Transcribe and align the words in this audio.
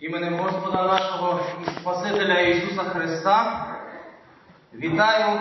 Іменем 0.00 0.34
Господа 0.34 0.86
нашого 0.86 1.40
і 1.66 1.80
Спасителя 1.80 2.40
Ісуса 2.40 2.82
Христа 2.82 3.66
вітаю 4.74 5.40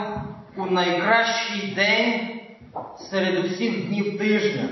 у 0.58 0.66
найкращий 0.66 1.74
день 1.75 2.30
серед 2.98 3.45
усіх 3.45 3.87
днів 3.87 4.17
тижня. 4.17 4.69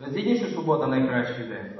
Ви 0.00 0.12
згідні, 0.12 0.36
що 0.36 0.46
субота 0.46 0.86
найкращий 0.86 1.44
день? 1.44 1.72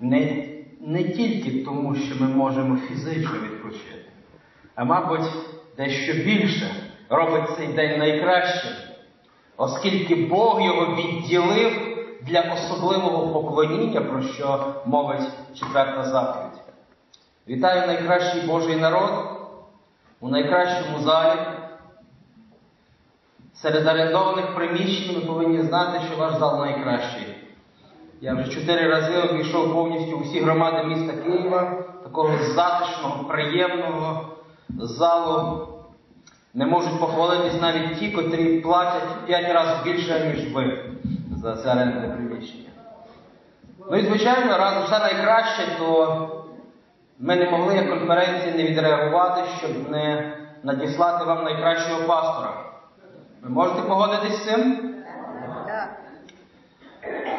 Не, 0.00 0.46
не 0.80 1.04
тільки 1.04 1.64
тому, 1.64 1.94
що 1.94 2.24
ми 2.24 2.28
можемо 2.28 2.76
фізично 2.76 3.38
відпочити, 3.38 4.04
а 4.74 4.84
мабуть, 4.84 5.30
дещо 5.76 6.12
більше 6.12 6.74
робить 7.08 7.50
цей 7.56 7.66
день 7.66 7.98
найкращим, 7.98 8.72
оскільки 9.56 10.14
Бог 10.14 10.62
його 10.62 10.96
відділив 10.96 11.89
для 12.30 12.40
особливого 12.40 13.42
поклоніння, 13.42 14.00
про 14.00 14.22
що 14.22 14.74
мовить 14.86 15.28
четверта 15.54 16.04
заповідь. 16.04 16.60
Вітаю 17.48 17.86
найкращий 17.86 18.42
Божий 18.42 18.76
народ 18.76 19.10
у 20.20 20.28
найкращому 20.28 20.98
залі. 20.98 21.40
Серед 23.54 23.86
орендованих 23.86 24.54
приміщень 24.54 25.14
ви 25.14 25.20
повинні 25.20 25.62
знати, 25.62 26.00
що 26.08 26.16
ваш 26.16 26.34
зал 26.38 26.60
найкращий. 26.60 27.26
Я 28.20 28.34
вже 28.34 28.50
чотири 28.50 28.88
рази 28.88 29.20
обійшов 29.20 29.72
повністю 29.72 30.16
усі 30.16 30.40
громади 30.40 30.84
міста 30.84 31.12
Києва, 31.12 31.84
такого 32.02 32.36
затишного, 32.54 33.24
приємного 33.24 34.28
залу. 34.78 35.68
Не 36.54 36.66
можуть 36.66 37.00
похвалитись 37.00 37.60
навіть 37.60 37.98
ті, 37.98 38.10
котрі 38.10 38.60
платять 38.60 39.26
п'ять 39.26 39.54
разів 39.54 39.84
більше, 39.84 40.34
ніж 40.36 40.52
ви 40.52 40.90
за 41.42 41.56
це 41.56 41.72
орендне 41.72 42.08
приміщення. 42.08 42.68
Ну 43.90 43.96
і, 43.96 44.06
звичайно, 44.06 44.58
раз 44.58 44.84
все 44.84 44.98
найкраще, 44.98 45.62
то 45.78 46.28
ми 47.18 47.36
не 47.36 47.50
могли 47.50 47.74
як 47.74 47.90
конференції 47.90 48.54
не 48.54 48.64
відреагувати, 48.64 49.42
щоб 49.58 49.90
не 49.90 50.36
надіслати 50.62 51.24
вам 51.24 51.44
найкращого 51.44 52.02
пастора. 52.08 52.52
Ви 53.42 53.50
можете 53.50 53.82
погодитись 53.82 54.36
з 54.36 54.44
цим? 54.44 54.90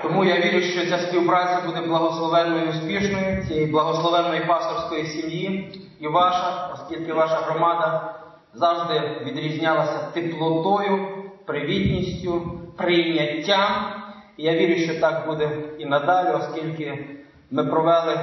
Тому 0.02 0.26
я 0.26 0.40
вірю, 0.40 0.62
що 0.62 0.90
ця 0.90 0.98
співпраця 0.98 1.62
буде 1.66 1.88
благословенною 1.88 2.66
і 2.66 2.70
успішною, 2.70 3.46
цієї 3.48 3.68
благословенної 3.68 4.46
пасторської 4.46 5.06
сім'ї 5.06 5.80
і 6.00 6.08
ваша, 6.08 6.70
оскільки 6.74 7.14
ваша 7.14 7.36
громада 7.36 8.14
завжди 8.54 9.02
відрізнялася 9.26 10.00
теплотою, 10.14 11.08
привітністю, 11.46 12.61
прийняттям. 12.78 13.94
І 14.38 14.44
я 14.44 14.54
вірю, 14.56 14.76
що 14.76 15.00
так 15.00 15.28
буде 15.28 15.50
і 15.80 15.86
надалі, 15.86 16.36
оскільки 16.36 17.08
ми 17.52 17.64
провели 17.64 18.20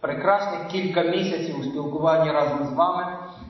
прекрасних 0.00 0.66
кілька 0.66 1.02
місяців 1.02 1.60
у 1.60 1.62
спілкуванні 1.62 2.30
разом 2.30 2.66
з 2.66 2.72
вами, 2.72 3.06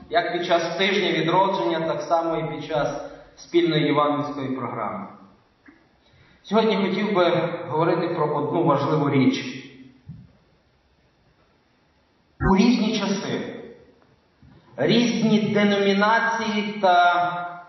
як 0.09 0.33
під 0.33 0.45
час 0.45 0.77
тижня 0.77 1.11
відродження, 1.11 1.79
так 1.79 2.01
само 2.01 2.37
і 2.37 2.55
під 2.55 2.65
час 2.65 3.01
спільної 3.35 3.85
євангельської 3.85 4.47
програми. 4.47 5.07
Сьогодні 6.43 6.77
хотів 6.77 7.13
би 7.13 7.49
говорити 7.67 8.07
про 8.07 8.35
одну 8.35 8.63
важливу 8.63 9.09
річ. 9.09 9.63
У 12.51 12.55
різні 12.55 12.99
часи 12.99 13.57
різні 14.77 15.39
деномінації 15.39 16.79
та 16.81 17.63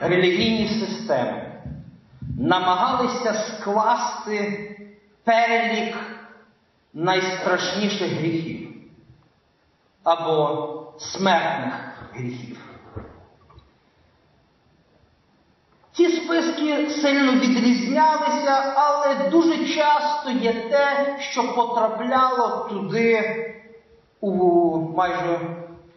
релігійні 0.00 0.68
системи 0.68 1.53
намагалися 2.38 3.34
скласти 3.34 4.70
перелік 5.24 5.96
найстрашніших 6.94 8.12
гріхів 8.12 8.68
або 10.04 10.92
смертних 10.98 11.74
гріхів. 12.12 12.58
Ці 15.92 16.08
списки 16.08 16.90
сильно 16.90 17.32
відрізнялися, 17.32 18.74
але 18.76 19.30
дуже 19.30 19.66
часто 19.66 20.30
є 20.30 20.52
те, 20.52 21.16
що 21.20 21.54
потрапляло 21.54 22.68
туди 22.70 23.40
у 24.20 24.78
майже 24.96 25.40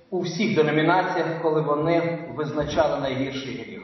у 0.10 0.22
всіх 0.22 0.56
деномінаціях, 0.56 1.42
коли 1.42 1.62
вони 1.62 2.28
визначали 2.36 3.02
найгірший 3.02 3.54
гріх. 3.54 3.82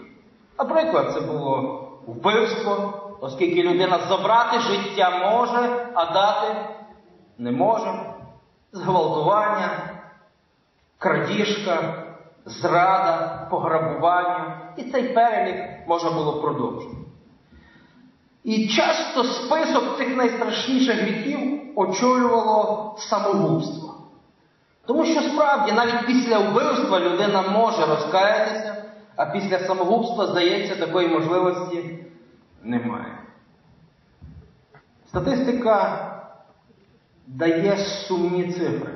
Наприклад, 0.60 1.12
це 1.14 1.22
було 1.22 1.93
вбивство, 2.08 2.94
оскільки 3.22 3.64
людина 3.64 4.00
забрати 4.10 4.60
життя 4.60 5.10
може, 5.32 5.90
а 5.94 6.14
дати 6.14 6.56
не 7.38 7.52
може, 7.52 7.94
зґвалтування, 8.72 9.70
крадіжка, 10.98 12.04
зрада, 12.46 13.48
пограбування. 13.52 14.60
І 14.78 14.84
цей 14.84 15.04
перелік 15.04 15.88
можна 15.88 16.12
було 16.12 16.42
продовжити. 16.42 16.96
І 18.44 18.68
часто 18.68 19.24
список 19.24 19.98
цих 19.98 20.18
найстрашніших 20.18 21.02
гріхів 21.02 21.72
очолювало 21.76 22.96
самогубство. 23.00 23.94
Тому 24.86 25.06
що 25.06 25.22
справді 25.22 25.72
навіть 25.72 26.06
після 26.06 26.40
вбивства 26.40 27.00
людина 27.00 27.42
може 27.42 27.86
розкаятися, 27.86 28.73
а 29.16 29.26
після 29.26 29.60
самогубства, 29.60 30.28
здається, 30.28 30.76
такої 30.76 31.08
можливості 31.08 32.00
немає. 32.64 33.18
Статистика 35.08 36.10
дає 37.28 37.78
сумні 37.78 38.54
цифри. 38.54 38.92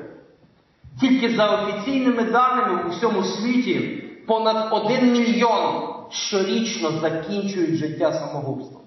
Тільки 0.99 1.35
за 1.35 1.55
офіційними 1.55 2.23
даними 2.23 2.83
у 2.83 2.89
всьому 2.89 3.23
світі 3.23 4.03
понад 4.27 4.73
один 4.73 5.11
мільйон 5.11 5.83
щорічно 6.09 6.91
закінчують 6.91 7.75
життя 7.75 8.13
самогубством. 8.13 8.81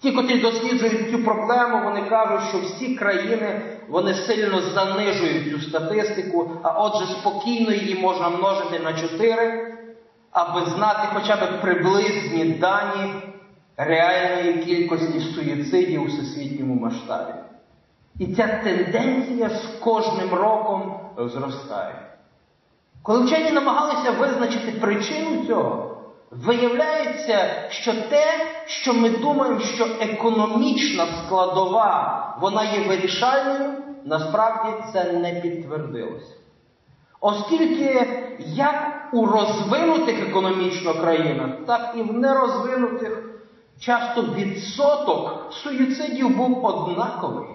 Ті, 0.00 0.12
котрі 0.12 0.38
досліджують 0.38 1.10
цю 1.10 1.24
проблему, 1.24 1.80
вони 1.84 2.02
кажуть, 2.02 2.48
що 2.48 2.58
всі 2.58 2.94
країни 2.94 3.62
вони 3.88 4.14
сильно 4.14 4.60
занижують 4.60 5.50
цю 5.50 5.60
статистику, 5.60 6.50
а 6.62 6.70
отже, 6.70 7.06
спокійно 7.06 7.72
її 7.72 7.94
можна 7.94 8.28
множити 8.28 8.78
на 8.78 8.92
4, 8.92 9.78
аби 10.36 10.66
знати 10.66 11.08
хоча 11.14 11.36
б 11.36 11.60
приблизні 11.60 12.44
дані 12.44 13.12
реальної 13.76 14.64
кількості 14.64 15.20
суїцидів 15.20 16.02
у 16.02 16.06
всесвітньому 16.06 16.74
масштабі. 16.74 17.32
І 18.18 18.26
ця 18.26 18.46
тенденція 18.46 19.48
з 19.48 19.66
кожним 19.80 20.34
роком 20.34 21.00
зростає. 21.18 21.94
Коли 23.02 23.24
вчені 23.24 23.50
намагалися 23.50 24.10
визначити 24.10 24.80
причину 24.80 25.46
цього, 25.46 26.02
виявляється, 26.30 27.68
що 27.68 27.92
те, 27.92 28.46
що 28.66 28.94
ми 28.94 29.10
думаємо, 29.10 29.60
що 29.60 29.86
економічна 30.00 31.06
складова, 31.06 32.36
вона 32.40 32.64
є 32.64 32.88
вирішальною, 32.88 33.72
насправді 34.04 34.82
це 34.92 35.12
не 35.12 35.40
підтвердилося. 35.40 36.34
Оскільки 37.20 38.06
як 38.38 39.08
у 39.12 39.26
розвинутих 39.26 40.28
економічно 40.28 40.94
країнах, 40.94 41.50
так 41.66 41.94
і 41.96 42.02
в 42.02 42.12
нерозвинутих 42.12 43.22
часто 43.80 44.22
відсоток 44.22 45.52
суїцидів 45.52 46.36
був 46.36 46.64
однаковий. 46.64 47.48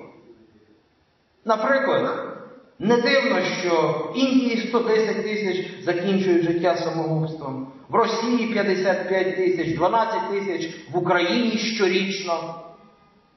Наприклад, 1.45 2.31
не 2.79 2.97
дивно, 2.97 3.41
що 3.41 3.72
в 4.13 4.17
Індії 4.17 4.57
110 4.57 5.23
тисяч 5.23 5.83
закінчують 5.83 6.43
життя 6.43 6.75
самогубством, 6.75 7.67
в 7.89 7.95
Росії 7.95 8.53
55 8.53 9.35
тисяч, 9.35 9.75
12 9.75 10.29
тисяч, 10.29 10.69
в 10.91 10.97
Україні 10.97 11.57
щорічно. 11.57 12.55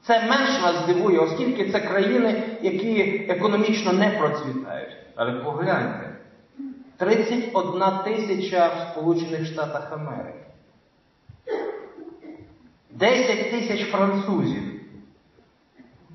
Це 0.07 0.21
менш 0.21 0.63
нас 0.63 0.77
здивує, 0.85 1.19
оскільки 1.19 1.71
це 1.71 1.81
країни, 1.81 2.43
які 2.63 3.27
економічно 3.29 3.93
не 3.93 4.11
процвітають. 4.11 4.97
Але 5.17 5.33
погляньте, 5.33 6.14
31 6.99 7.83
тисяча 8.05 8.69
в 8.69 8.93
Сполучених 8.93 9.47
Штатах 9.47 9.93
Америки. 9.93 10.45
10 12.91 13.51
тисяч 13.51 13.91
французів. 13.91 14.63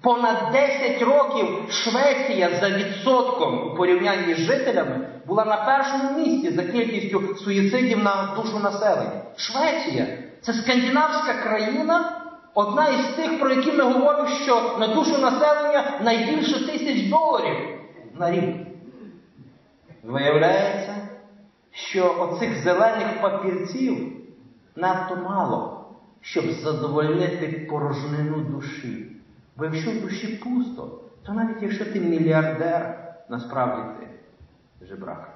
Понад 0.02 0.52
10 0.52 1.02
років 1.02 1.48
Швеція 1.70 2.50
за 2.60 2.70
відсотком 2.70 3.72
у 3.72 3.76
порівнянні 3.76 4.34
з 4.34 4.38
жителями 4.38 5.10
була 5.26 5.46
на 5.46 5.58
першому 5.58 6.20
місці 6.20 6.52
за 6.52 6.64
кількістю 6.64 7.36
суїцидів 7.36 8.04
на 8.04 8.36
душу 8.36 8.60
населення. 8.60 9.22
Швеція 9.36 10.08
це 10.42 10.54
скандинавська 10.54 11.34
країна, 11.34 12.22
одна 12.54 12.88
із 12.88 13.06
тих, 13.16 13.40
про 13.40 13.50
які 13.50 13.72
ми 13.72 13.84
говоримо, 13.84 14.30
що 14.44 14.76
на 14.80 14.88
душу 14.88 15.18
населення 15.18 16.00
найбільше 16.04 16.68
тисяч 16.68 17.10
доларів 17.10 17.56
на 18.20 18.32
рік. 18.32 18.69
Виявляється, 20.04 20.96
що 21.72 22.16
оцих 22.20 22.64
зелених 22.64 23.22
папірців 23.22 24.12
надто 24.76 25.16
мало, 25.16 25.86
щоб 26.22 26.52
задовольнити 26.52 27.68
порожнину 27.70 28.40
душі. 28.40 29.16
Бо 29.58 29.66
якщо 29.66 29.92
в 29.92 30.02
душі 30.02 30.28
пусто, 30.44 31.00
то 31.26 31.34
навіть 31.34 31.62
якщо 31.62 31.86
ти 31.86 32.00
мільярдер, 32.00 33.14
насправді 33.30 33.82
ти 34.80 34.86
жебрак. 34.86 35.34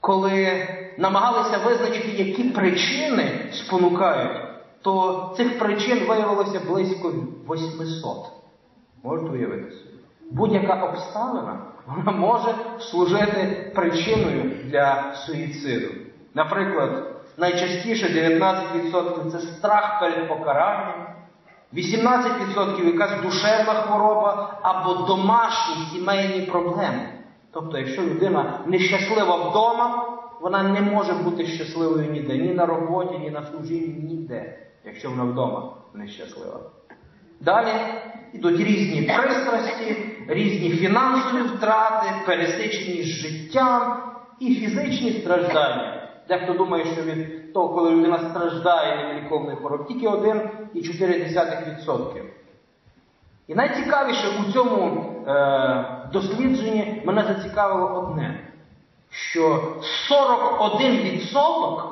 Коли 0.00 0.68
намагалися 0.98 1.58
визначити, 1.58 2.08
які 2.08 2.44
причини 2.44 3.50
спонукають, 3.52 4.42
то 4.82 5.34
цих 5.36 5.58
причин 5.58 6.06
виявилося 6.08 6.60
близько 6.60 7.12
800. 7.50 8.16
Можете 9.02 9.30
уявити 9.30 9.70
собі? 9.70 9.97
Будь-яка 10.30 10.74
обставина 10.74 11.58
вона 11.86 12.12
може 12.12 12.54
служити 12.78 13.72
причиною 13.74 14.50
для 14.64 15.14
суїциду. 15.14 15.94
Наприклад, 16.34 17.20
найчастіше 17.36 18.06
19% 18.06 19.30
це 19.30 19.38
страх 19.38 20.00
перед 20.00 20.28
покаранням, 20.28 21.06
18% 21.74 22.84
якась 22.92 23.22
душевна 23.22 23.74
хвороба 23.74 24.58
або 24.62 24.94
домашні 24.94 25.74
сімейні 25.92 26.46
проблеми. 26.46 27.08
Тобто, 27.52 27.78
якщо 27.78 28.02
людина 28.02 28.60
нещаслива 28.66 29.36
вдома, 29.36 30.18
вона 30.40 30.62
не 30.62 30.80
може 30.80 31.12
бути 31.12 31.46
щасливою 31.46 32.10
ніде, 32.10 32.38
ні 32.38 32.54
на 32.54 32.66
роботі, 32.66 33.18
ні 33.18 33.30
на 33.30 33.42
служінні, 33.42 34.02
ніде, 34.02 34.58
якщо 34.84 35.10
вона 35.10 35.24
вдома 35.24 35.76
нещаслива. 35.94 36.60
Далі 37.40 37.72
йдуть 38.32 38.60
різні 38.60 39.02
пристрасті, 39.02 39.96
різні 40.28 40.70
фінансові 40.70 41.42
втрати, 41.42 42.06
пересиченість 42.26 43.08
життям 43.08 44.02
і 44.40 44.54
фізичні 44.54 45.12
страждання. 45.12 46.08
Дехто 46.28 46.52
думає, 46.52 46.84
що 46.84 47.02
від 47.02 47.52
того, 47.52 47.74
коли 47.74 47.90
людина 47.90 48.30
страждає 48.30 48.96
невеликовної 48.96 49.56
хвороб, 49.56 49.86
тільки 49.86 50.08
1,4%. 50.08 52.22
І 53.46 53.54
найцікавіше 53.54 54.28
у 54.40 54.44
цьому 54.52 55.04
е, 55.26 56.08
дослідженні 56.12 57.02
мене 57.04 57.24
зацікавило 57.24 58.00
одне, 58.00 58.40
що 59.10 59.74
41% 60.10 61.82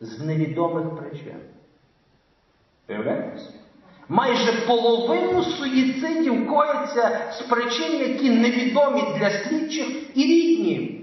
з 0.00 0.20
невідомих 0.20 0.96
причин. 0.96 1.36
Виявляєтеся? 2.88 3.63
Майже 4.08 4.52
половину 4.52 5.42
суїцидів 5.42 6.48
коїться 6.48 7.32
з 7.32 7.42
причин, 7.42 7.98
які 7.98 8.30
невідомі 8.30 9.02
для 9.18 9.30
слідчих 9.30 10.16
і 10.16 10.22
рідні. 10.22 11.00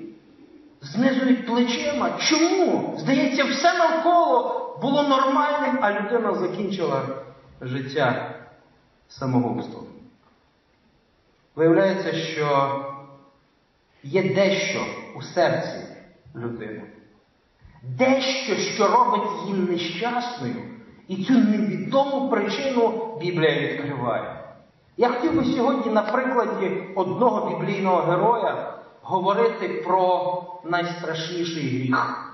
Знизують 0.82 1.48
плечима. 1.48 2.10
Чому? 2.20 2.96
Здається, 2.98 3.44
все 3.44 3.74
навколо 3.78 4.62
було 4.82 5.04
нормальним, 5.04 5.78
а 5.82 5.92
людина 5.92 6.34
закінчила 6.34 7.02
життя 7.62 8.36
самогубством. 9.08 9.84
Виявляється, 11.56 12.14
що 12.14 12.80
є 14.04 14.34
дещо 14.34 14.86
у 15.16 15.22
серці 15.22 15.78
людини. 16.36 16.82
Дещо, 17.84 18.56
що 18.56 18.88
робить 18.88 19.30
її 19.48 19.60
нещасною. 19.60 20.71
І 21.12 21.24
цю 21.24 21.34
невідому 21.34 22.30
причину 22.30 23.18
Біблія 23.22 23.60
відкриває. 23.60 24.44
Я 24.98 25.10
хотів 25.10 25.36
би 25.36 25.46
сьогодні 25.46 25.92
на 25.92 26.02
прикладі 26.02 26.84
одного 26.96 27.50
біблійного 27.50 28.02
героя 28.02 28.74
говорити 29.02 29.84
про 29.86 30.44
найстрашніший 30.64 31.64
гріх. 31.64 32.28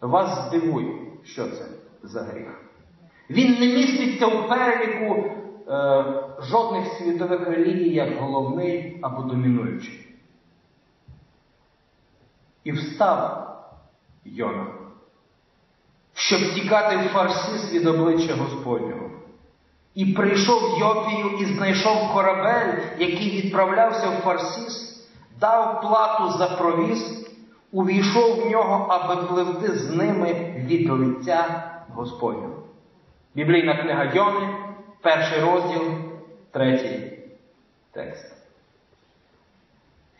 Вас 0.00 0.48
здивує, 0.48 0.94
що 1.24 1.44
це 1.44 1.64
за 2.02 2.22
гріх. 2.22 2.60
Він 3.30 3.60
не 3.60 3.66
міститься 3.66 4.26
у 4.26 4.48
переліку 4.48 5.24
е, 5.24 6.04
жодних 6.42 6.86
світових 6.86 7.48
релігій 7.48 7.94
як 7.94 8.18
головний 8.18 8.98
або 9.02 9.22
домінуючий. 9.22 10.06
І 12.64 12.72
встав 12.72 13.50
Йона 14.24 14.83
щоб 16.26 16.54
тікати 16.54 16.96
в 16.96 17.08
Фарсис 17.08 17.72
від 17.72 17.86
обличчя 17.86 18.34
Господнього. 18.34 19.10
І 19.94 20.06
прийшов 20.06 20.78
Йопію 20.80 21.38
і 21.40 21.44
знайшов 21.44 22.12
корабель, 22.12 22.78
який 22.98 23.42
відправлявся 23.42 24.10
в 24.10 24.12
Фарсіс, 24.12 25.06
дав 25.40 25.80
плату 25.80 26.38
за 26.38 26.46
провіз, 26.46 27.28
увійшов 27.72 28.40
в 28.40 28.50
нього, 28.50 28.86
аби 28.88 29.26
пливти 29.26 29.72
з 29.72 29.90
ними 29.90 30.54
від 30.66 30.90
лиця 30.90 31.70
Господнього. 31.94 32.62
Біблійна 33.34 33.82
книга 33.82 34.04
Йони, 34.04 34.48
перший 35.00 35.40
розділ, 35.40 35.82
третій 36.50 37.18
текст. 37.92 38.36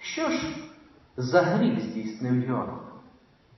Що 0.00 0.28
ж 0.28 0.38
за 1.16 1.42
гріх 1.42 1.80
здійснив 1.80 2.48
Йона? 2.48 2.83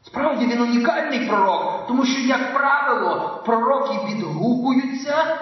Справді 0.06 0.46
він 0.46 0.60
унікальний 0.60 1.28
пророк, 1.28 1.86
тому 1.88 2.04
що, 2.04 2.20
як 2.20 2.54
правило, 2.54 3.42
пророки 3.46 3.98
відгукуються, 4.08 5.38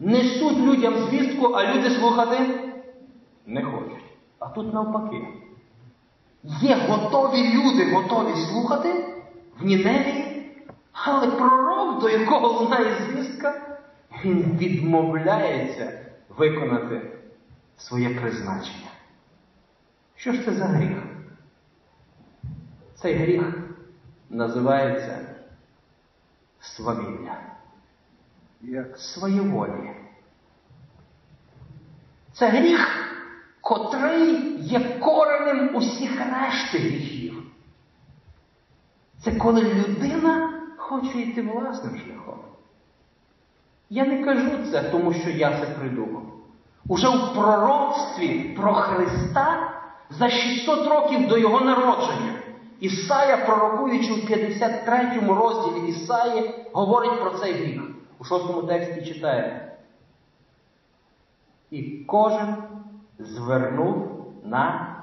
несуть 0.00 0.58
людям 0.58 0.94
звістку, 0.98 1.46
а 1.46 1.74
люди 1.74 1.90
слухати 1.90 2.38
не 3.46 3.62
хочуть. 3.62 4.04
А 4.38 4.46
тут 4.46 4.74
навпаки. 4.74 5.28
Є 6.44 6.76
готові 6.88 7.52
люди, 7.52 7.94
готові 7.94 8.36
слухати 8.36 9.04
в 9.60 9.64
Ніневії, 9.64 10.52
але 10.92 11.26
пророк, 11.26 12.00
до 12.00 12.08
якого 12.08 12.48
лунає 12.48 12.94
звістка, 12.94 13.78
він 14.24 14.56
відмовляється 14.60 15.92
виконати 16.28 17.00
своє 17.76 18.08
призначення. 18.08 18.88
Що 20.16 20.32
ж 20.32 20.44
це 20.44 20.52
за 20.52 20.64
гріх? 20.64 20.98
Цей 22.94 23.14
гріх 23.14 23.59
називається 24.30 25.18
свавілля, 26.60 27.36
як 28.60 28.98
своєволі. 28.98 29.90
Це 32.32 32.48
гріх, 32.48 33.14
котрий 33.60 34.56
є 34.62 34.80
коренем 34.80 35.76
усіх 35.76 36.10
решти 36.10 36.78
гріхів. 36.78 37.42
Це 39.24 39.32
коли 39.32 39.62
людина 39.62 40.62
хоче 40.76 41.18
йти 41.18 41.42
власним 41.42 41.98
шляхом. 41.98 42.38
Я 43.90 44.04
не 44.04 44.24
кажу 44.24 44.50
це, 44.70 44.82
тому 44.82 45.12
що 45.12 45.30
я 45.30 45.60
це 45.60 45.66
придумав. 45.66 46.22
Уже 46.88 47.08
в 47.08 47.34
пророцтві 47.34 48.54
про 48.56 48.74
Христа 48.74 49.72
за 50.10 50.28
600 50.28 50.88
років 50.88 51.28
до 51.28 51.38
Його 51.38 51.60
народження 51.60 52.39
Ісая, 52.80 53.36
пророкуючи 53.46 54.12
в 54.12 54.26
53 54.26 55.20
розділі 55.28 55.88
Ісаї, 55.88 56.54
говорить 56.72 57.20
про 57.20 57.30
цей 57.30 57.52
гріх. 57.52 57.82
У 58.18 58.24
шостому 58.24 58.62
тексті 58.62 59.14
читає. 59.14 59.76
І 61.70 62.04
кожен 62.06 62.56
звернув 63.18 64.06
на 64.44 64.96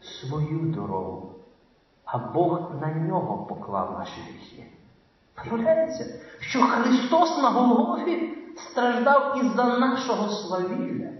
свою 0.00 0.58
дорогу, 0.58 1.32
а 2.04 2.18
Бог 2.18 2.60
на 2.80 2.94
нього 2.94 3.46
поклав 3.46 3.96
наші 3.98 4.20
гріхи. 4.20 4.66
Виявляється, 5.44 6.20
що 6.40 6.62
Христос 6.62 7.42
на 7.42 7.50
Голгофі 7.50 8.38
страждав 8.56 9.40
із-за 9.44 9.78
нашого 9.78 10.28
свавілля, 10.28 11.10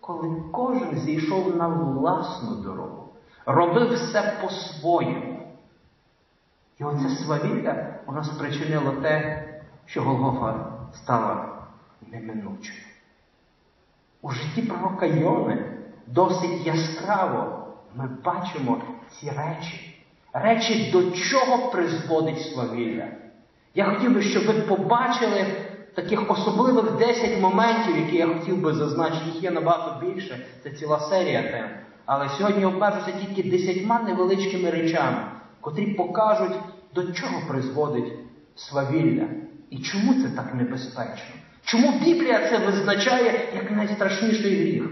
коли 0.00 0.42
кожен 0.52 0.98
зійшов 0.98 1.56
на 1.56 1.68
власну 1.68 2.56
дорогу 2.56 2.99
робив 3.46 3.94
все 3.94 4.38
по-своєму. 4.42 5.40
І 6.78 6.84
оце 6.84 7.08
свавілля 7.08 7.86
воно 8.06 8.24
спричинило 8.24 8.92
те, 8.92 9.44
що 9.86 10.02
Голгофа 10.02 10.72
стала 10.94 11.48
неминучою. 12.12 12.80
У 14.22 14.30
житті 14.30 14.62
пророка 14.62 15.06
Йони 15.06 15.64
досить 16.06 16.66
яскраво 16.66 17.66
ми 17.94 18.08
бачимо 18.24 18.82
ці 19.10 19.30
речі, 19.30 20.04
речі, 20.32 20.90
до 20.92 21.10
чого 21.10 21.70
призводить 21.70 22.42
свавілля. 22.42 23.08
Я 23.74 23.84
хотів 23.84 24.14
би, 24.14 24.22
щоб 24.22 24.46
ви 24.46 24.52
побачили 24.52 25.46
таких 25.94 26.30
особливих 26.30 26.92
10 26.92 27.40
моментів, 27.40 27.96
які 27.96 28.16
я 28.16 28.26
хотів 28.26 28.60
би 28.60 28.74
зазначити, 28.74 29.24
їх 29.26 29.42
є 29.42 29.50
набагато 29.50 30.06
більше. 30.06 30.46
Це 30.62 30.70
ціла 30.70 31.00
серія 31.00 31.42
тем. 31.42 31.68
Але 32.12 32.28
сьогодні 32.28 32.64
обмежуся 32.64 33.12
тільки 33.12 33.50
десятьма 33.50 34.02
невеличкими 34.02 34.70
речами, 34.70 35.18
котрі 35.60 35.86
покажуть, 35.86 36.56
до 36.94 37.12
чого 37.12 37.42
призводить 37.48 38.12
свавілля 38.54 39.26
і 39.70 39.78
чому 39.78 40.14
це 40.14 40.28
так 40.36 40.54
небезпечно. 40.54 41.34
Чому 41.64 41.98
Біблія 42.04 42.48
це 42.50 42.58
визначає 42.58 43.40
як 43.54 43.70
найстрашніший 43.70 44.60
гріх? 44.60 44.90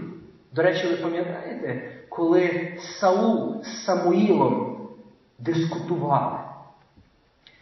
До 0.53 0.61
речі, 0.61 0.87
ви 0.87 0.95
пам'ятаєте, 0.95 1.91
коли 2.09 2.73
Саул 2.99 3.63
з 3.63 3.85
Самуїлом 3.85 4.77
дискутували? 5.39 6.39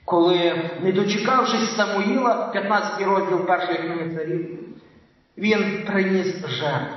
коли, 0.05 0.69
не 0.81 0.91
дочекавшись 0.91 1.75
Самуїла, 1.75 2.49
15 2.53 3.01
розділ 3.01 3.45
першої 3.45 3.77
книги 3.77 4.15
царів, 4.15 4.59
він 5.37 5.83
приніс 5.85 6.47
жертву. 6.47 6.96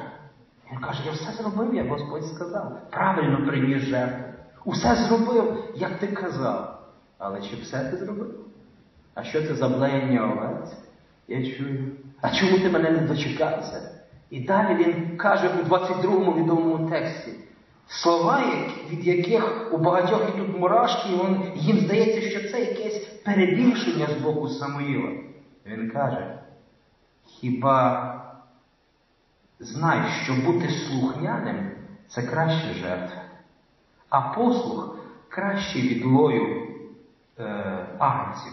Він 0.72 0.80
каже, 0.80 1.02
я 1.06 1.12
все 1.12 1.32
зробив, 1.32 1.74
як 1.74 1.88
Господь 1.88 2.26
сказав. 2.26 2.90
Правильно 2.90 3.46
приніс 3.46 3.82
жертву. 3.82 4.24
Усе 4.64 4.94
зробив, 4.94 5.64
як 5.76 5.98
ти 5.98 6.06
казав. 6.06 6.82
Але 7.18 7.40
чи 7.42 7.56
все 7.56 7.84
ти 7.84 7.96
зробив? 7.96 8.34
А 9.14 9.24
що 9.24 9.42
це 9.42 9.54
за 9.54 9.68
блеяння 9.68 10.32
овець? 10.32 10.72
Я 11.28 11.56
чую. 11.56 11.92
А 12.20 12.30
чому 12.30 12.58
ти 12.58 12.70
мене 12.70 12.90
не 12.90 13.00
дочекався? 13.00 14.00
І 14.30 14.40
далі 14.40 14.84
він 14.84 15.16
каже 15.16 15.48
у 15.48 15.68
22-му 15.68 16.32
відомому 16.32 16.90
тексті 16.90 17.32
слова, 17.86 18.42
від 18.90 19.06
яких 19.06 19.72
у 19.72 19.78
багатьох 19.78 20.22
і 20.34 20.38
тут 20.38 20.58
мурашки, 20.58 21.08
і 21.56 21.58
їм 21.58 21.78
здається, 21.78 22.30
що 22.30 22.50
це 22.50 22.60
якесь 22.60 23.06
перебільшення 23.24 24.06
з 24.06 24.22
боку 24.22 24.48
Самуїла. 24.48 25.10
Він 25.66 25.90
каже, 25.90 26.38
хіба 27.24 28.14
знай, 29.60 30.10
що 30.22 30.34
бути 30.34 30.68
слухняним 30.68 31.70
це 32.08 32.22
краще 32.22 32.74
жертва, 32.74 33.22
а 34.08 34.20
послух 34.20 34.96
краще 35.28 35.80
відлою 35.80 36.68
е, 37.38 37.44
агнців. 37.98 38.52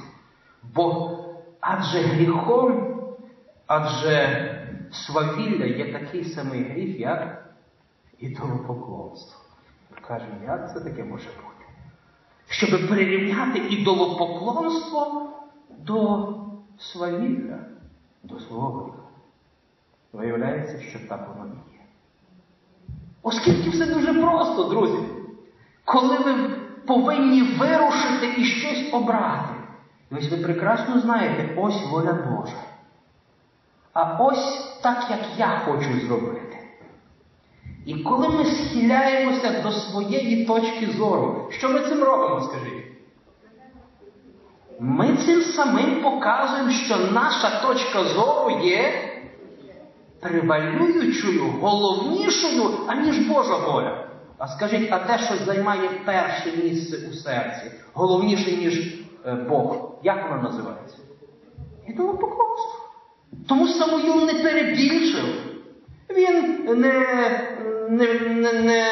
Бо 0.76 1.18
адже 1.60 2.00
гріхом, 2.00 2.98
адже 3.68 4.54
свавілля 4.92 5.66
є 5.66 5.94
такий 5.94 6.24
самий 6.24 6.64
гріх, 6.64 7.00
як 7.00 7.52
ідолопоклонство. 8.20 9.42
Кажемо, 10.08 10.34
як 10.46 10.74
це 10.74 10.80
таке 10.80 11.04
може 11.04 11.30
бути? 11.30 11.66
Щоб 12.50 12.88
прирівняти 12.90 13.60
ідолопоклонство 13.60 15.30
до 15.78 16.34
свавілля, 16.78 17.60
до 18.24 18.40
свого 18.40 18.84
гріха. 18.84 19.07
Виявляється, 20.14 20.82
що 20.82 21.00
так 21.10 21.28
воно 21.28 21.52
і 21.54 21.74
є. 21.74 21.80
Оскільки 23.24 23.70
все 23.70 23.86
дуже 23.86 24.14
просто, 24.14 24.64
друзі, 24.64 24.98
коли 25.86 26.18
ви 26.18 26.34
повинні 26.88 27.42
вирушити 27.42 28.34
і 28.38 28.46
щось 28.46 28.94
обрати. 28.94 29.54
І 30.12 30.16
ось 30.16 30.32
ви 30.32 30.38
прекрасно 30.38 31.00
знаєте, 31.00 31.54
ось 31.58 31.90
воля 31.92 32.14
Божа. 32.14 32.64
А 33.94 34.24
ось 34.24 34.80
так, 34.82 35.08
як 35.10 35.20
я 35.38 35.62
хочу 35.66 36.00
зробити. 36.00 36.58
І 37.86 37.96
коли 37.96 38.30
ми 38.30 38.46
схиляємося 38.46 39.62
до 39.64 39.72
своєї 39.72 40.46
точки 40.46 40.88
зору, 40.88 41.48
що 41.52 41.70
ми 41.70 41.80
цим 41.80 42.04
робимо, 42.04 42.42
скажіть? 42.42 42.84
Ми 44.80 45.18
цим 45.18 45.42
самим 45.42 46.02
показуємо, 46.02 46.72
що 46.72 46.98
наша 46.98 47.62
точка 47.62 48.04
зору 48.04 48.60
є 48.60 48.94
превалюючою, 50.30 51.44
головнішою, 51.62 52.70
аніж 52.88 53.28
Божа 53.28 53.58
воля. 53.58 54.08
А 54.38 54.48
скажіть, 54.48 54.90
а 54.92 55.00
те, 55.00 55.20
що 55.20 55.36
займає 55.46 55.90
перше 56.06 56.52
місце 56.64 56.98
у 57.12 57.14
серці, 57.14 57.72
головніше, 57.94 58.52
ніж 58.52 59.04
е, 59.26 59.34
Бог, 59.50 59.92
як 60.04 60.30
воно 60.30 60.42
називається? 60.42 60.98
Ідолопоклонство. 61.88 62.72
Тому 63.48 63.68
Самуїл 63.68 64.26
не 64.26 64.34
перебільшив. 64.34 65.26
Він 66.10 66.66
не, 66.66 66.94
не, 67.90 68.14
не, 68.30 68.54
не 68.54 68.88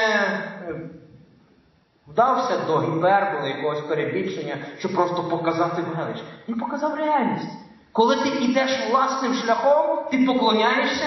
вдався 2.08 2.58
до 2.68 2.80
гіперболи 2.80 3.50
якогось 3.50 3.82
перебільшення, 3.82 4.58
щоб 4.78 4.94
просто 4.94 5.24
показати 5.24 5.82
велич. 5.82 6.18
Він 6.50 6.60
показав 6.60 6.96
реальність. 6.96 7.65
Коли 7.96 8.16
ти 8.16 8.30
йдеш 8.30 8.90
власним 8.90 9.34
шляхом, 9.34 10.00
ти 10.12 10.26
поклоняєшся 10.26 11.06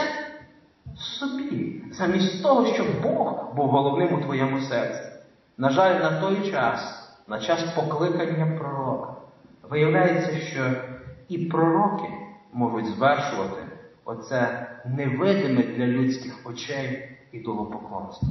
собі, 0.96 1.82
замість 1.92 2.42
того, 2.42 2.66
щоб 2.66 2.86
Бог 3.02 3.54
був 3.54 3.68
головним 3.68 4.14
у 4.14 4.20
твоєму 4.22 4.60
серці. 4.60 5.02
На 5.58 5.70
жаль, 5.70 6.00
на 6.00 6.20
той 6.20 6.50
час, 6.50 7.10
на 7.26 7.40
час 7.40 7.62
покликання 7.62 8.58
пророка, 8.58 9.14
виявляється, 9.70 10.38
що 10.40 10.70
і 11.28 11.38
пророки 11.38 12.08
можуть 12.52 12.86
звершувати 12.86 13.62
оце 14.04 14.68
невидиме 14.84 15.62
для 15.62 15.86
людських 15.86 16.38
очей 16.44 17.08
ідолопоклонство. 17.32 18.28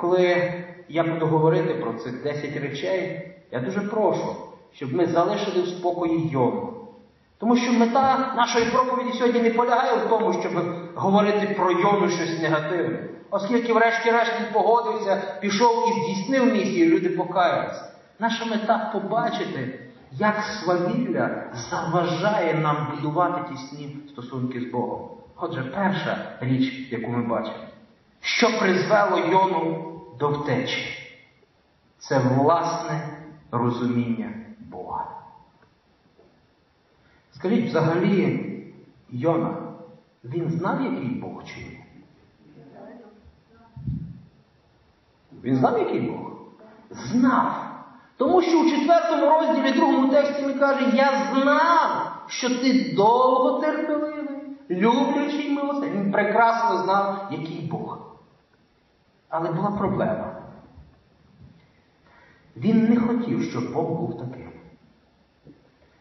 Коли 0.00 0.52
я 0.88 1.04
буду 1.04 1.26
говорити 1.26 1.74
про 1.74 1.92
цих 1.92 2.22
10 2.22 2.56
речей, 2.56 3.32
я 3.50 3.60
дуже 3.60 3.80
прошу, 3.80 4.36
щоб 4.72 4.94
ми 4.94 5.06
залишили 5.06 5.62
в 5.62 5.68
спокої 5.68 6.28
Йому. 6.28 6.73
Тому 7.44 7.56
що 7.56 7.72
мета 7.72 8.32
нашої 8.36 8.64
проповіді 8.70 9.18
сьогодні 9.18 9.40
не 9.40 9.50
полягає 9.50 9.94
в 9.94 10.08
тому, 10.08 10.32
щоб 10.32 10.52
говорити 10.94 11.54
про 11.56 11.72
Йону 11.72 12.10
щось 12.10 12.42
негативне. 12.42 12.98
Оскільки, 13.30 13.72
врешті-решт, 13.72 14.32
він 14.40 14.52
погодився, 14.52 15.22
пішов 15.40 15.70
і 15.88 16.02
здійснив 16.02 16.52
місію, 16.52 16.96
люди 16.96 17.08
покаялися. 17.08 17.92
Наша 18.18 18.44
мета 18.44 18.90
побачити, 18.92 19.80
як 20.12 20.42
свавілля 20.42 21.42
заважає 21.70 22.54
нам 22.54 22.88
будувати 22.94 23.54
тісні 23.54 23.96
стосунки 24.08 24.60
з 24.60 24.72
Богом. 24.72 25.08
Отже, 25.36 25.62
перша 25.74 26.36
річ, 26.40 26.88
яку 26.90 27.10
ми 27.10 27.22
бачимо, 27.22 27.64
що 28.20 28.58
призвело 28.58 29.18
Йону 29.18 29.92
до 30.18 30.28
втечі, 30.28 31.10
це 31.98 32.18
власне 32.18 33.00
розуміння 33.50 34.28
Бога. 34.58 35.23
Скажіть, 37.34 37.68
взагалі, 37.68 38.50
Йона, 39.10 39.56
він 40.24 40.50
знав, 40.50 40.82
який 40.82 41.08
Бог 41.08 41.44
чи 41.44 41.60
ні? 41.60 41.84
Він 45.42 45.56
знав, 45.56 45.78
який 45.78 46.00
Бог? 46.00 46.32
Знав. 46.90 47.70
Тому 48.16 48.42
що 48.42 48.60
у 48.60 48.70
четвертому 48.70 49.26
розділі, 49.26 49.72
другому 49.72 50.12
тексті 50.12 50.46
він 50.46 50.58
каже, 50.58 50.96
я 50.96 51.32
знав, 51.32 52.24
що 52.26 52.48
ти 52.48 52.94
довго 52.96 53.60
терпеливий, 53.60 54.40
люблячий 54.70 55.50
милосердний. 55.50 56.02
Він 56.02 56.12
прекрасно 56.12 56.82
знав, 56.82 57.28
який 57.30 57.68
Бог. 57.70 57.98
Але 59.28 59.52
була 59.52 59.70
проблема. 59.70 60.34
Він 62.56 62.88
не 62.88 62.96
хотів, 62.96 63.42
щоб 63.42 63.72
Бог 63.72 63.90
був 63.90 64.18
таким. 64.18 64.50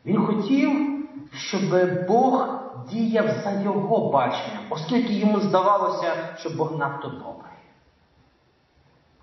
Він 0.05 0.25
хотів, 0.25 0.92
щоб 1.35 1.61
Бог 2.07 2.63
діяв 2.91 3.25
за 3.43 3.61
його 3.61 4.11
баченням, 4.11 4.63
оскільки 4.69 5.13
йому 5.13 5.39
здавалося, 5.39 6.35
що 6.37 6.49
Бог 6.49 6.79
надто 6.79 7.07
добрий. 7.07 7.53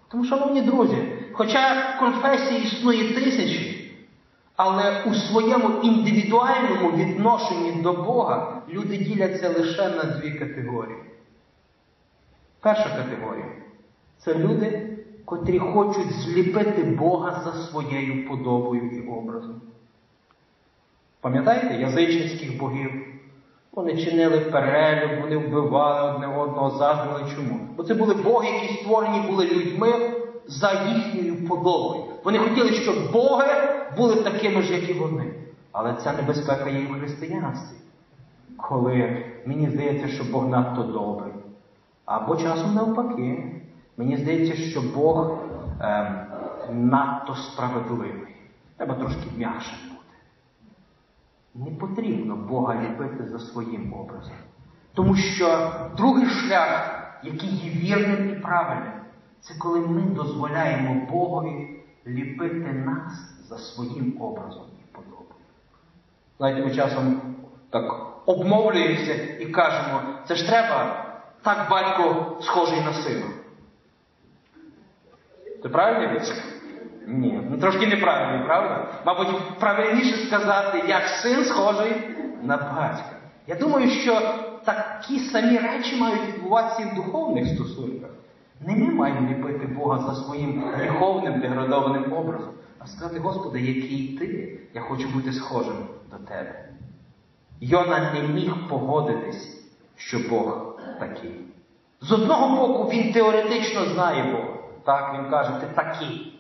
Тому, 0.09 0.25
шановні 0.25 0.63
друзі, 0.63 1.09
хоча 1.33 1.97
конфесії 1.99 2.63
існує 2.63 3.15
тисячі, 3.15 3.97
але 4.57 5.05
у 5.05 5.15
своєму 5.15 5.69
індивідуальному 5.83 6.91
відношенні 6.91 7.73
до 7.73 7.93
Бога 7.93 8.63
люди 8.69 8.97
діляться 8.97 9.49
лише 9.49 9.89
на 9.89 10.05
дві 10.05 10.31
категорії. 10.31 10.99
Перша 12.61 12.89
категорія 12.97 13.47
це 14.19 14.35
люди, 14.35 14.99
котрі 15.25 15.59
хочуть 15.59 16.13
зліпити 16.13 16.83
Бога 16.83 17.43
за 17.45 17.53
своєю 17.53 18.29
подобою 18.29 18.91
і 18.91 19.09
образом. 19.09 19.61
Пам'ятаєте 21.21 21.75
язичницьких 21.75 22.59
богів? 22.59 22.91
Вони 23.73 24.05
чинили 24.05 24.41
перелюб, 24.41 25.21
вони 25.21 25.37
вбивали 25.37 26.15
одне 26.15 26.27
одного, 26.27 26.71
заздрили 26.71 27.31
чому? 27.35 27.61
Бо 27.77 27.83
це 27.83 27.95
були 27.95 28.15
боги, 28.15 28.49
які 28.49 28.75
створені 28.75 29.21
були 29.21 29.47
людьми 29.47 29.93
за 30.47 30.73
їхньою 30.73 31.49
подобою. 31.49 32.05
Вони 32.25 32.39
хотіли, 32.39 32.73
щоб 32.73 33.13
боги 33.13 33.47
були 33.97 34.17
такими 34.17 34.63
ж, 34.63 34.75
як 34.75 34.91
і 34.91 34.93
вони. 34.93 35.35
Але 35.73 35.95
ця 35.95 36.13
небезпека 36.13 36.71
є 36.71 36.81
і 36.81 36.87
в 36.87 36.99
християнстві. 36.99 37.77
Коли 38.57 39.25
мені 39.47 39.71
здається, 39.71 40.09
що 40.09 40.25
Бог 40.33 40.49
надто 40.49 40.83
добрий. 40.83 41.33
Або 42.05 42.37
часом 42.37 42.75
навпаки, 42.75 43.53
мені 43.97 44.17
здається, 44.17 44.55
що 44.55 44.83
Бог 44.95 45.39
ем, 45.81 46.27
надто 46.71 47.35
справедливий. 47.35 48.37
Треба 48.77 48.95
трошки 48.95 49.27
м'якше. 49.37 49.90
Не 51.55 51.71
потрібно 51.71 52.37
Бога 52.37 52.75
любити 52.75 53.29
за 53.29 53.39
своїм 53.39 53.93
образом. 53.93 54.35
Тому 54.95 55.17
що 55.17 55.71
другий 55.97 56.27
шлях, 56.27 57.03
який 57.23 57.51
є 57.51 57.71
вірним 57.71 58.31
і 58.31 58.35
правильним, 58.35 58.93
це 59.41 59.55
коли 59.59 59.81
ми 59.81 60.03
дозволяємо 60.03 61.07
Богові 61.11 61.81
ліпити 62.07 62.73
нас 62.73 63.13
за 63.49 63.59
своїм 63.59 64.23
образом 64.23 64.67
і 64.81 64.97
подобою. 64.97 65.45
Знаєте, 66.39 66.63
ми 66.63 66.75
часом 66.75 67.21
так 67.71 68.07
обмовлюємося 68.27 69.15
і 69.15 69.47
кажемо, 69.47 70.01
це 70.29 70.35
ж 70.35 70.47
треба, 70.47 71.07
так 71.43 71.71
батько 71.71 72.37
схожий 72.41 72.81
на 72.81 72.93
сина. 72.93 73.27
Це 75.63 75.69
правильно? 75.69 76.21
Ні, 77.11 77.41
ну 77.51 77.59
трошки 77.59 77.87
неправильно, 77.87 78.45
правда? 78.47 78.87
Мабуть, 79.07 79.59
правильніше 79.59 80.17
сказати, 80.27 80.83
як 80.89 81.03
син 81.09 81.45
схожий 81.45 81.93
на 82.43 82.57
батька. 82.57 83.17
Я 83.47 83.55
думаю, 83.55 83.91
що 83.91 84.21
такі 84.65 85.19
самі 85.19 85.59
речі 85.59 85.97
мають 86.01 86.23
відбуватися 86.29 86.83
і 86.83 86.93
в 86.93 86.95
духовних 86.95 87.49
стосунках. 87.55 88.11
Не 88.67 88.77
ми 88.77 88.95
маємо 88.95 89.29
ліпити 89.31 89.67
Бога 89.67 89.99
за 89.99 90.15
своїм 90.15 90.65
гріховним 90.75 91.41
деградованим 91.41 92.13
образом, 92.13 92.51
а 92.79 92.87
сказати, 92.87 93.21
Господи, 93.21 93.61
який 93.61 94.19
ти, 94.19 94.61
я 94.75 94.81
хочу 94.81 95.09
бути 95.09 95.33
схожим 95.33 95.77
до 96.11 96.17
Тебе. 96.17 96.69
Йона 97.61 98.13
не 98.15 98.29
міг 98.29 98.69
погодитись, 98.69 99.71
що 99.97 100.19
Бог 100.31 100.77
такий. 101.01 101.41
З 102.01 102.13
одного 102.13 102.67
боку, 102.67 102.91
він 102.91 103.13
теоретично 103.13 103.85
знає 103.85 104.33
Бога. 104.33 104.59
Так, 104.85 105.15
він 105.19 105.31
каже, 105.31 105.51
ти 105.61 105.67
такий. 105.75 106.40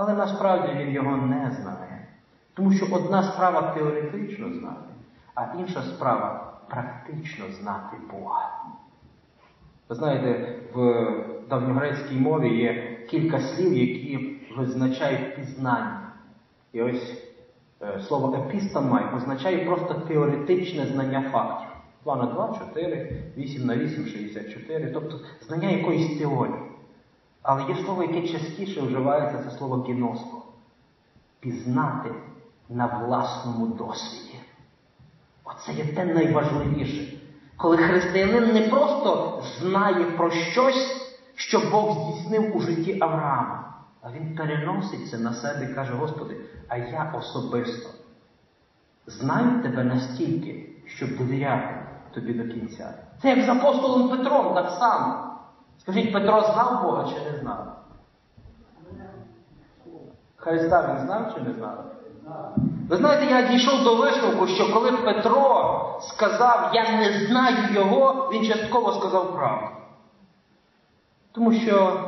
Але 0.00 0.14
насправді 0.14 0.84
він 0.84 0.90
його 0.90 1.16
не 1.16 1.50
знає. 1.50 2.08
Тому 2.54 2.72
що 2.72 2.86
одна 2.96 3.22
справа 3.22 3.62
теоретично 3.62 4.52
знати, 4.52 4.92
а 5.34 5.44
інша 5.58 5.82
справа 5.82 6.52
практично 6.68 7.44
знати 7.50 7.96
Бога. 8.12 8.64
Ви 9.88 9.94
знаєте, 9.94 10.58
в 10.74 11.04
давньогрецькій 11.50 12.16
мові 12.16 12.56
є 12.56 12.98
кілька 13.10 13.40
слів, 13.40 13.72
які 13.72 14.40
визначають 14.56 15.36
пізнання. 15.36 16.12
І 16.72 16.82
ось 16.82 17.22
е, 17.82 18.00
слово 18.00 18.36
епістомай 18.36 19.14
означає 19.16 19.64
просто 19.64 19.94
теоретичне 19.94 20.86
знання 20.86 21.30
фактів. 21.32 21.68
2 22.04 22.16
на 22.16 22.26
2, 22.26 22.58
4, 22.58 23.22
8 23.36 23.66
на 23.66 23.76
8, 23.76 24.06
64, 24.06 24.90
тобто 24.94 25.18
знання 25.40 25.70
якоїсь 25.70 26.18
теорії. 26.18 26.67
Але 27.42 27.62
є 27.68 27.84
слово, 27.84 28.02
яке 28.02 28.28
частіше 28.28 28.80
вживається, 28.80 29.50
це 29.50 29.56
слово 29.56 29.84
гіносто. 29.88 30.42
Пізнати 31.40 32.14
на 32.68 32.86
власному 32.86 33.66
досвіді. 33.66 34.40
Оце 35.44 35.72
є 35.72 35.84
те 35.84 36.04
найважливіше. 36.04 37.18
Коли 37.56 37.76
християнин 37.76 38.52
не 38.52 38.68
просто 38.68 39.42
знає 39.58 40.04
про 40.04 40.30
щось, 40.30 41.14
що 41.34 41.60
Бог 41.70 41.92
здійснив 41.92 42.56
у 42.56 42.60
житті 42.60 42.98
Авраама, 43.00 43.74
а 44.02 44.12
він 44.12 44.36
переносить 44.36 45.10
це 45.10 45.18
на 45.18 45.32
себе 45.32 45.70
і 45.70 45.74
каже, 45.74 45.92
Господи, 45.92 46.36
а 46.68 46.76
я 46.76 47.12
особисто 47.18 47.90
знаю 49.06 49.62
тебе 49.62 49.84
настільки, 49.84 50.68
щоб 50.86 51.16
довіряти 51.16 51.74
тобі 52.14 52.34
до 52.34 52.54
кінця. 52.54 52.94
Це 53.22 53.28
як 53.28 53.46
з 53.46 53.48
апостолом 53.48 54.08
Петром 54.08 54.54
так 54.54 54.70
само. 54.70 55.27
Скажіть, 55.78 56.12
Петро 56.12 56.40
знав 56.40 56.82
Бога 56.82 57.04
чи 57.08 57.32
не 57.32 57.38
знав? 57.38 57.76
Христа 60.36 60.94
він 60.94 61.06
знав 61.06 61.34
чи 61.34 61.40
не 61.40 61.54
знав? 61.54 61.84
Ви 62.88 62.96
знаєте, 62.96 63.24
я 63.24 63.48
дійшов 63.48 63.84
до 63.84 63.96
висновку, 63.96 64.46
що 64.46 64.74
коли 64.74 64.92
Петро 64.92 65.98
сказав, 66.00 66.70
я 66.74 66.96
не 66.98 67.26
знаю 67.26 67.74
його, 67.74 68.30
він 68.32 68.44
частково 68.44 68.92
сказав 68.92 69.34
правду. 69.34 69.66
Тому 71.32 71.52
що 71.52 72.00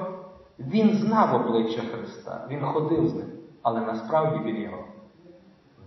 він 0.59 0.97
знав 0.97 1.35
обличчя 1.35 1.83
Христа, 1.93 2.47
він 2.51 2.65
ходив 2.65 3.09
з 3.09 3.15
ним, 3.15 3.29
але 3.63 3.81
насправді 3.81 4.45
він 4.45 4.57
його 4.57 4.85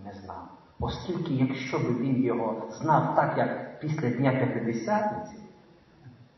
не 0.04 0.12
знав. 0.12 0.48
Оскільки, 0.80 1.34
якщо 1.34 1.78
б 1.78 1.82
він 1.82 2.24
його 2.24 2.62
знав 2.70 3.14
так, 3.16 3.38
як 3.38 3.80
після 3.80 4.10
Дня 4.10 4.30
П'ятидесятниці, 4.30 5.43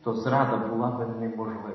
то 0.07 0.13
зрада 0.13 0.57
була 0.57 0.91
б 0.91 1.21
неможлива. 1.21 1.71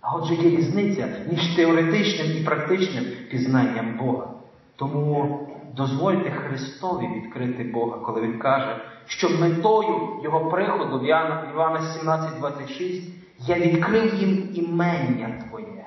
А 0.00 0.16
отже 0.16 0.34
є 0.34 0.50
різниця 0.50 1.08
між 1.30 1.56
теоретичним 1.56 2.42
і 2.42 2.44
практичним 2.44 3.04
пізнанням 3.30 3.98
Бога. 3.98 4.30
Тому 4.76 5.38
дозвольте 5.76 6.30
Христові 6.30 7.06
відкрити 7.06 7.64
Бога, 7.64 7.98
коли 7.98 8.20
Він 8.20 8.38
каже, 8.38 8.76
що 9.04 9.28
метою 9.40 10.20
Його 10.22 10.50
приходу 10.50 10.98
в 10.98 11.04
Івана 11.04 11.80
17,26 11.80 13.12
я 13.38 13.58
відкрив 13.58 14.14
їм 14.14 14.50
імення 14.54 15.44
Твоє. 15.48 15.86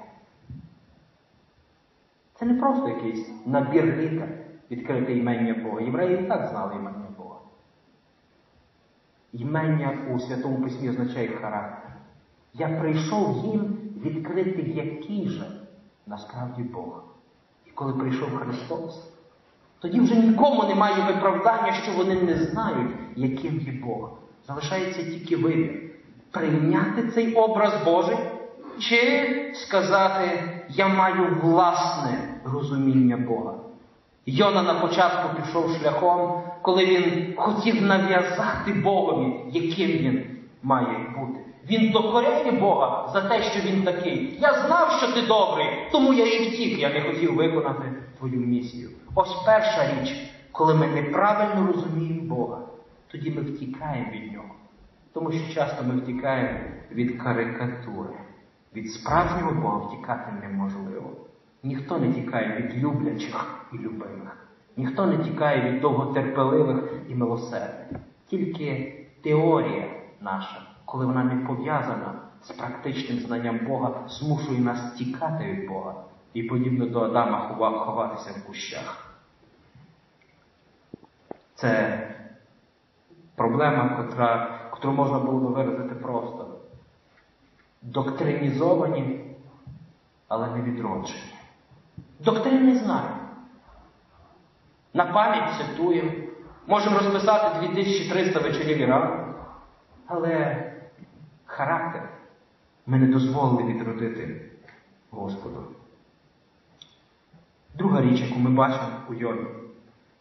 Це 2.34 2.45
не 2.45 2.54
просто 2.54 2.89
якийсь 2.89 3.32
набір 3.45 3.86
літер 3.86 4.30
відкрити 4.71 5.17
імення 5.17 5.56
Бога. 5.63 5.82
Євреї 5.82 6.19
і 6.19 6.28
так 6.28 6.47
знали 6.47 6.76
імення. 6.76 7.03
Імення 9.34 9.98
у 10.13 10.19
Святому 10.19 10.63
Письмі 10.63 10.89
означає 10.89 11.28
характер. 11.28 11.91
Я 12.54 12.67
прийшов 12.67 13.46
їм 13.46 13.78
відкрити, 14.06 14.62
який 14.62 15.30
же 15.30 15.46
насправді 16.08 16.63
Бог. 16.63 17.04
І 17.67 17.69
коли 17.72 17.93
прийшов 17.93 18.30
Христос, 18.30 19.12
тоді 19.80 20.00
вже 20.00 20.15
нікому 20.15 20.63
немає 20.63 21.13
виправдання, 21.13 21.74
що 21.74 21.91
вони 21.91 22.22
не 22.22 22.38
знають, 22.38 22.91
яким 23.15 23.60
є 23.60 23.72
Бог. 23.86 24.10
Залишається 24.48 25.04
тільки 25.04 25.36
вибір. 25.38 25.80
Прийняти 26.32 27.08
цей 27.08 27.34
образ 27.36 27.74
Божий, 27.86 28.17
чи 28.80 29.52
сказати, 29.56 30.43
я 30.69 30.88
маю 30.88 31.38
власне 31.41 32.39
розуміння 32.46 33.17
Бога. 33.17 33.54
Йона 34.26 34.63
на 34.63 34.74
початку 34.74 35.41
пішов 35.41 35.69
шляхом, 35.69 36.43
коли 36.63 36.86
він 36.86 37.34
хотів 37.38 37.82
нав'язати 37.82 38.73
Богові, 38.84 39.34
яким 39.52 39.89
він 39.89 40.26
має 40.63 40.97
бути. 41.17 41.39
Він 41.69 41.91
докоряє 41.91 42.52
Бога 42.52 43.10
за 43.13 43.21
те, 43.21 43.41
що 43.41 43.69
він 43.69 43.84
такий. 43.84 44.38
Я 44.41 44.54
знав, 44.54 44.91
що 44.91 45.13
ти 45.13 45.28
добрий, 45.28 45.67
тому 45.91 46.13
я 46.13 46.26
і 46.26 46.49
втік, 46.49 46.80
я 46.80 46.89
не 46.89 47.02
хотів 47.02 47.36
виконати 47.36 47.93
твою 48.17 48.39
місію. 48.39 48.89
Ось 49.15 49.36
перша 49.45 49.91
річ, 49.93 50.15
коли 50.52 50.73
ми 50.73 50.88
неправильно 50.88 51.67
розуміємо 51.73 52.36
Бога, 52.36 52.60
тоді 53.12 53.32
ми 53.32 53.41
втікаємо 53.41 54.12
від 54.12 54.34
нього. 54.34 54.56
Тому 55.13 55.32
що 55.32 55.54
часто 55.54 55.84
ми 55.84 55.97
втікаємо 56.02 56.60
від 56.91 57.23
карикатури. 57.23 58.13
Від 58.76 58.91
справжнього 58.91 59.52
Бога 59.62 59.78
втікати 59.78 60.32
неможливо. 60.41 61.10
Ніхто 61.63 61.97
не 61.97 62.13
тікає 62.13 62.58
від 62.58 62.84
люблячих 62.84 63.65
і 63.73 63.78
любимих. 63.78 64.43
Ніхто 64.77 65.05
не 65.05 65.17
тікає 65.17 65.71
від 65.71 65.81
довготерпеливих 65.81 66.93
і 67.09 67.15
милосердних. 67.15 68.01
Тільки 68.27 68.99
теорія 69.23 69.86
наша, 70.21 70.62
коли 70.86 71.05
вона 71.05 71.23
не 71.23 71.45
пов'язана 71.45 72.13
з 72.41 72.51
практичним 72.51 73.19
знанням 73.19 73.59
Бога, 73.67 74.07
змушує 74.07 74.59
нас 74.59 74.93
тікати 74.93 75.51
від 75.51 75.69
Бога 75.69 75.95
і 76.33 76.43
подібно 76.43 76.86
до 76.86 77.01
Адама 77.01 77.39
ховатися 77.86 78.31
в 78.31 78.47
кущах. 78.47 79.15
Це 81.55 81.99
проблема, 83.36 83.89
котра, 83.89 84.59
котру 84.71 84.91
можна 84.91 85.19
було 85.19 85.39
би 85.39 85.47
виразити 85.47 85.95
просто. 85.95 86.47
Доктринізовані, 87.81 89.25
але 90.27 90.47
не 90.47 90.62
відроджені. 90.62 91.33
Доктрин 92.19 92.65
не 92.65 92.75
знаємо. 92.75 93.22
На 94.93 95.06
пам'ять 95.06 95.53
цитуємо. 95.58 96.12
Можемо 96.67 96.99
розписати 96.99 97.67
2300 97.67 98.39
вечорів 98.39 98.77
і 98.77 98.86
ранок. 98.86 99.36
Але 100.08 100.63
характер 101.45 102.10
ми 102.86 102.97
не 102.97 103.08
дозволили 103.08 103.63
відродити 103.63 104.51
Господу. 105.12 105.65
Друга 107.75 108.01
річ, 108.01 108.21
яку 108.21 108.39
ми 108.39 108.49
бачимо 108.49 108.89
у 109.10 109.13
Йоні, 109.13 109.45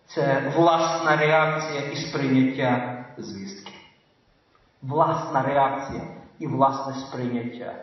це 0.06 0.52
власна 0.56 1.16
реакція 1.16 1.80
і 1.80 1.96
сприйняття 1.96 3.04
звістки. 3.18 3.72
Власна 4.82 5.42
реакція 5.42 6.02
і 6.38 6.46
власне 6.46 6.94
сприйняття. 6.94 7.74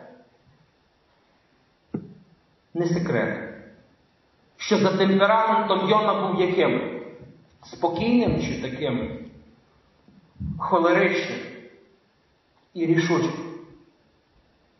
Не 2.74 2.86
секрет, 2.86 3.49
що 4.60 4.78
за 4.78 4.96
темпераментом 4.96 5.90
Йона 5.90 6.26
був 6.26 6.40
яким? 6.40 7.00
Спокійним 7.62 8.42
чи 8.42 8.62
таким 8.62 9.18
холеричним 10.58 11.38
і 12.74 12.86
рішучим. 12.86 13.32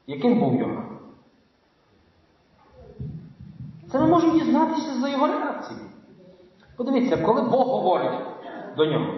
Яким 0.07 0.39
був 0.39 0.61
Йона? 0.61 0.83
Це 3.93 3.99
ми 3.99 4.07
можемо 4.07 4.39
дізнатися 4.39 4.95
за 5.01 5.09
його 5.09 5.27
реакцією. 5.27 5.87
Подивіться, 6.77 7.17
коли 7.17 7.43
Бог 7.43 7.67
говорить 7.67 8.21
до 8.77 8.87
нього, 8.87 9.13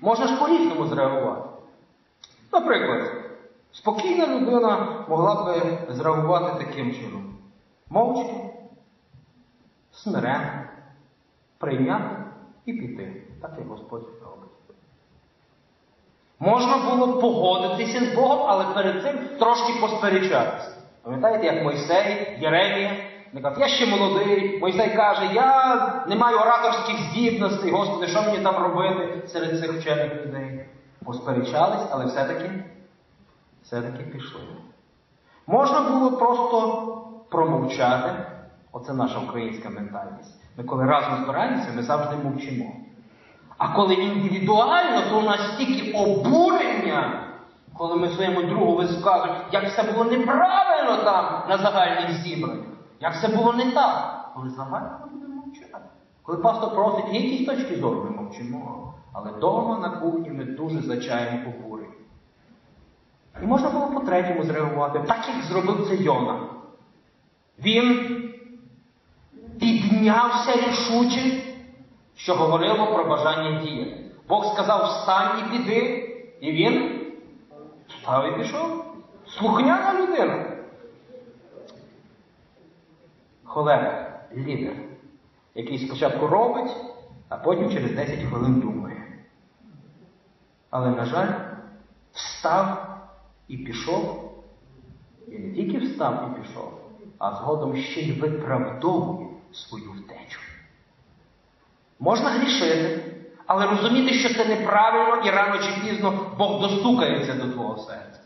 можна 0.00 0.26
ж 0.26 0.38
по-різному 0.40 0.86
зреагувати. 0.86 1.48
Наприклад, 2.52 3.12
спокійна 3.72 4.26
людина 4.26 5.04
могла 5.08 5.34
б 5.34 5.62
зреагувати 5.88 6.64
таким 6.64 6.94
чином. 6.94 7.34
Мовчки, 7.90 8.48
смиренно, 10.02 10.62
прийняти 11.58 12.16
і 12.66 12.72
піти. 12.72 13.22
Так 13.42 13.50
як 13.58 13.68
Господь 13.68 14.08
робить. 14.22 14.50
Можна 16.38 16.78
було 16.90 17.20
погодитися 17.20 18.04
з 18.04 18.14
Богом, 18.14 18.46
але 18.48 18.64
перед 18.74 19.02
цим 19.02 19.18
трошки 19.38 19.72
посперечатися. 19.80 20.76
Пам'ятаєте, 21.02 21.46
як 21.46 21.64
Мойсей, 21.64 22.38
Єремія 22.40 22.96
Вони 23.32 23.42
кажуть, 23.42 23.60
я 23.60 23.68
ще 23.68 23.86
молодий. 23.86 24.58
Мойсей 24.60 24.96
каже, 24.96 25.34
я 25.34 26.04
не 26.08 26.16
маю 26.16 26.38
ораторських 26.38 26.96
здібностей, 27.00 27.70
Господи, 27.70 28.06
що 28.06 28.22
мені 28.22 28.38
там 28.38 28.56
робити 28.56 29.28
серед 29.28 29.60
цих 29.60 29.72
вчених 29.72 30.14
людей? 30.14 30.66
Посперечались, 31.04 31.88
але 31.90 32.06
все-таки 32.06 32.64
все-таки 33.62 34.02
пішли. 34.02 34.40
Можна 35.46 35.80
було 35.80 36.16
просто 36.16 36.96
промовчати. 37.30 38.37
Оце 38.72 38.94
наша 38.94 39.18
українська 39.18 39.70
ментальність. 39.70 40.34
Ми 40.56 40.64
коли 40.64 40.84
разом 40.84 41.24
збираємося, 41.24 41.72
ми 41.76 41.82
завжди 41.82 42.16
мовчимо. 42.16 42.72
А 43.58 43.68
коли 43.68 43.94
індивідуально, 43.94 45.10
то 45.10 45.18
у 45.18 45.22
нас 45.22 45.40
стільки 45.54 45.92
обурення, 45.98 47.24
коли 47.74 47.96
ми 47.96 48.08
своєму 48.08 48.42
другу 48.42 48.76
висказуємо, 48.76 49.38
як 49.52 49.64
все 49.64 49.92
було 49.92 50.04
неправильно 50.04 51.04
там 51.04 51.42
на 51.48 51.58
загальних 51.58 52.22
зібраннях, 52.22 52.66
як 53.00 53.14
все 53.14 53.28
було 53.28 53.52
не 53.52 53.70
так. 53.70 54.30
Коли 54.34 54.50
загально 54.50 54.98
ми 55.04 55.12
будемо 55.12 55.34
мовчати. 55.46 55.84
Коли 56.22 56.38
пастор 56.38 56.74
просить 56.74 57.14
якісь 57.14 57.46
точки 57.46 57.76
зору, 57.76 58.04
ми 58.04 58.22
мовчимо. 58.22 58.94
Але 59.12 59.30
вдома 59.30 59.78
на 59.78 59.90
кухні 59.90 60.30
ми 60.30 60.44
дуже 60.44 60.80
зачаємо 60.80 61.52
обурення. 61.58 61.92
І 63.42 63.46
можна 63.46 63.70
було 63.70 63.86
по-третьому 63.86 64.42
зреагувати, 64.42 64.98
так 64.98 65.28
як 65.34 65.44
зробив 65.44 65.86
це 65.88 65.96
Йона. 65.96 66.40
Він 67.58 68.27
піднявся 69.98 70.52
рішуче, 70.52 71.42
що 72.16 72.34
говорило 72.34 72.94
про 72.94 73.04
бажання 73.04 73.62
діяти. 73.62 74.04
Бог 74.28 74.54
сказав, 74.54 74.84
встань 74.84 75.38
і 75.38 75.50
піди, 75.50 75.80
і 76.40 76.52
він 76.52 77.00
встав 77.88 78.32
і 78.32 78.42
пішов. 78.42 78.84
Слухняна 79.26 80.00
людина. 80.00 80.44
Холера, 83.44 84.20
лідер, 84.36 84.72
який 85.54 85.78
спочатку 85.78 86.26
робить, 86.26 86.76
а 87.28 87.36
потім 87.36 87.70
через 87.70 87.92
10 87.92 88.20
хвилин 88.28 88.60
думає. 88.60 89.06
Але, 90.70 90.90
на 90.90 91.04
жаль, 91.04 91.32
встав 92.12 92.96
і 93.48 93.56
пішов, 93.56 94.32
і 95.28 95.38
не 95.38 95.54
тільки 95.54 95.78
встав 95.78 96.30
і 96.30 96.40
пішов, 96.40 96.72
а 97.18 97.34
згодом 97.34 97.76
ще 97.76 98.00
й 98.00 98.20
виправдовує 98.20 99.37
свою 99.52 99.92
втечу. 99.92 100.40
Можна 102.00 102.30
грішити, 102.30 103.04
але 103.46 103.66
розуміти, 103.66 104.14
що 104.14 104.34
це 104.34 104.44
неправильно 104.44 105.26
і 105.26 105.30
рано 105.30 105.58
чи 105.58 105.80
пізно 105.80 106.34
Бог 106.38 106.60
достукається 106.60 107.34
до 107.34 107.52
твого 107.52 107.78
серця. 107.78 108.20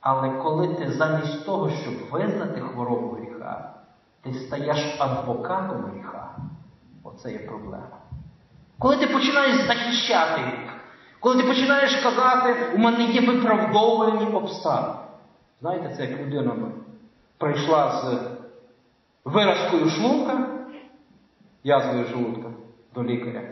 Але 0.00 0.30
коли 0.30 0.68
ти 0.68 0.92
замість 0.92 1.46
того, 1.46 1.70
щоб 1.70 1.94
визнати 2.10 2.60
хворобу 2.60 3.08
гріха, 3.08 3.74
ти 4.22 4.34
стаєш 4.34 4.96
адвокатом 4.98 5.82
гріха, 5.82 6.36
оце 7.02 7.32
є 7.32 7.38
проблема. 7.38 7.98
Коли 8.78 8.96
ти 8.96 9.06
починаєш 9.06 9.66
захищати 9.66 10.40
гріх, 10.40 10.72
коли 11.20 11.42
ти 11.42 11.48
починаєш 11.48 11.96
казати, 11.96 12.56
у 12.74 12.78
мене 12.78 13.04
є 13.04 13.20
виправдовувані 13.20 14.26
обставини. 14.26 14.94
Знаєте, 15.60 15.94
це 15.96 16.06
як 16.06 16.20
людина 16.20 16.52
прийшла 17.38 18.02
з 18.02 18.33
виразкою 19.24 19.88
шлунка, 19.88 20.48
язвою 21.64 22.04
желудка 22.04 22.50
до 22.94 23.04
лікаря. 23.04 23.42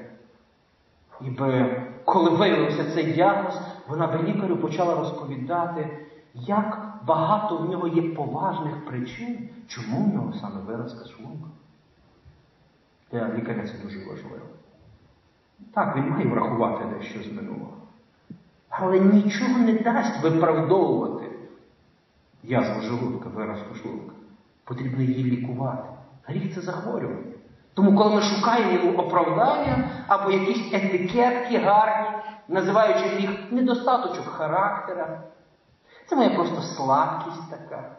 І 1.21 1.31
би, 1.31 1.83
коли 2.05 2.31
виявився 2.31 2.95
цей 2.95 3.13
діагноз, 3.13 3.61
вона 3.89 4.07
би 4.07 4.23
лікарю 4.23 4.57
почала 4.57 4.95
розповідати, 4.95 6.07
як 6.35 6.99
багато 7.07 7.57
в 7.57 7.71
нього 7.71 7.89
є 7.89 8.03
поважних 8.03 8.85
причин, 8.87 9.49
чому 9.67 10.05
в 10.05 10.15
нього 10.15 10.33
саме 10.33 10.61
виразка 10.61 11.05
шлунка. 11.09 11.49
Для 13.13 13.35
лікаря 13.35 13.67
це 13.67 13.85
дуже 13.85 13.99
важливо. 13.99 14.47
Так, 15.75 15.97
він 15.97 16.11
має 16.11 16.27
врахувати 16.27 16.85
дещо 16.85 17.23
з 17.23 17.33
минулого. 17.33 17.73
Але 18.69 19.01
нічого 19.01 19.59
не 19.59 19.73
дасть 19.73 20.23
виправдовувати 20.23 21.31
язву 22.43 22.83
желудка, 22.83 23.29
виразку 23.29 23.75
шлунка. 23.75 24.12
Потрібно 24.65 25.03
її 25.03 25.25
лікувати. 25.25 25.89
Гріх 26.25 26.55
це 26.55 26.61
захворювання. 26.61 27.33
Тому, 27.75 27.99
коли 27.99 28.15
ми 28.15 28.23
шукаємо 28.23 28.73
йому 28.73 28.99
оправдання 28.99 29.91
або 30.09 30.31
якісь 30.31 30.73
етикетки 30.73 31.59
гарні, 31.59 32.09
називаючи 32.49 33.09
гріх 33.09 33.53
недостаточок 33.53 34.25
характера, 34.25 35.23
це 36.07 36.17
моя 36.17 36.31
просто 36.31 36.63
слабкість 36.63 37.51
така. 37.51 37.97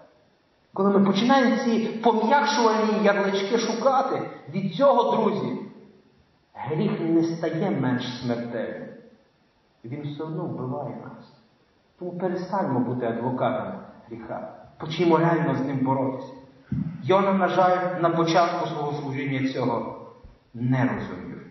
Коли 0.73 0.89
ми 0.89 1.05
починаємо 1.05 1.57
ці 1.57 1.79
пом'якшувальні 2.03 3.03
ярлички 3.03 3.57
шукати, 3.57 4.21
від 4.49 4.75
цього, 4.75 5.15
друзі, 5.15 5.59
гріх 6.53 6.99
не 6.99 7.23
стає 7.23 7.71
менш 7.71 8.21
смертельним. 8.21 8.87
Він 9.85 10.01
все 10.01 10.23
одно 10.23 10.43
вбиває 10.43 10.95
нас. 10.95 11.33
Тому 11.99 12.11
перестаньмо 12.19 12.79
бути 12.79 13.05
адвокатами 13.05 13.79
гріха. 14.07 14.53
Почнімо 14.77 15.17
реально 15.17 15.55
з 15.55 15.61
ним 15.61 15.77
боротися. 15.77 16.33
Йона, 17.03 17.33
на 17.33 17.47
жаль, 17.47 17.77
на 18.01 18.09
початку 18.09 18.67
свого 18.67 19.01
служіння 19.01 19.53
цього 19.53 20.07
не 20.53 20.81
розумів. 20.81 21.41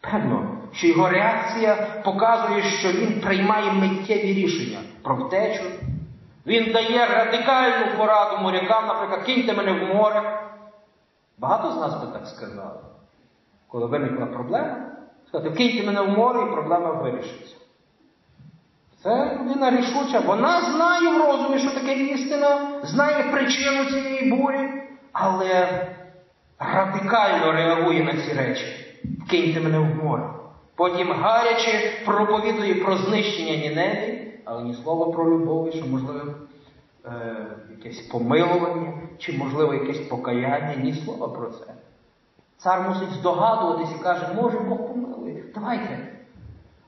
Певно, 0.00 0.58
що 0.72 0.86
його 0.86 1.08
реакція 1.08 2.02
показує, 2.04 2.62
що 2.62 2.92
він 2.92 3.20
приймає 3.20 3.72
миттєві 3.72 4.34
рішення 4.34 4.78
про 5.02 5.16
втечу. 5.16 5.64
Він 6.46 6.72
дає 6.72 7.06
радикальну 7.06 7.98
пораду 7.98 8.42
морякам, 8.42 8.86
наприклад, 8.86 9.22
киньте 9.22 9.52
мене 9.52 9.72
в 9.72 9.94
море. 9.94 10.40
Багато 11.38 11.72
з 11.72 11.76
нас 11.76 12.04
би 12.04 12.12
так 12.12 12.26
сказали. 12.26 12.80
Коли 13.68 13.86
виникла 13.86 14.26
проблема, 14.26 14.76
сказати, 15.28 15.54
киньте 15.54 15.86
мене 15.86 16.00
в 16.00 16.08
море 16.08 16.40
і 16.42 16.52
проблема 16.52 16.90
вирішиться. 16.90 17.56
Це 19.04 19.38
людина 19.40 19.70
рішуча, 19.70 20.20
вона 20.20 20.60
знає 20.60 21.18
в 21.18 21.26
розумі, 21.26 21.58
що 21.58 21.70
таке 21.70 21.94
істина, 21.94 22.80
знає 22.82 23.24
причину 23.32 23.84
цієї 23.84 24.30
бурі, 24.30 24.70
але 25.12 25.86
радикально 26.58 27.52
реагує 27.52 28.04
на 28.04 28.12
ці 28.12 28.32
речі. 28.32 28.64
Киньте 29.30 29.60
мене 29.60 29.78
в 29.78 30.04
море. 30.04 30.30
Потім 30.76 31.12
гаряче 31.12 31.92
проповідує 32.04 32.74
про 32.74 32.96
знищення 32.96 33.56
Ніневі, 33.56 34.32
але 34.44 34.62
ні 34.62 34.74
слова 34.74 35.12
про 35.12 35.30
любов, 35.30 35.72
що 35.72 35.86
можливо 35.86 36.34
е, 37.04 37.10
якесь 37.70 38.00
помилування, 38.00 38.92
чи, 39.18 39.32
можливо, 39.32 39.74
якесь 39.74 40.00
покаяння, 40.08 40.74
ні 40.76 40.94
слова 40.94 41.28
про 41.28 41.50
це. 41.50 41.64
Цар 42.56 42.88
мусить 42.88 43.12
здогадуватись 43.20 43.96
і 44.00 44.02
каже, 44.02 44.28
може 44.34 44.58
Бог 44.58 44.78
помилує. 44.78 45.44
Давайте. 45.54 46.13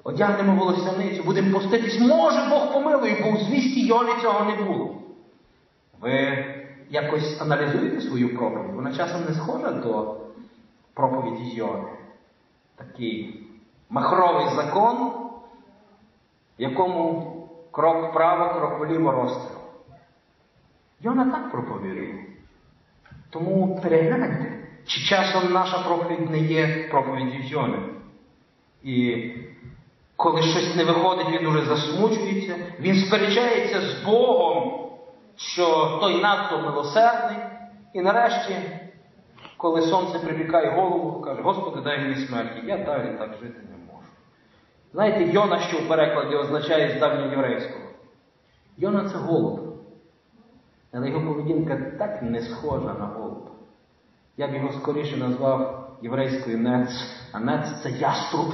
Одягнемо 0.07 0.55
волосяницю, 0.55 1.23
будемо 1.25 1.59
поститись, 1.59 2.01
може 2.01 2.49
Бог 2.51 2.73
помилує, 2.73 3.23
бо 3.23 3.29
у 3.29 3.37
звісті 3.37 3.87
Йони 3.87 4.13
цього 4.23 4.45
не 4.45 4.63
було. 4.63 5.03
Ви 6.01 6.45
якось 6.91 7.41
аналізуєте 7.41 8.01
свою 8.01 8.37
проповідь? 8.37 8.75
Вона 8.75 8.95
часом 8.95 9.25
не 9.29 9.35
схожа 9.35 9.71
до 9.73 10.17
проповіді 10.95 11.55
Йони. 11.55 11.89
Такий 12.77 13.47
махровий 13.91 14.55
закон, 14.57 15.13
якому 16.59 17.33
крок 17.71 18.11
вправо, 18.11 18.61
крок 18.61 18.81
вліво 18.81 19.13
розстріл. 19.13 19.59
Йона 21.01 21.31
так 21.31 21.51
проповідує. 21.51 22.25
Тому 23.31 23.81
перегляньте, 23.83 24.69
чи 24.87 25.01
часом 25.01 25.53
наша 25.53 25.79
проповідь 25.79 26.31
не 26.31 26.39
є 26.39 26.89
проповіддю 26.91 27.39
Йони. 27.43 27.79
І 28.83 29.31
коли 30.17 30.43
щось 30.43 30.77
не 30.77 30.85
виходить, 30.85 31.27
він 31.29 31.47
уже 31.47 31.65
засмучується, 31.65 32.55
він 32.81 32.97
сперечається 32.97 33.81
з 33.81 34.05
Богом, 34.05 34.89
що 35.37 35.99
той 36.01 36.23
надто 36.23 36.59
милосердний. 36.59 37.39
І 37.93 38.01
нарешті, 38.01 38.57
коли 39.57 39.83
сонце 39.83 40.19
припікає 40.19 40.71
голову, 40.71 41.21
каже, 41.21 41.43
Господи, 41.43 41.81
дай 41.85 42.01
мені 42.01 42.27
смерті, 42.27 42.63
я 42.67 42.77
далі 42.77 43.17
так 43.19 43.31
жити 43.43 43.61
не 43.71 43.93
можу. 43.93 44.09
Знаєте, 44.93 45.33
Йона, 45.33 45.61
що 45.61 45.79
в 45.79 45.89
перекладі 45.89 46.35
означає 46.35 46.97
з 46.97 47.01
давньоєврейського. 47.01 47.85
Йона 48.77 49.09
це 49.09 49.19
голуб. 49.19 49.61
Але 50.93 51.09
його 51.09 51.27
поведінка 51.27 51.77
так 51.99 52.23
не 52.23 52.41
схожа 52.41 52.95
на 52.95 53.07
голуб. 53.07 53.51
Я 54.37 54.49
б 54.49 54.55
його 54.55 54.73
скоріше 54.73 55.17
назвав 55.17 55.89
єврейською 56.03 56.59
нец, 56.59 56.89
а 57.33 57.41
нец 57.41 57.83
це 57.83 57.91
яструб 57.91 58.53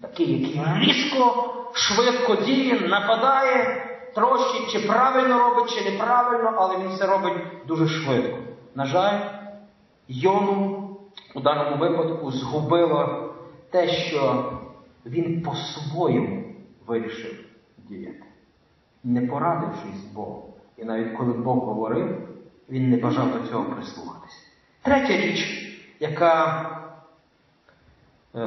такий, 0.00 0.40
який 0.40 0.62
різко, 0.76 1.54
швидко 1.72 2.36
діє, 2.44 2.80
нападає, 2.80 3.86
трощить, 4.14 4.70
чи 4.72 4.88
правильно 4.88 5.38
робить, 5.38 5.70
чи 5.70 5.90
неправильно, 5.90 6.52
але 6.56 6.78
він 6.78 6.88
все 6.88 7.06
робить 7.06 7.42
дуже 7.66 7.88
швидко. 7.88 8.38
На 8.74 8.86
жаль, 8.86 9.20
Йону 10.08 10.90
у 11.34 11.40
даному 11.40 11.76
випадку 11.76 12.30
згубило 12.30 13.34
те, 13.70 13.88
що 13.88 14.52
він 15.06 15.42
по-своєму 15.42 16.44
вирішив 16.86 17.44
діяти, 17.78 18.24
не 19.04 19.20
порадившись 19.20 20.00
з 20.10 20.14
Богом. 20.14 20.42
І 20.76 20.84
навіть 20.84 21.16
коли 21.16 21.32
Бог 21.32 21.56
говорив, 21.56 22.28
він 22.70 22.90
не 22.90 22.96
бажав 22.96 23.32
до 23.32 23.48
цього 23.48 23.64
прислухатись. 23.64 24.46
Третя 24.82 25.16
річ, 25.16 25.70
яка 26.00 26.79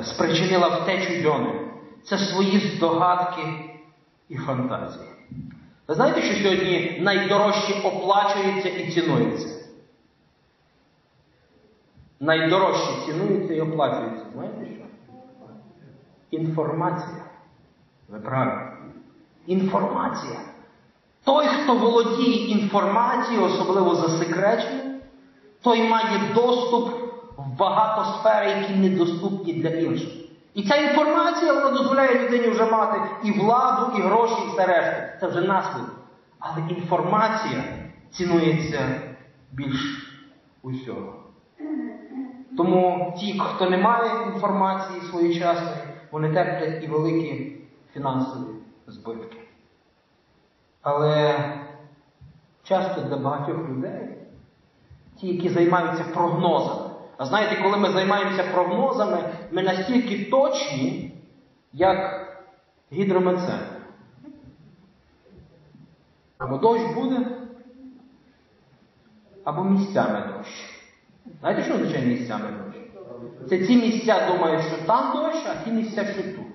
спричинила 0.03 0.67
втечу 0.67 1.13
Йони, 1.13 1.61
це 2.03 2.17
свої 2.17 2.59
здогадки 2.59 3.41
і 4.29 4.37
фантазії. 4.37 5.09
Ви 5.87 5.95
знаєте, 5.95 6.21
що 6.21 6.43
сьогодні 6.43 6.97
найдорожче 7.01 7.81
оплачується 7.83 8.69
і 8.69 8.91
цінується? 8.91 9.47
Найдорожче 12.19 13.05
цінується 13.05 13.53
і 13.53 13.61
оплачується. 13.61 14.25
Знаєте 14.33 14.65
що? 14.75 14.83
Інформація. 16.31 17.25
Ви 18.09 18.19
праві. 18.19 18.51
Інформація. 19.47 20.39
Той, 21.23 21.47
хто 21.47 21.75
володіє 21.75 22.47
інформацією, 22.47 23.45
особливо 23.45 23.95
засекреченою, 23.95 25.01
той 25.61 25.89
має 25.89 26.33
доступ 26.35 27.02
багато 27.57 28.19
сфер, 28.19 28.47
які 28.47 28.73
недоступні 28.75 29.53
для 29.53 29.69
інших. 29.69 30.09
І 30.53 30.63
ця 30.63 30.75
інформація 30.75 31.53
вона 31.53 31.71
дозволяє 31.71 32.25
людині 32.25 32.47
вже 32.47 32.65
мати 32.65 33.01
і 33.23 33.31
владу, 33.31 33.97
і 33.97 34.01
гроші, 34.01 34.35
і 34.45 34.49
все 34.49 34.65
решта. 34.65 35.17
Це 35.19 35.27
вже 35.27 35.41
наслідок. 35.41 35.95
Але 36.39 36.63
інформація 36.69 37.63
цінується 38.11 39.01
більш 39.51 40.09
усього. 40.61 41.13
Тому 42.57 43.13
ті, 43.19 43.39
хто 43.39 43.69
не 43.69 43.77
має 43.77 44.11
інформації 44.33 45.01
своєчасної, 45.01 45.75
вони 46.11 46.33
терплять 46.33 46.83
і 46.83 46.87
великі 46.87 47.57
фінансові 47.93 48.53
збитки. 48.87 49.37
Але 50.81 51.39
часто 52.63 53.01
для 53.01 53.17
багатьох 53.17 53.69
людей, 53.69 54.17
ті, 55.19 55.27
які 55.27 55.49
займаються 55.49 56.03
прогнозами, 56.03 56.92
а 57.17 57.25
знаєте, 57.25 57.63
коли 57.63 57.77
ми 57.77 57.89
займаємося 57.89 58.43
прогнозами, 58.43 59.17
ми 59.51 59.63
настільки 59.63 60.25
точні, 60.25 61.13
як 61.73 62.27
гідрометцентр. 62.93 63.77
Або 66.37 66.57
дощ 66.57 66.93
буде, 66.95 67.27
або 69.43 69.63
місцями 69.63 70.33
дощ. 70.37 70.49
Знаєте, 71.39 71.63
що 71.63 71.73
означає 71.73 72.05
місцями 72.05 72.45
дощ? 72.65 72.77
Це 73.49 73.65
ці 73.65 73.75
місця 73.75 74.31
думають, 74.31 74.61
що 74.65 74.77
там 74.85 75.11
дощ, 75.13 75.45
а 75.49 75.63
ті 75.63 75.71
місця, 75.71 76.05
що 76.05 76.23
тут. 76.23 76.45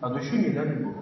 А 0.00 0.08
дощу 0.08 0.36
ніде 0.36 0.64
не 0.64 0.74
буде. 0.74 0.98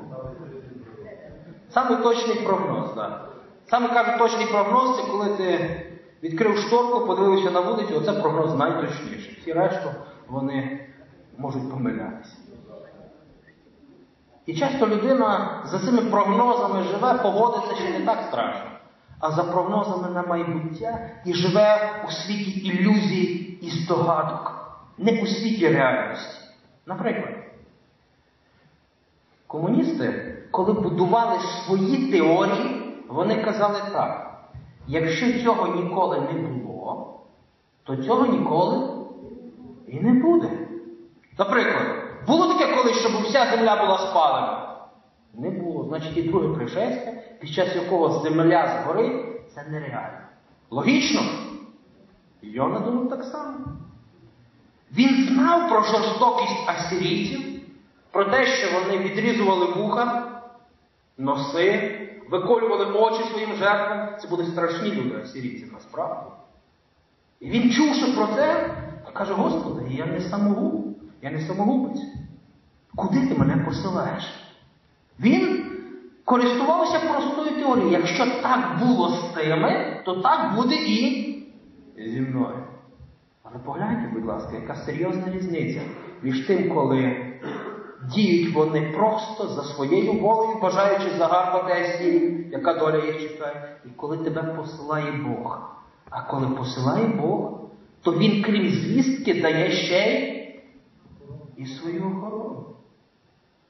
Саме 1.70 1.96
точний 1.96 2.36
прогноз, 2.36 2.90
так. 2.94 3.32
Саме 3.70 3.88
кажуть, 3.88 4.18
точний 4.18 4.46
прогноз 4.46 4.96
це 4.96 5.02
коли 5.10 5.28
ти 5.36 5.85
відкрив 6.28 6.58
шторку, 6.58 7.06
подивився 7.06 7.50
на 7.50 7.60
вулицю, 7.60 7.96
оце 7.96 8.12
прогноз 8.12 8.54
найточніший. 8.54 9.38
Всі 9.40 9.52
решту 9.52 9.88
вони 10.28 10.88
можуть 11.38 11.70
помилятися. 11.70 12.36
І 14.46 14.54
часто 14.54 14.86
людина 14.86 15.62
за 15.64 15.78
цими 15.78 16.02
прогнозами 16.02 16.82
живе, 16.82 17.14
поводиться 17.14 17.74
ще 17.74 17.98
не 17.98 18.06
так 18.06 18.18
страшно, 18.28 18.70
а 19.20 19.30
за 19.30 19.44
прогнозами 19.44 20.10
на 20.14 20.22
майбуття 20.22 21.10
і 21.24 21.34
живе 21.34 21.90
у 22.08 22.10
світі 22.10 22.50
ілюзій 22.50 23.58
і 23.62 23.70
здогадок, 23.70 24.52
не 24.98 25.22
у 25.22 25.26
світі 25.26 25.68
реальності. 25.68 26.40
Наприклад, 26.86 27.34
комуністи, 29.46 30.36
коли 30.50 30.72
будували 30.72 31.38
свої 31.40 32.12
теорії, 32.12 32.82
вони 33.08 33.42
казали 33.42 33.80
так: 33.92 34.25
якщо 34.88 35.42
цього 35.42 35.74
ніколи 35.74 36.20
не 36.20 36.32
було, 36.32 37.20
то 37.84 37.96
цього 37.96 38.26
ніколи 38.26 38.88
і 39.88 40.00
не 40.00 40.12
буде. 40.12 40.50
Наприклад, 41.38 41.86
було 42.26 42.54
таке 42.54 42.76
колись, 42.76 42.98
щоб 42.98 43.22
вся 43.22 43.46
земля 43.50 43.76
була 43.76 43.98
спалена? 43.98 44.76
Не 45.34 45.50
було. 45.50 45.84
Значить, 45.84 46.16
і 46.16 46.22
друге 46.22 46.56
пришестя, 46.56 47.12
під 47.40 47.50
час 47.50 47.76
якого 47.76 48.20
земля 48.20 48.82
згорить, 48.82 49.22
це 49.54 49.64
нереально. 49.70 50.18
Логічно? 50.70 51.20
Йона 52.42 52.80
думав 52.80 53.08
так 53.08 53.24
само. 53.24 53.58
Він 54.92 55.28
знав 55.28 55.68
про 55.68 55.82
жорстокість 55.82 56.68
асирійців, 56.68 57.40
про 58.10 58.24
те, 58.24 58.46
що 58.46 58.80
вони 58.80 58.98
відрізували 58.98 59.66
вуха, 59.66 60.35
носи, 61.18 62.00
виколювали 62.30 62.84
очі 62.84 63.24
своїм 63.24 63.54
жертвам. 63.54 64.08
Це 64.20 64.28
були 64.28 64.46
страшні 64.46 64.92
люди 64.92 65.16
асирійці, 65.16 65.70
насправді. 65.72 66.30
І 67.40 67.50
він, 67.50 67.70
чувши 67.70 68.12
про 68.16 68.26
це, 68.26 68.70
каже, 69.12 69.32
Господи, 69.32 69.86
я 69.90 70.06
не 70.06 70.20
самогуб, 70.20 70.96
я 71.22 71.30
не 71.30 71.40
самогубець. 71.40 72.02
Куди 72.96 73.28
ти 73.28 73.34
мене 73.34 73.56
посилаєш? 73.56 74.24
Він 75.20 75.64
користувався 76.24 77.00
простою 77.00 77.50
теорією. 77.50 77.92
Якщо 77.92 78.26
так 78.42 78.78
було 78.78 79.08
з 79.08 79.34
тими, 79.34 80.02
то 80.04 80.14
так 80.14 80.54
буде 80.54 80.74
і 80.74 81.32
зі 81.98 82.20
мною. 82.20 82.64
Але 83.42 83.58
погляньте, 83.64 84.10
будь 84.14 84.24
ласка, 84.24 84.50
яка 84.54 84.74
серйозна 84.74 85.32
різниця 85.32 85.80
між 86.22 86.46
тим, 86.46 86.74
коли 86.74 87.25
діють 88.02 88.54
вони 88.54 88.92
просто 88.96 89.48
за 89.48 89.62
своєю 89.62 90.12
волею, 90.12 90.58
бажаючи 90.62 91.10
загарбати 91.18 91.72
Асірію, 91.72 92.50
яка 92.50 92.74
доля 92.74 93.04
їх 93.04 93.20
чекає, 93.20 93.76
і 93.84 93.88
коли 93.88 94.18
тебе 94.18 94.42
посилає 94.42 95.12
Бог. 95.12 95.70
А 96.10 96.22
коли 96.22 96.46
посилає 96.46 97.06
Бог, 97.06 97.60
то 98.02 98.12
він, 98.12 98.42
крім 98.42 98.68
звістки, 98.68 99.42
дає 99.42 99.70
ще 99.70 99.98
й 99.98 100.36
і 101.56 101.66
свою 101.66 102.06
охорону. 102.06 102.66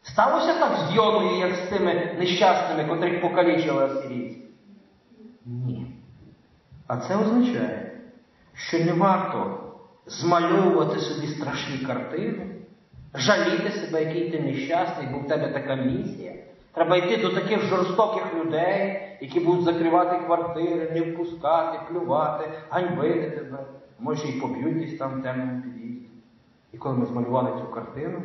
Сталося 0.02 0.54
так 0.54 0.78
з 0.78 0.94
Йоною, 0.94 1.38
як 1.38 1.54
з 1.54 1.68
тими 1.68 2.14
нещасними, 2.18 2.88
котрих 2.88 3.20
покалічили 3.20 3.84
асирійці? 3.84 4.42
Ні. 5.44 5.86
А 6.86 6.96
це 6.96 7.16
означає, 7.16 8.00
що 8.54 8.78
не 8.78 8.92
варто 8.92 9.60
змальовувати 10.06 11.00
собі 11.00 11.26
страшні 11.26 11.78
картини, 11.78 12.56
жаліти 13.14 13.70
себе, 13.70 14.04
який 14.04 14.30
ти 14.30 14.40
нещасний, 14.40 15.08
бо 15.12 15.18
в 15.18 15.26
тебе 15.26 15.48
така 15.48 15.74
місія. 15.74 16.32
Треба 16.72 16.96
йти 16.96 17.16
до 17.16 17.28
таких 17.28 17.62
жорстоких 17.62 18.34
людей, 18.34 19.02
які 19.20 19.40
будуть 19.40 19.64
закривати 19.64 20.26
квартири, 20.26 20.90
не 20.90 21.00
впускати, 21.00 21.78
плювати, 21.88 22.50
ганьбити 22.70 23.30
тебе. 23.30 23.58
Може, 23.98 24.28
і 24.28 24.40
поб'ють 24.40 24.78
десь 24.78 24.98
там 24.98 25.20
в 25.20 25.22
темному 25.22 25.62
під'їзді. 25.62 26.08
І 26.72 26.78
коли 26.78 26.94
ми 26.94 27.06
змалювали 27.06 27.60
цю 27.60 27.74
картину, 27.74 28.22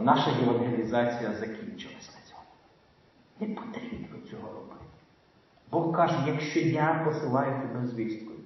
наша 0.00 0.30
євангелізація 0.40 1.32
закінчилась 1.32 2.10
на 2.14 2.30
цьому. 2.30 2.42
Не 3.40 3.46
потрібно 3.54 4.16
цього 4.30 4.48
робити. 4.54 4.86
Бог 5.70 5.96
каже, 5.96 6.14
якщо 6.26 6.60
я 6.60 7.02
посилаю 7.04 7.52
тебе 7.62 7.86
звісткою, 7.86 8.38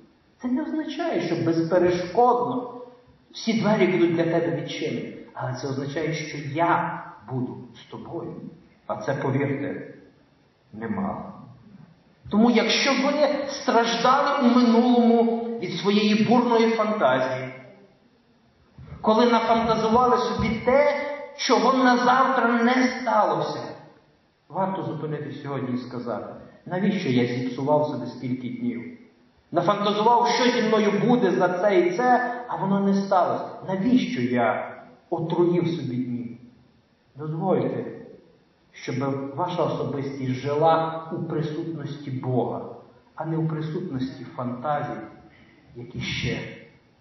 це 0.43 0.49
не 0.49 0.63
означає, 0.63 1.21
що 1.21 1.45
безперешкодно 1.45 2.81
всі 3.33 3.61
двері 3.61 3.87
будуть 3.87 4.15
для 4.15 4.25
тебе 4.25 4.63
відчинені. 4.63 5.20
Але 5.43 5.55
це 5.55 5.69
означає, 5.69 6.15
що 6.15 6.39
я 6.53 7.03
буду 7.31 7.59
з 7.75 7.91
тобою. 7.91 8.35
А 8.87 8.97
це, 8.97 9.15
повірте, 9.15 9.95
немало. 10.73 11.33
Тому, 12.31 12.51
якщо 12.51 12.91
вони 13.03 13.29
страждали 13.49 14.49
у 14.49 14.55
минулому 14.55 15.45
від 15.61 15.73
своєї 15.73 16.25
бурної 16.25 16.71
фантазії, 16.71 17.55
коли 19.01 19.27
нафантазували 19.27 20.19
собі 20.19 20.49
те, 20.65 20.95
чого 21.37 21.85
на 21.85 21.97
завтра 21.97 22.49
не 22.49 22.89
сталося, 22.89 23.61
варто 24.49 24.83
зупинити 24.83 25.33
сьогодні 25.33 25.75
і 25.75 25.79
сказати, 25.79 26.35
навіщо 26.67 27.09
я 27.09 27.27
зіпсував 27.27 27.87
собі 27.87 28.07
стільки 28.07 28.49
днів? 28.49 28.99
Нафантазував, 29.53 30.29
що 30.29 30.45
зі 30.51 30.63
мною 30.63 30.93
буде 31.07 31.31
за 31.31 31.49
це 31.49 31.81
і 31.81 31.97
це, 31.97 32.35
а 32.49 32.57
воно 32.57 32.81
не 32.81 32.95
сталося. 32.95 33.45
Навіщо 33.69 34.21
я 34.21 34.70
отруїв 35.11 35.69
собі 35.69 35.97
дні? 35.97 36.39
Дозвольте, 37.17 37.85
щоб 38.73 38.97
ваша 39.37 39.65
особистість 39.65 40.31
жила 40.31 41.05
у 41.13 41.23
присутності 41.23 42.11
Бога, 42.11 42.77
а 43.15 43.25
не 43.25 43.37
у 43.37 43.49
присутності 43.49 44.25
фантазій, 44.25 45.01
які 45.77 46.01
ще 46.01 46.39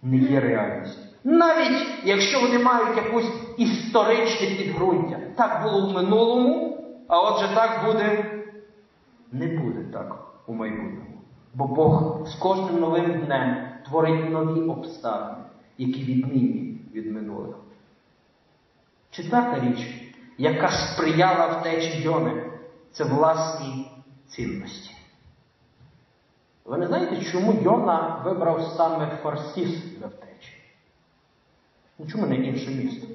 не 0.04 0.18
є 0.18 0.40
реальністю. 0.40 1.02
Навіть 1.24 1.88
якщо 2.04 2.42
вони 2.42 2.60
мають 2.60 2.98
якусь 2.98 3.32
історичне 3.58 4.48
підґрунтя. 4.48 5.20
Так 5.36 5.64
було 5.64 5.90
в 5.90 5.94
минулому, 5.94 6.78
а 7.08 7.22
отже 7.22 7.56
так 7.56 7.86
буде, 7.86 8.26
не 9.32 9.48
буде 9.48 9.84
так 9.94 10.26
у 10.48 10.54
майбутньому. 10.54 11.06
Бо 11.54 11.68
Бог 11.68 12.28
з 12.28 12.36
кожним 12.36 12.80
новим 12.80 13.26
днем 13.26 13.58
творить 13.86 14.30
нові 14.30 14.62
обставини, 14.62 15.44
які 15.78 16.04
відмінні 16.04 16.82
від 16.94 17.12
минулих. 17.12 17.56
Четверта 19.20 19.60
річ, 19.60 20.12
яка 20.38 20.72
сприяла 20.72 21.48
втечі 21.48 22.02
Йони, 22.02 22.44
це 22.92 23.04
власні 23.04 23.92
цінності. 24.28 24.96
Ви 26.66 26.78
не 26.78 26.88
знаєте, 26.88 27.26
чому 27.32 27.54
Йона 27.62 28.22
вибрав 28.26 28.74
саме 28.78 29.18
Фарсіс 29.24 29.70
для 29.70 30.08
втечі? 30.08 30.54
Ну 32.00 32.08
чому 32.08 32.26
не 32.28 32.36
інше 32.36 32.72
місто? 32.72 33.08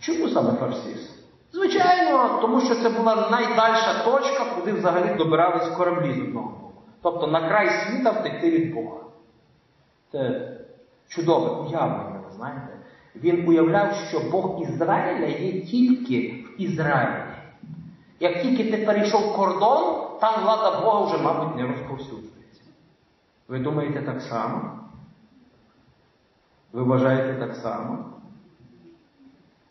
Чому 0.00 0.28
саме 0.28 0.52
Фарсіс? 0.52 1.10
Звичайно, 1.52 2.38
тому 2.40 2.60
що 2.60 2.74
це 2.74 2.88
була 2.90 3.30
найдальша 3.30 4.04
точка, 4.04 4.44
куди 4.44 4.72
взагалі 4.72 5.14
добирались 5.18 5.68
кораблі 5.68 6.14
з 6.14 6.20
одного 6.20 6.48
боку. 6.48 6.72
Тобто 7.02 7.26
на 7.26 7.48
край 7.48 7.70
світа 7.70 8.10
втекти 8.10 8.50
від 8.50 8.74
Бога. 8.74 9.00
Це 10.12 10.50
чудове 11.10 11.50
уявлення, 11.50 12.20
ви 12.26 12.36
знаєте. 12.36 12.78
Він 13.16 13.48
уявляв, 13.48 13.94
що 13.94 14.20
Бог 14.30 14.62
Ізраїля 14.62 15.26
є 15.26 15.60
тільки 15.60 16.44
в 16.44 16.60
Ізраїлі. 16.60 17.34
Як 18.20 18.42
тільки 18.42 18.70
ти 18.70 18.86
перейшов 18.86 19.36
кордон, 19.36 20.18
там 20.20 20.42
влада 20.42 20.80
Бога 20.80 21.04
вже, 21.04 21.22
мабуть, 21.22 21.56
не 21.56 21.66
розповсюджується. 21.66 22.62
Ви 23.48 23.58
думаєте 23.58 24.02
так 24.02 24.22
само? 24.22 24.78
Ви 26.72 26.82
вважаєте 26.82 27.46
так 27.46 27.56
само? 27.56 28.04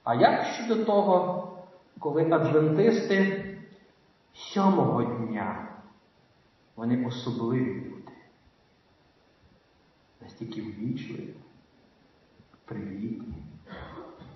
А 0.04 0.16
як 0.16 0.46
щодо 0.46 0.86
того, 0.86 1.48
коли 2.00 2.32
адвентисти 2.32 3.46
сьомого 4.34 5.04
дня, 5.04 5.68
вони 6.76 7.06
особливі 7.06 7.89
настільки 10.30 10.62
ввічливі, 10.62 11.34
привітні, 12.66 13.44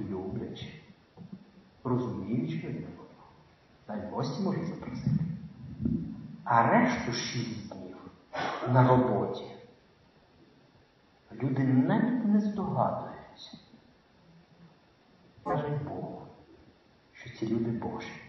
люблячі, 0.02 0.84
розуміючі 1.84 2.68
один 2.68 2.84
одного, 2.84 3.28
навіть 3.88 4.12
гості 4.12 4.44
можуть 4.44 4.68
запросити. 4.68 5.24
А 6.44 6.72
решту 6.72 7.12
шість 7.12 7.70
днів 7.70 7.98
на 8.74 8.88
роботі 8.88 9.44
люди 11.34 11.64
навіть 11.64 12.26
не 12.26 12.40
здогадуються. 12.40 13.58
Кажуть 15.44 15.84
Богу, 15.84 16.22
що 17.14 17.30
ці 17.30 17.48
люди 17.48 17.72
Божі. 17.72 18.22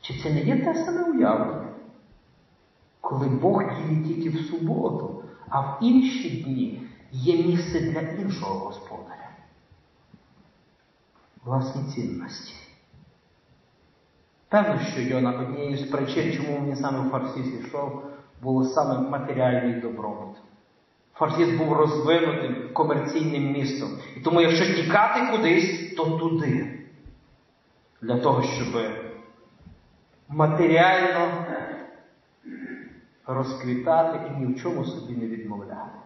Чи 0.00 0.22
це 0.22 0.30
не 0.30 0.40
є 0.40 0.64
те 0.64 0.84
саме 0.84 1.04
уявлення? 1.04 1.68
Коли 3.00 3.28
Бог 3.28 3.62
діє 3.62 4.04
тільки 4.04 4.30
в 4.30 4.40
суботу, 4.40 5.21
а 5.52 5.60
в 5.60 5.78
інші 5.80 6.30
дні 6.30 6.82
є 7.12 7.46
місце 7.46 7.80
для 7.80 8.00
іншого 8.00 8.58
господаря. 8.58 9.28
Власні 11.44 11.82
цінності. 11.94 12.54
Певно, 14.48 14.80
що 14.92 15.00
Йона 15.00 15.32
однією 15.32 15.76
з 15.76 15.82
причин, 15.82 16.32
чому 16.32 16.66
він 16.66 16.76
саме 16.76 17.08
в 17.08 17.10
Фарсіс 17.10 17.46
йшов, 17.46 18.02
було 18.42 18.64
саме 18.64 19.08
матеріальний 19.08 19.80
добробут. 19.80 20.36
Фарсіс 21.14 21.58
був 21.58 21.72
розвинутим 21.72 22.72
комерційним 22.72 23.52
містом. 23.52 23.88
І 24.16 24.20
тому, 24.20 24.40
якщо 24.40 24.74
тікати 24.74 25.20
кудись, 25.30 25.94
то 25.96 26.04
туди. 26.04 26.78
Для 28.02 28.18
того, 28.18 28.42
щоб 28.42 28.82
матеріально 30.28 31.46
розквітати 33.26 34.18
і 34.28 34.40
ні 34.40 34.54
в 34.54 34.62
чому 34.62 34.84
собі 34.84 35.16
не 35.16 35.26
відмовляти. 35.26 35.98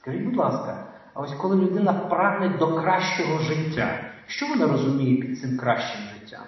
Скажіть, 0.00 0.24
будь 0.24 0.36
ласка, 0.36 0.86
а 1.14 1.20
ось 1.20 1.34
коли 1.34 1.56
людина 1.56 1.92
прагне 1.92 2.48
до 2.48 2.74
кращого 2.74 3.38
життя, 3.38 4.00
що 4.26 4.46
вона 4.46 4.66
розуміє 4.66 5.22
під 5.22 5.40
цим 5.40 5.58
кращим 5.58 6.00
життям? 6.14 6.44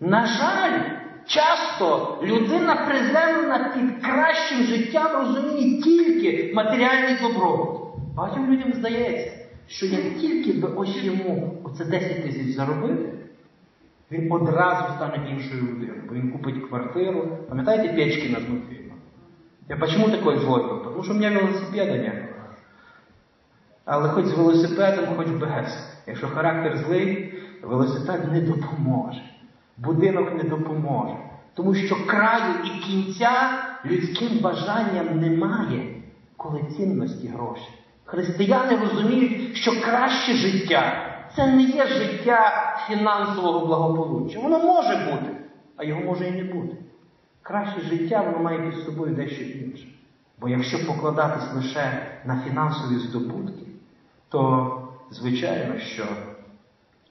На 0.00 0.26
жаль, 0.26 0.80
часто 1.26 2.18
людина 2.22 2.76
приземлена 2.76 3.72
під 3.74 4.06
кращим 4.06 4.62
життям 4.62 5.12
розуміє 5.12 5.82
тільки 5.82 6.54
матеріальний 6.54 7.16
добробут. 7.22 7.80
Багатьом 8.14 8.50
людям 8.52 8.72
здається, 8.72 9.32
що 9.66 9.86
як 9.86 10.18
тільки 10.18 10.52
би 10.52 10.68
ось 10.68 11.04
йому 11.04 11.60
оце 11.64 11.84
10 11.84 12.22
тисяч 12.22 12.46
заробити, 12.46 13.12
він 14.10 14.32
одразу 14.32 14.84
стане 14.96 15.30
іншою 15.30 15.62
людиною, 15.62 16.02
бо 16.08 16.14
він 16.14 16.32
купить 16.32 16.68
квартиру. 16.68 17.38
Пам'ятаєте 17.48 17.94
Печкіна 17.94 18.40
з 18.40 18.48
мультфільму? 18.48 18.94
Я 19.68 19.76
почему 19.76 20.10
такой 20.10 20.38
злой? 20.38 20.62
Потому 20.68 21.02
что 21.02 21.12
у 21.12 21.16
меня 21.16 21.30
велосипеда 21.30 21.96
нет. 21.96 22.24
Але 23.84 24.08
хоч 24.08 24.24
з 24.24 24.32
велосипедом, 24.32 25.16
хоч 25.16 25.28
без. 25.28 26.00
Якщо 26.06 26.28
характер 26.28 26.78
злий, 26.86 27.34
велосипед 27.62 28.32
не 28.32 28.40
допоможе. 28.40 29.22
Будинок 29.76 30.34
не 30.42 30.42
допоможе. 30.42 31.14
Тому 31.54 31.74
що 31.74 32.06
краю 32.06 32.54
і 32.64 32.80
кінця 32.80 33.30
людським 33.86 34.38
бажанням 34.42 35.20
немає, 35.20 35.94
коли 36.36 36.62
цінності 36.76 37.28
гроші. 37.28 37.68
Християни 38.04 38.76
розуміють, 38.76 39.56
що 39.56 39.82
краще 39.82 40.32
життя 40.32 41.09
це 41.36 41.46
не 41.46 41.62
є 41.62 41.86
життя 41.86 42.52
фінансового 42.88 43.66
благополуччя. 43.66 44.40
Воно 44.40 44.58
може 44.58 44.96
бути, 44.96 45.36
а 45.76 45.84
його 45.84 46.00
може 46.00 46.28
і 46.28 46.30
не 46.30 46.44
бути. 46.44 46.76
Краще 47.42 47.80
життя 47.80 48.22
воно 48.22 48.38
має 48.38 48.70
під 48.70 48.84
собою 48.84 49.14
дещо 49.14 49.42
інше. 49.42 49.86
Бо 50.40 50.48
якщо 50.48 50.86
покладатись 50.86 51.54
лише 51.54 52.06
на 52.24 52.40
фінансові 52.40 52.98
здобутки, 52.98 53.66
то 54.28 54.88
звичайно, 55.10 55.78
що 55.78 56.04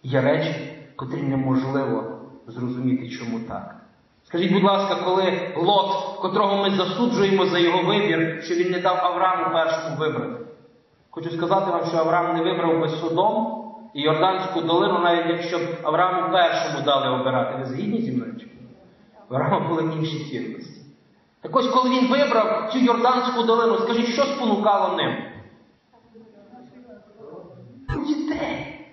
є 0.04 0.22
речі, 0.22 0.74
котрі 0.96 1.22
неможливо 1.22 2.20
зрозуміти, 2.48 3.10
чому 3.10 3.40
так. 3.40 3.76
Скажіть, 4.24 4.54
будь 4.54 4.64
ласка, 4.64 4.96
коли 5.06 5.54
Лот, 5.58 6.20
котрого 6.22 6.58
ми 6.58 6.76
засуджуємо 6.78 7.46
за 7.46 7.60
його 7.60 7.84
вибір, 7.84 8.44
що 8.44 8.56
він 8.56 8.72
не 8.72 8.80
дав 8.80 8.98
Аврааму 8.98 9.54
першому 9.54 9.96
вибрати. 9.98 10.46
Хочу 11.10 11.30
сказати 11.30 11.72
вам, 11.72 11.86
що 11.86 11.98
Авраам 11.98 12.38
не 12.38 12.44
вибрав 12.44 12.80
би 12.80 12.90
Содом 12.90 13.69
і 13.94 14.02
Йорданську 14.02 14.62
долину, 14.62 15.00
навіть 15.00 15.30
якщо 15.30 15.58
б 15.58 15.62
Аврааму 15.84 16.32
першому 16.32 16.86
дали 16.86 17.20
обирати. 17.20 17.58
Ви 17.60 17.66
згідні 17.66 18.02
зі 18.02 18.12
мною? 18.12 18.36
У 19.30 19.34
Авраама 19.34 19.68
були 19.68 19.84
інші 19.84 20.30
цінності. 20.30 20.82
Так 21.42 21.56
ось, 21.56 21.68
коли 21.68 21.90
він 21.90 22.08
вибрав 22.12 22.70
цю 22.74 22.80
Йорданську 22.80 23.44
долину, 23.44 23.78
скажіть, 23.78 24.08
що 24.08 24.24
спонукало 24.24 24.98
ним? 24.98 25.16
Дітей. 28.08 28.86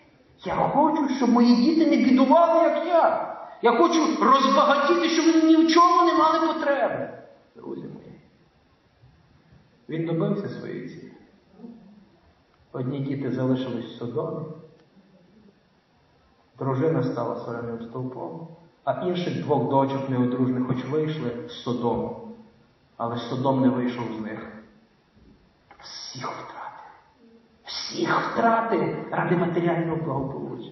Я 0.44 0.54
хочу, 0.54 1.08
щоб 1.16 1.30
мої 1.30 1.56
діти 1.56 1.90
не 1.90 1.96
бідували, 1.96 2.62
як 2.64 2.86
я. 2.86 3.36
Я 3.62 3.72
хочу 3.72 4.24
розбагатіти, 4.24 5.08
щоб 5.08 5.26
вони 5.26 5.56
ні 5.56 5.64
в 5.64 5.68
чому 5.68 6.04
не 6.04 6.14
мали 6.14 6.46
потреби. 6.46 7.08
Друзі 7.56 7.82
мої. 7.82 8.20
Він 9.88 10.06
добився 10.06 10.48
своєї 10.48 10.88
цілі. 10.88 11.12
Одні 12.72 13.00
діти 13.00 13.32
залишились 13.32 13.84
в 13.84 13.98
Содомі, 13.98 14.46
дружина 16.58 17.02
стала 17.02 17.44
соленим 17.44 17.82
стовпом, 17.82 18.48
а 18.84 19.06
інших 19.06 19.42
двох 19.44 19.70
дочок 19.70 20.08
неодружних 20.08 20.66
хоч 20.66 20.84
вийшли 20.84 21.48
з 21.48 21.52
Содому, 21.62 22.28
але 22.96 23.16
Содом 23.16 23.60
не 23.60 23.68
вийшов 23.68 24.04
з 24.18 24.20
них. 24.20 24.52
Всіх 25.78 26.30
втратив. 26.30 26.86
Всіх 27.64 28.30
втратив 28.30 28.96
ради 29.10 29.36
матеріального 29.36 29.96
благополуччя. 29.96 30.70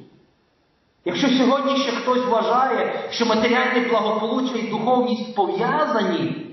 Якщо 1.04 1.28
сьогодні 1.28 1.76
ще 1.76 1.92
хтось 1.92 2.26
вважає, 2.26 3.08
що 3.10 3.26
матеріальне 3.26 3.88
благополуччя 3.88 4.56
і 4.56 4.70
духовність 4.70 5.34
пов'язані, 5.34 6.46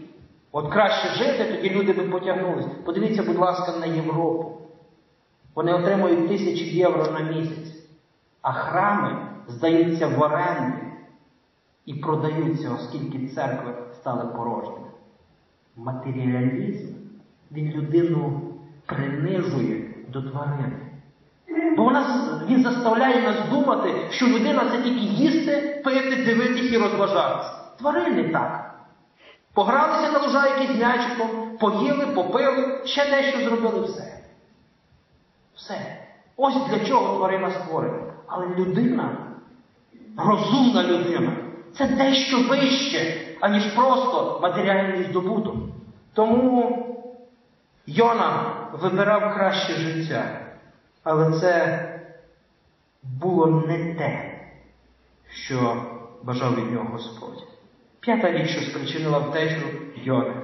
от 0.51 0.73
краще 0.73 1.07
жити, 1.07 1.55
тоді 1.55 1.69
люди 1.69 1.93
би 1.93 2.03
потягнулись. 2.03 2.65
Подивіться, 2.85 3.23
будь 3.23 3.37
ласка, 3.37 3.73
на 3.79 3.85
Європу. 3.85 4.57
Вони 5.55 5.73
отримують 5.73 6.27
тисячі 6.27 6.77
євро 6.77 7.11
на 7.11 7.19
місяць, 7.19 7.70
а 8.41 8.53
храми 8.53 9.27
здаються 9.47 10.07
в 10.07 10.21
оренди 10.21 10.81
і 11.85 11.93
продаються, 11.93 12.71
оскільки 12.73 13.27
церкви 13.27 13.73
стали 13.93 14.25
порожніми. 14.25 14.87
Матеріалізм 15.75 16.93
він 17.51 17.71
людину 17.71 18.41
принижує 18.85 19.93
до 20.07 20.21
тварини. 20.21 20.91
Бо 21.77 21.83
вона, 21.83 22.05
він 22.47 22.63
заставляє 22.63 23.21
нас 23.21 23.49
думати, 23.49 24.07
що 24.09 24.27
людина 24.27 24.69
це 24.71 24.81
тільки 24.81 25.05
їсти, 25.05 25.81
пити, 25.83 26.23
дивитись 26.25 26.71
і 26.71 26.77
розважатися. 26.77 27.51
Тварини 27.77 28.29
так. 28.29 28.75
Погралися 29.53 30.11
на 30.11 30.19
лужайки 30.19 30.73
з 30.73 30.75
м'ячиком, 30.75 31.57
поїли, 31.59 32.05
попили, 32.05 32.81
ще 32.85 33.09
дещо 33.09 33.39
зробили 33.39 33.81
все. 33.81 34.23
Все. 35.55 35.97
Ось 36.37 36.67
для 36.69 36.85
чого 36.85 37.17
тварина 37.17 37.51
створена. 37.51 38.10
Але 38.33 38.47
людина, 38.47 39.17
розумна 40.17 40.83
людина, 40.83 41.37
це 41.77 41.87
дещо 41.87 42.47
вище, 42.49 43.17
аніж 43.39 43.63
просто 43.65 44.39
матеріальний 44.41 45.03
здобуток. 45.03 45.55
Тому 46.13 46.87
Йона 47.85 48.55
вибирав 48.73 49.33
краще 49.35 49.73
життя. 49.73 50.41
Але 51.03 51.39
це 51.39 51.85
було 53.03 53.47
не 53.47 53.95
те, 53.95 54.39
що 55.29 55.85
бажав 56.23 56.55
від 56.55 56.71
нього 56.71 56.89
Господь. 56.91 57.47
П'ята 57.99 58.31
річ, 58.31 58.49
що 58.49 58.61
спричинила 58.61 59.19
втечу 59.19 59.67
Йони, 59.95 60.35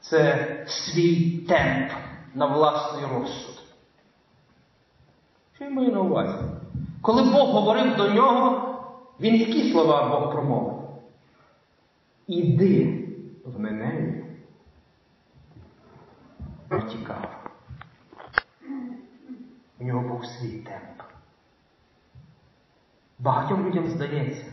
це 0.00 0.46
свій 0.66 1.38
темп 1.38 1.92
на 2.34 2.46
власний 2.46 3.04
розсуд. 3.14 3.62
Що 5.54 5.64
я 5.64 5.70
маю 5.70 5.92
на 5.92 6.00
увазі? 6.00 6.38
Коли 7.02 7.22
Бог 7.22 7.48
говорив 7.50 7.96
до 7.96 8.10
нього, 8.10 8.74
він 9.20 9.34
які 9.34 9.72
слова 9.72 10.08
Бог 10.08 10.32
промовив? 10.32 10.74
Іди 12.26 13.04
в 13.44 13.60
Неневію. 13.60 14.24
Втікав. 16.70 17.50
У 19.80 19.84
нього 19.84 20.08
був 20.08 20.26
свій 20.26 20.58
темп. 20.58 21.02
Багатьом 23.18 23.66
людям 23.66 23.86
здається, 23.86 24.44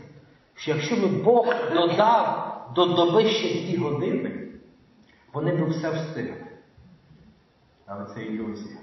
що 0.54 0.70
якщо 0.70 0.96
би 0.96 1.06
Бог 1.06 1.46
додав 1.74 2.72
до 2.74 2.86
доби 2.86 3.28
ще 3.28 3.48
дві 3.48 3.76
години, 3.76 4.48
вони 5.32 5.52
б 5.52 5.68
все 5.68 5.90
встигли. 5.90 6.46
Але 7.86 8.04
це 8.04 8.22
ілюзія. 8.22 8.76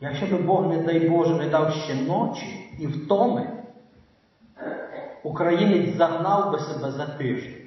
Якщо 0.00 0.26
би 0.26 0.36
Бог, 0.36 0.66
не 0.66 0.82
дай 0.82 1.08
Боже, 1.08 1.34
не 1.34 1.48
дав 1.48 1.74
ще 1.74 1.94
ночі 1.94 2.70
і 2.78 2.86
втоми, 2.86 3.50
українець 5.22 5.96
загнав 5.96 6.52
би 6.52 6.58
себе 6.58 6.90
за 6.90 7.06
тиждень. 7.06 7.66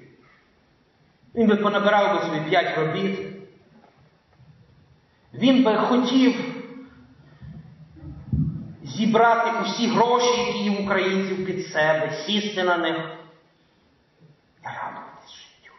Він 1.35 1.47
би 1.47 1.55
понабирав 1.55 2.15
би 2.15 2.21
собі 2.21 2.49
п'ять 2.49 2.77
робіт. 2.77 3.19
Він 5.33 5.63
би 5.63 5.75
хотів 5.75 6.35
зібрати 8.83 9.51
усі 9.63 9.87
гроші, 9.87 10.41
які 10.41 10.59
є 10.59 10.79
в 10.79 10.83
українців 10.83 11.45
під 11.45 11.67
себе, 11.67 12.11
сісти 12.25 12.63
на 12.63 12.77
них 12.77 12.97
і 14.63 14.67
радуватись 14.67 15.31
життю. 15.31 15.73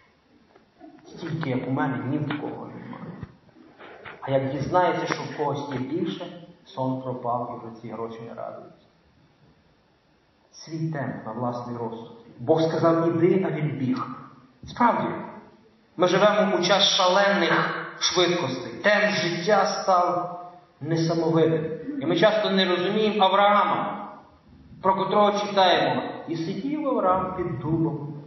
Стільки, 1.07 1.51
як 1.51 1.69
у 1.69 1.71
мене, 1.71 1.99
ні 2.07 2.19
в 2.19 2.41
кого. 2.41 2.70
А 4.23 4.31
як 4.31 4.53
дізнається, 4.53 5.15
що 5.15 5.23
в 5.23 5.37
когось 5.37 5.73
є 5.73 5.79
більше, 5.79 6.27
сон 6.65 7.03
пропав 7.03 7.55
і 7.55 7.67
вже 7.67 7.81
ці 7.81 7.89
гроші 7.89 8.21
не 8.29 8.35
радуються. 8.35 8.87
Свій 10.53 10.93
темп 10.93 11.27
на 11.27 11.33
власний 11.33 11.77
розсуд. 11.77 12.17
Бог 12.39 12.63
сказав, 12.63 13.09
іди, 13.09 13.47
а 13.49 13.51
він 13.51 13.71
біг. 13.71 14.07
Справді, 14.65 15.09
ми 15.97 16.09
живемо 16.09 16.57
у 16.57 16.63
час 16.63 16.83
шалених 16.83 17.87
швидкостей. 17.99 18.73
Темп 18.73 19.15
життя 19.15 19.67
став 19.67 20.37
несамовитим. 20.81 21.65
І 22.03 22.07
ми 22.07 22.17
часто 22.17 22.51
не 22.51 22.65
розуміємо 22.65 23.25
Авраама, 23.25 24.09
про 24.83 24.95
котрого 24.95 25.39
читаємо. 25.39 26.03
І 26.29 26.37
сидів 26.37 26.89
Авраам 26.89 27.37
під 27.37 27.61
дубом. 27.61 28.20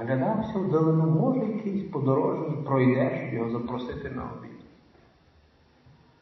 Оглядався 0.00 0.58
вдалину, 0.58 1.06
може 1.06 1.52
якийсь 1.52 1.90
подорожній 1.90 2.56
пройде, 2.56 3.18
щоб 3.18 3.34
його 3.34 3.50
запросити 3.50 4.10
на 4.10 4.22
обід. 4.22 4.50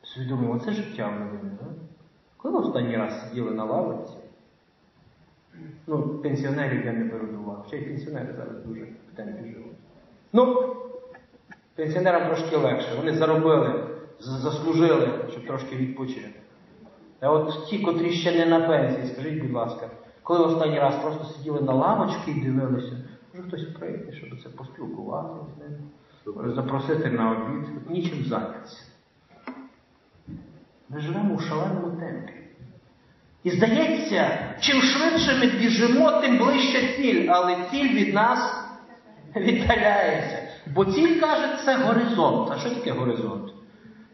Свідомимо, 0.02 0.58
це 0.58 0.72
життя 0.72 1.10
новини, 1.10 1.56
так? 1.58 1.68
Коли 2.36 2.58
останній 2.58 2.96
раз 2.96 3.28
сиділи 3.28 3.50
на 3.50 3.64
лавиці? 3.64 4.12
Ну, 5.86 6.08
пенсіонерів 6.08 6.86
я 6.86 6.92
не 6.92 7.04
беру 7.04 7.26
до 7.26 7.38
уваги. 7.38 7.62
Ще 7.66 7.76
й 7.76 7.82
пенсіонери 7.82 8.32
зараз 8.32 8.64
дуже 8.64 8.80
в 8.82 9.16
темпі 9.16 9.50
живуть. 9.50 9.76
Ну, 10.32 10.74
пенсіонерам 11.74 12.26
трошки 12.26 12.56
легше. 12.56 12.96
Вони 12.96 13.14
заробили, 13.14 13.86
заслужили, 14.18 15.08
щоб 15.30 15.46
трошки 15.46 15.76
відпочити. 15.76 16.40
А 17.20 17.30
от 17.30 17.66
ті, 17.66 17.78
котрі 17.78 18.10
ще 18.10 18.38
не 18.38 18.46
на 18.46 18.68
пенсії, 18.68 19.06
скажіть, 19.06 19.42
будь 19.42 19.52
ласка, 19.52 19.90
коли 20.22 20.44
останній 20.44 20.78
раз 20.78 20.94
просто 21.02 21.24
сиділи 21.24 21.60
на 21.60 21.72
лавочці 21.72 22.30
і 22.30 22.40
дивилися, 22.40 22.92
може 23.34 23.48
хтось 23.48 23.64
прийде, 23.64 24.12
щоб 24.12 24.42
це 24.42 24.48
поспілкуватися 24.48 25.44
з 25.56 25.60
ним, 25.60 26.54
запросити 26.54 27.10
на 27.10 27.30
обід, 27.30 27.68
От 27.76 27.90
нічим 27.90 28.24
зайнятися. 28.24 28.82
Ми 30.88 31.00
живемо 31.00 31.34
у 31.34 31.40
шаленому 31.40 32.00
темпі. 32.00 32.32
І 33.44 33.50
здається, 33.50 34.54
чим 34.60 34.82
швидше 34.82 35.38
ми 35.40 35.46
біжимо, 35.46 36.20
тим 36.20 36.38
ближче 36.38 36.96
ціль, 36.96 37.28
але 37.28 37.56
ціль 37.70 37.88
від 37.88 38.14
нас 38.14 38.64
віддаляється. 39.36 40.38
Бо 40.74 40.84
ціль 40.84 41.20
каже, 41.20 41.58
це 41.64 41.76
горизонт. 41.76 42.50
А 42.52 42.58
що 42.58 42.70
таке 42.70 42.92
горизонт? 42.92 43.52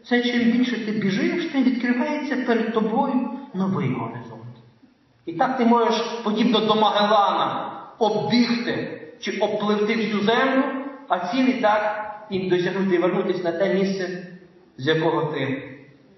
Це 0.03 0.21
чим 0.23 0.51
більше 0.51 0.85
ти 0.85 0.91
біжиш, 0.91 1.45
тим 1.45 1.63
відкривається 1.63 2.35
перед 2.35 2.73
тобою 2.73 3.29
новий 3.53 3.93
горизонт. 3.93 4.41
І 5.25 5.33
так 5.33 5.57
ти 5.57 5.65
можеш, 5.65 6.01
подібно 6.23 6.59
до 6.59 6.75
Магеллана, 6.75 7.71
оббігти 7.99 9.00
чи 9.21 9.39
обпливти 9.39 9.95
всю 9.95 10.23
землю, 10.23 10.63
а 11.07 11.19
ціль 11.19 11.45
і 11.45 11.61
так 11.61 12.11
і 12.29 12.49
досягнути 12.49 12.99
вернутися 12.99 13.43
на 13.43 13.51
те 13.51 13.73
місце, 13.73 14.27
з 14.77 14.87
якого 14.87 15.33
ти 15.33 15.63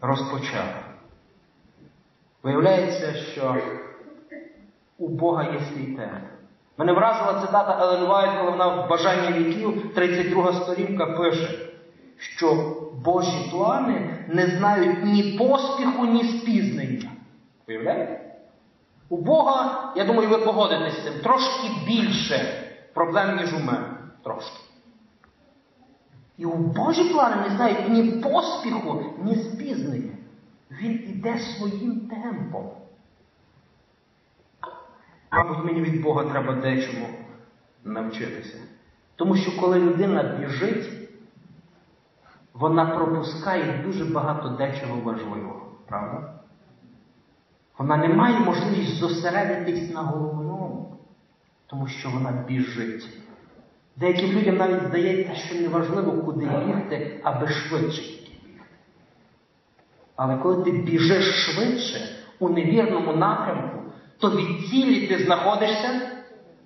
розпочав. 0.01 0.65
Виявляється, 2.43 3.13
що 3.13 3.57
у 4.97 5.09
Бога 5.09 5.43
є 5.43 5.59
свій 5.59 5.85
темп. 5.85 6.23
Мене 6.77 6.93
вразила 6.93 7.41
цитата 7.41 7.77
Елен 7.81 8.05
Вайт, 8.05 8.39
коли 8.39 8.51
вона 8.51 8.67
в 8.67 8.89
бажанні 8.89 9.39
віків, 9.39 9.93
32 9.95 10.53
сторінка, 10.53 11.05
пише, 11.05 11.49
що 12.17 12.77
Божі 13.05 13.49
плани 13.51 14.25
не 14.27 14.47
знають 14.47 15.03
ні 15.03 15.23
поспіху, 15.23 16.05
ні 16.05 16.23
спізнення. 16.23 17.09
Виявляєте? 17.67 18.19
У 19.09 19.17
Бога, 19.17 19.93
я 19.95 20.05
думаю, 20.05 20.29
ви 20.29 20.37
погодитесь 20.37 20.99
з 20.99 21.03
цим, 21.03 21.13
трошки 21.23 21.67
більше 21.85 22.62
проблем, 22.93 23.37
ніж 23.37 23.53
у 23.53 23.59
мене. 23.59 23.89
Трошки. 24.23 24.59
І 26.37 26.45
у 26.45 26.57
Божі 26.57 27.03
плани 27.03 27.35
не 27.49 27.55
знають 27.55 27.89
ні 27.89 28.11
поспіху, 28.11 29.03
ні 29.23 29.35
спізнення. 29.35 30.13
Він 30.71 30.91
іде 30.91 31.39
своїм 31.39 32.09
темпом. 32.09 32.71
Мабуть, 35.31 35.65
мені 35.65 35.81
від 35.81 36.01
Бога 36.01 36.23
треба 36.23 36.53
дечому 36.53 37.07
навчитися. 37.83 38.57
Тому 39.15 39.35
що 39.35 39.61
коли 39.61 39.79
людина 39.79 40.23
біжить, 40.23 41.09
вона 42.53 42.85
пропускає 42.85 43.83
дуже 43.85 44.05
багато 44.05 44.49
дечого 44.49 45.01
важливого, 45.01 45.71
правда? 45.87 46.33
Вона 47.77 47.97
не 47.97 48.07
має 48.07 48.39
можливість 48.39 48.95
зосередитись 48.95 49.93
на 49.93 50.01
головному, 50.01 50.92
тому 51.67 51.87
що 51.87 52.09
вона 52.09 52.31
біжить. 52.47 53.09
Деяким 53.95 54.31
людям 54.31 54.57
навіть 54.57 54.83
здається, 54.83 55.35
що 55.35 55.55
неважливо, 55.55 56.11
куди 56.11 56.45
бігти, 56.45 57.19
аби 57.23 57.47
швидше 57.47 58.01
бігти. 58.01 58.31
Але 60.15 60.37
коли 60.37 60.63
ти 60.63 60.71
біжиш 60.71 61.25
швидше 61.25 61.99
у 62.39 62.49
невірному 62.49 63.13
напрямку, 63.13 63.77
то 64.19 64.29
від 64.31 64.69
цілі 64.69 65.07
ти 65.07 65.23
знаходишся 65.23 66.01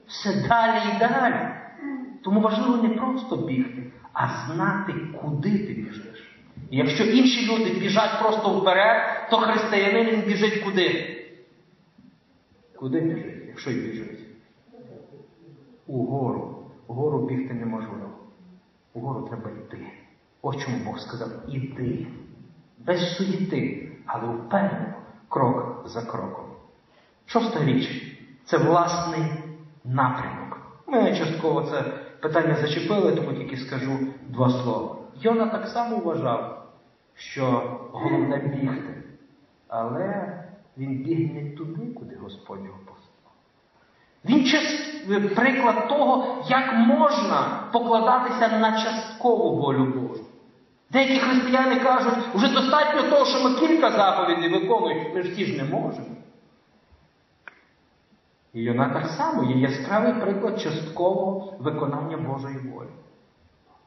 все 0.07 0.47
далі 0.49 0.95
і 0.95 0.99
далі. 0.99 1.49
Тому 2.23 2.41
важливо 2.41 2.83
не 2.83 2.89
просто 2.89 3.35
бігти, 3.37 3.91
а 4.13 4.27
знати, 4.27 4.93
куди 5.21 5.51
ти 5.51 5.73
біжиш. 5.73 6.37
І 6.71 6.77
якщо 6.77 7.03
інші 7.03 7.51
люди 7.51 7.79
біжать 7.79 8.19
просто 8.21 8.59
вперед, 8.59 9.01
то 9.31 9.37
християнин 9.37 10.21
біжить 10.21 10.63
куди? 10.63 11.17
Куди 12.75 13.01
біжить, 13.01 13.43
якщо 13.47 13.71
й 13.71 13.75
біжить? 13.75 14.16
Угору. 15.88 16.63
Угору 16.88 17.25
бігти 17.25 17.53
неможливо. 17.53 18.09
Угору 18.93 19.27
треба 19.27 19.49
йти. 19.49 19.88
Ось 20.41 20.57
чому 20.57 20.77
Бог 20.85 20.99
сказав: 20.99 21.29
іди. 21.47 22.07
Без 22.77 23.15
суєти, 23.15 23.91
але 24.05 24.33
впевнено, 24.33 24.93
крок 25.29 25.83
за 25.85 26.01
кроком. 26.01 26.45
Шоста 27.25 27.65
річ 27.65 28.17
це 28.45 28.57
власний 28.57 29.23
напрямок. 29.85 30.57
Ми 30.88 31.17
частково 31.17 31.61
це 31.63 31.81
питання 32.21 32.55
зачепили, 32.55 33.15
тому 33.15 33.33
тільки 33.33 33.57
скажу 33.57 33.99
два 34.29 34.49
слова. 34.49 34.97
Йона 35.21 35.45
так 35.47 35.67
само 35.67 35.97
вважав, 35.97 36.67
що 37.15 37.43
головне 37.91 38.38
бігти, 38.38 39.03
але 39.67 40.33
він 40.77 41.03
біг 41.03 41.33
не 41.33 41.51
туди, 41.51 41.93
куди 41.93 42.15
Господь 42.15 42.65
його 42.65 42.77
послав. 42.85 43.33
Він 44.25 44.45
час, 44.45 44.86
приклад 45.35 45.87
того, 45.87 46.43
як 46.49 46.73
можна 46.73 47.63
покладатися 47.71 48.47
на 48.47 48.83
часткову 48.83 49.55
волю 49.55 49.85
Божу. 49.85 50.23
Деякі 50.91 51.19
християни 51.19 51.75
кажуть, 51.75 52.13
вже 52.33 52.53
достатньо 52.53 53.09
того, 53.09 53.25
що 53.25 53.43
ми 53.43 53.55
кілька 53.55 53.91
заповідей 53.91 54.49
виконуємо, 54.49 55.09
ми 55.15 55.23
ж 55.23 55.35
ті 55.35 55.45
ж 55.45 55.57
не 55.57 55.63
можемо. 55.63 56.07
І 58.53 58.69
вона 58.69 58.89
так 58.89 59.07
само 59.07 59.43
є 59.43 59.55
яскравий 59.55 60.13
приклад 60.13 60.61
часткового 60.61 61.53
виконання 61.59 62.17
Божої 62.17 62.57
волі. 62.57 62.89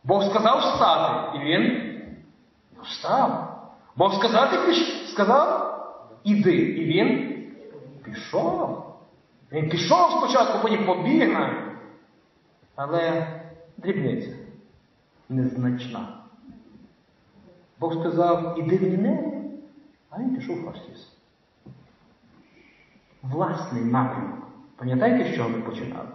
Бог 0.04 0.24
сказав 0.30 0.58
встати, 0.58 1.38
і 1.38 1.40
він 1.40 1.92
встав. 2.82 3.56
Бог 3.96 4.14
сказав, 4.14 4.50
ти 4.50 4.56
піш... 4.66 5.10
сказав, 5.12 5.70
іди, 6.24 6.56
і 6.56 6.84
він 6.84 7.36
пішов. 8.04 8.89
Він 9.52 9.70
пішов 9.70 10.10
спочатку, 10.10 10.58
потім 10.62 10.86
побіг. 10.86 11.38
Але 12.76 13.26
дрібниця 13.76 14.34
незначна. 15.28 16.08
Бог 17.80 18.00
сказав, 18.00 18.58
іди 18.58 18.76
в 18.76 18.82
Ніневі, 18.82 19.42
а 20.10 20.20
він 20.20 20.36
пішов 20.36 20.60
в 20.60 20.64
Хартіс. 20.64 21.12
Власний 23.22 23.84
напрямок. 23.84 24.38
Пам'ятаєте, 24.76 25.32
з 25.32 25.36
чого 25.36 25.48
ми 25.48 25.60
починали? 25.60 26.08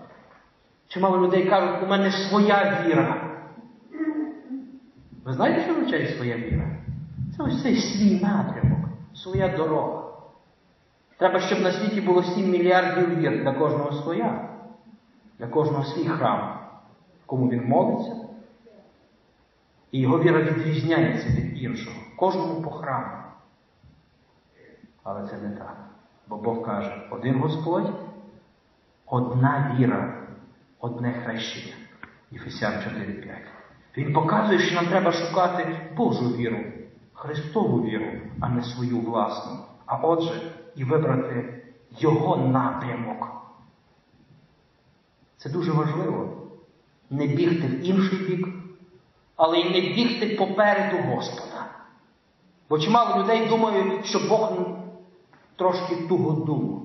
Чимало 0.88 1.28
людей 1.28 1.50
кажуть, 1.50 1.84
у 1.84 1.88
мене 1.88 2.12
своя 2.12 2.86
віра. 2.86 3.38
Ви 5.24 5.34
знаєте, 5.34 5.64
що 5.64 5.72
означає 5.72 6.08
своя 6.08 6.38
віра? 6.38 6.78
Це 7.38 7.44
ось 7.44 7.64
цей 7.64 7.76
свій 7.76 8.20
напрямок, 8.20 8.80
своя 9.14 9.58
дорога. 9.58 10.05
Треба, 11.18 11.40
щоб 11.40 11.62
на 11.62 11.72
світі 11.72 12.02
було 12.02 12.24
7 12.24 12.50
мільярдів 12.50 13.20
вір 13.20 13.44
для 13.44 13.54
кожного 13.54 13.92
своя, 13.92 14.50
для 15.40 15.48
кожного 15.48 15.84
свій 15.84 16.08
храм, 16.08 16.60
кому 17.26 17.50
він 17.50 17.68
молиться. 17.68 18.16
І 19.92 20.00
його 20.00 20.20
віра 20.20 20.42
відрізняється 20.42 21.30
від 21.30 21.64
іншого, 21.64 21.96
кожному 22.16 22.62
по 22.62 22.72
храму. 22.72 23.18
Але 25.04 25.28
це 25.28 25.38
не 25.38 25.50
так. 25.50 25.78
Бо 26.28 26.38
Бог 26.38 26.66
каже, 26.66 27.08
один 27.12 27.40
Господь, 27.40 27.94
одна 29.06 29.76
віра, 29.80 30.28
одне 30.80 31.14
хрещення. 31.14 31.76
Єфесян 32.32 32.74
4.5. 32.74 33.36
Він 33.98 34.14
показує, 34.14 34.60
що 34.60 34.76
нам 34.76 34.88
треба 34.88 35.12
шукати 35.12 35.80
Божу 35.98 36.26
віру, 36.26 36.58
Христову 37.14 37.84
віру, 37.84 38.06
а 38.40 38.50
не 38.50 38.64
свою 38.64 39.00
власну. 39.00 39.52
А 39.86 39.96
отже, 39.98 40.52
і 40.76 40.84
вибрати 40.84 41.64
Його 42.00 42.38
напрямок. 42.38 43.28
Це 45.38 45.50
дуже 45.50 45.72
важливо. 45.72 46.38
Не 47.10 47.28
бігти 47.28 47.68
в 47.68 47.86
інший 47.86 48.20
бік, 48.20 48.48
але 49.36 49.60
й 49.60 49.64
не 49.64 49.96
бігти 49.96 50.36
попереду 50.36 50.98
Господа. 50.98 51.66
Бо 52.70 52.80
чимало 52.80 53.24
людей 53.24 53.48
думають, 53.50 54.06
що 54.06 54.20
Бог 54.30 54.52
трошки 55.56 55.96
туго 55.96 56.32
думав. 56.32 56.82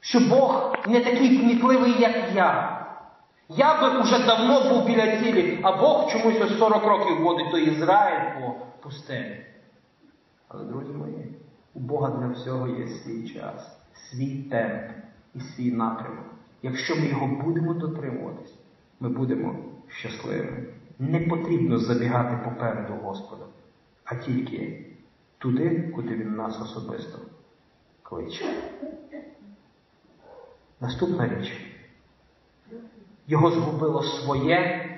Що 0.00 0.20
Бог 0.20 0.74
не 0.86 1.00
такий 1.00 1.38
кмітливий, 1.38 2.00
як 2.00 2.16
я. 2.34 2.76
Я 3.48 3.80
би 3.82 4.00
уже 4.00 4.26
давно 4.26 4.70
був 4.70 4.86
біля 4.86 5.16
цілі, 5.16 5.58
а 5.62 5.72
Бог 5.72 6.12
чомусь 6.12 6.40
ось 6.40 6.58
40 6.58 6.84
років 6.84 7.22
водить 7.22 7.50
до 7.50 7.58
Ізраїль 7.58 8.40
по 8.40 8.54
пустелі. 8.82 9.46
Але, 10.48 10.64
друзі 10.64 10.92
мої, 10.92 11.34
у 11.76 11.78
Бога 11.78 12.10
для 12.10 12.28
всього 12.28 12.68
є 12.68 12.88
свій 12.88 13.28
час, 13.28 13.78
свій 14.10 14.42
темп 14.42 14.90
і 15.34 15.40
свій 15.40 15.72
напрямок. 15.72 16.24
Якщо 16.62 16.96
ми 16.96 17.06
його 17.06 17.26
будемо 17.26 17.74
дотримуватись, 17.74 18.54
ми 19.00 19.08
будемо 19.08 19.56
щасливими. 19.88 20.64
Не 20.98 21.20
потрібно 21.20 21.78
забігати 21.78 22.50
попереду 22.50 22.94
Господа, 22.94 23.44
а 24.04 24.14
тільки 24.14 24.86
туди, 25.38 25.92
куди 25.94 26.14
Він 26.14 26.34
нас 26.34 26.60
особисто 26.60 27.18
кличе. 28.02 28.44
Наступна 30.80 31.28
річ. 31.28 31.52
Його 33.26 33.50
згубило 33.50 34.02
своє, 34.02 34.90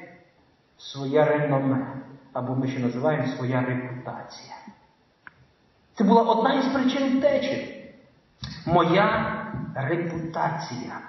своє 0.77 1.25
реноме, 1.25 2.03
або 2.33 2.55
ми 2.55 2.69
ще 2.69 2.81
називаємо 2.81 3.27
своя 3.27 3.61
репутація. 3.61 4.55
Це 5.99 6.05
була 6.05 6.23
одна 6.23 6.55
із 6.55 6.65
причин 6.65 7.19
втечі. 7.19 7.85
Моя 8.67 9.37
репутація. 9.75 11.01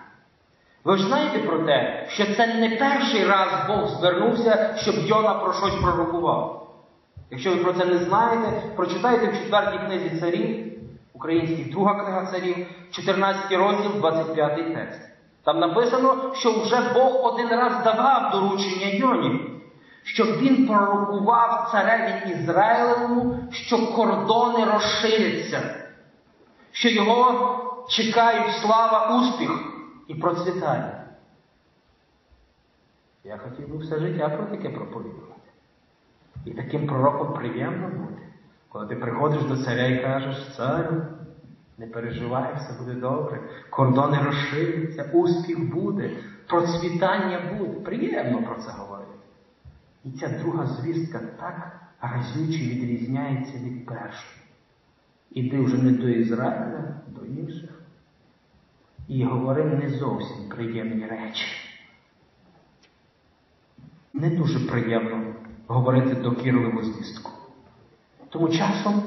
Ви 0.83 0.97
ж 0.97 1.07
знаєте 1.07 1.39
про 1.39 1.59
те, 1.59 2.07
що 2.09 2.35
це 2.35 2.47
не 2.47 2.69
перший 2.69 3.25
раз 3.25 3.49
Бог 3.67 3.87
звернувся, 3.87 4.73
щоб 4.77 4.95
Йона 4.95 5.33
про 5.33 5.53
щось 5.53 5.75
пророкував. 5.81 6.69
Якщо 7.31 7.49
ви 7.49 7.55
про 7.55 7.73
це 7.73 7.85
не 7.85 7.97
знаєте, 7.97 8.61
прочитайте 8.75 9.27
в 9.27 9.37
четвертій 9.37 9.85
книзі 9.85 10.19
царів, 10.19 10.73
українській 11.13 11.71
друга 11.71 11.93
книга 11.93 12.25
царів, 12.25 12.67
14 12.91 13.51
розділ, 13.51 13.91
25 13.91 14.73
текст. 14.73 15.01
Там 15.45 15.59
написано, 15.59 16.31
що 16.35 16.61
вже 16.61 16.93
Бог 16.93 17.25
один 17.25 17.49
раз 17.49 17.83
давав 17.83 18.31
доручення 18.31 18.87
Йоні, 18.87 19.48
щоб 20.13 20.27
він 20.27 20.67
пророкував 20.67 21.69
цареві 21.71 22.31
Ізраїлевому, 22.31 23.47
що 23.51 23.87
кордони 23.95 24.65
розширяться, 24.65 25.85
що 26.71 26.89
його 26.89 27.85
чекають 27.89 28.55
слава, 28.55 29.19
успіх 29.19 29.49
і 30.07 30.15
процвітання. 30.15 31.05
Я 33.23 33.37
хотів 33.37 33.69
би 33.69 33.77
все 33.77 33.99
життя 33.99 34.29
про 34.29 34.45
таке 34.45 34.69
проповідувати. 34.69 35.49
І 36.45 36.51
таким 36.51 36.87
пророком 36.87 37.33
приємно 37.33 37.87
бути, 37.87 38.21
коли 38.69 38.87
ти 38.87 38.95
приходиш 38.95 39.43
до 39.43 39.57
царя 39.57 39.85
і 39.85 40.03
кажеш, 40.03 40.55
царю, 40.55 41.01
не 41.77 41.87
переживай, 41.87 42.55
все 42.55 42.79
буде 42.79 42.93
добре, 42.93 43.39
кордони 43.69 44.17
розширяться, 44.25 45.11
успіх 45.13 45.73
буде, 45.73 46.11
процвітання 46.47 47.39
буде. 47.57 47.79
Приємно 47.79 48.43
про 48.43 48.55
це 48.55 48.71
говорити. 48.71 48.88
І 50.03 50.11
ця 50.11 50.27
друга 50.27 50.65
звістка 50.65 51.19
так 51.19 51.81
разюче 52.01 52.63
відрізняється 52.63 53.57
від 53.57 53.85
першої. 53.85 54.39
Іди 55.31 55.59
вже 55.59 55.77
не 55.77 55.91
до 55.91 56.09
Ізраїля, 56.09 57.01
до 57.07 57.25
інших. 57.25 57.69
І 59.07 59.23
говори 59.23 59.63
не 59.63 59.89
зовсім 59.89 60.49
приємні 60.49 61.05
речі. 61.05 61.45
Не 64.13 64.29
дуже 64.29 64.59
приємно 64.59 65.33
говорити 65.67 66.15
докірливу 66.15 66.83
звістку. 66.83 67.31
Тому 68.29 68.49
часом 68.49 69.03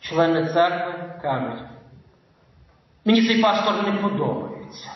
члени 0.00 0.52
церкви 0.52 1.20
кажуть, 1.22 1.64
мені 3.04 3.26
цей 3.26 3.42
пастор 3.42 3.86
не 3.86 4.02
подобається, 4.02 4.90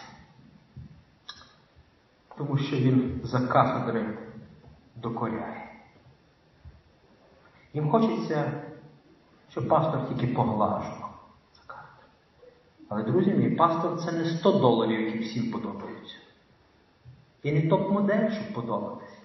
тому 2.38 2.58
що 2.58 2.76
він 2.76 3.20
за 3.24 3.40
кафедри 3.40 4.18
докоряє. 4.96 5.72
Їм 7.74 7.90
хочеться, 7.90 8.52
щоб 9.50 9.68
пастор 9.68 10.08
тільки 10.08 10.26
поглажував. 10.26 11.12
Але, 12.88 13.02
друзі 13.02 13.30
мій, 13.30 13.50
пастор 13.50 13.98
це 14.04 14.12
не 14.12 14.24
100 14.24 14.52
доларів, 14.52 15.00
які 15.00 15.18
всім 15.18 15.50
подобаються. 15.50 16.16
І 17.42 17.52
не 17.52 17.60
топ-модель, 17.60 18.30
щоб 18.30 18.52
подобатися. 18.52 19.16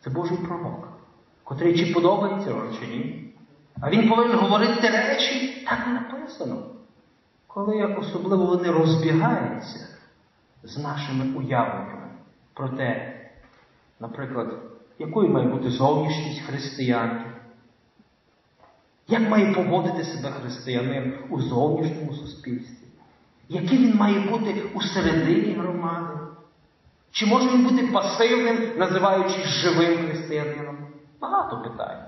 Це 0.00 0.10
Божий 0.10 0.38
пророк, 0.38 0.88
котрий 1.44 1.78
чи 1.78 1.94
подобається 1.94 2.54
чи 2.80 2.86
ні. 2.86 3.34
А 3.80 3.90
він 3.90 4.08
повинен 4.08 4.38
говорити 4.38 4.88
речі, 4.88 5.64
так 5.68 5.78
і 5.86 5.90
написано. 5.90 6.62
Коли 7.46 7.84
особливо 7.84 8.46
вони 8.46 8.70
розбігаються 8.70 9.88
з 10.62 10.78
нашими 10.78 11.24
уявленнями 11.34 12.08
про 12.54 12.68
те, 12.68 13.19
наприклад, 14.00 14.62
якою 14.98 15.28
має 15.28 15.48
бути 15.48 15.70
зовнішність 15.70 16.40
християнки, 16.40 17.30
як 19.08 19.30
має 19.30 19.54
поводити 19.54 20.04
себе 20.04 20.30
християнин 20.30 21.14
у 21.30 21.40
зовнішньому 21.40 22.14
суспільстві, 22.14 22.86
який 23.48 23.78
він 23.78 23.96
має 23.96 24.20
бути 24.20 24.62
у 24.74 24.82
середині 24.82 25.52
громади. 25.52 26.20
Чи 27.10 27.26
може 27.26 27.48
він 27.48 27.64
бути 27.64 27.86
пасивним, 27.86 28.78
називаючись 28.78 29.46
живим 29.46 29.98
християнином? 29.98 30.76
Багато 31.20 31.62
питань, 31.70 32.04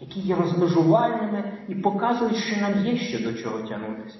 які 0.00 0.20
є 0.20 0.34
розмежувальними 0.34 1.52
і 1.68 1.74
показують, 1.74 2.36
що 2.36 2.60
нам 2.60 2.86
є 2.86 2.96
ще 2.96 3.18
до 3.18 3.32
чого 3.32 3.62
тягнутися. 3.62 4.18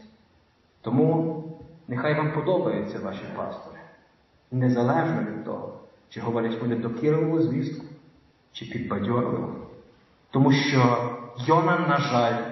Тому 0.80 1.44
нехай 1.88 2.14
вам 2.14 2.32
подобаються 2.32 2.98
ваші 2.98 3.24
пастори, 3.36 3.78
незалежно 4.50 5.20
від 5.20 5.44
того, 5.44 5.82
чи 6.14 6.20
говорять 6.20 6.60
вони 6.60 6.76
докірливу 6.76 7.42
звістку, 7.42 7.84
чи 8.52 8.64
підбадьорливо. 8.64 9.54
Тому 10.30 10.52
що 10.52 11.10
Йона, 11.46 11.78
на 11.88 11.98
жаль, 11.98 12.44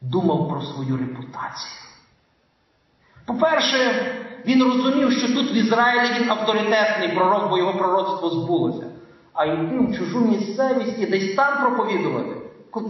думав 0.00 0.48
про 0.48 0.62
свою 0.62 0.96
репутацію. 0.96 1.82
По-перше, 3.26 4.06
він 4.46 4.64
розумів, 4.64 5.12
що 5.12 5.34
тут 5.34 5.52
в 5.52 5.56
Ізраїлі 5.56 6.20
він 6.20 6.30
авторитетний 6.30 7.14
пророк, 7.14 7.50
бо 7.50 7.58
його 7.58 7.78
пророцтво 7.78 8.30
збулося. 8.30 8.90
А 9.32 9.44
йти 9.44 9.78
в 9.78 9.98
чужу 9.98 10.20
місцевість 10.20 10.98
і 10.98 11.06
десь 11.06 11.34
там 11.34 11.62
проповідувати, 11.62 12.36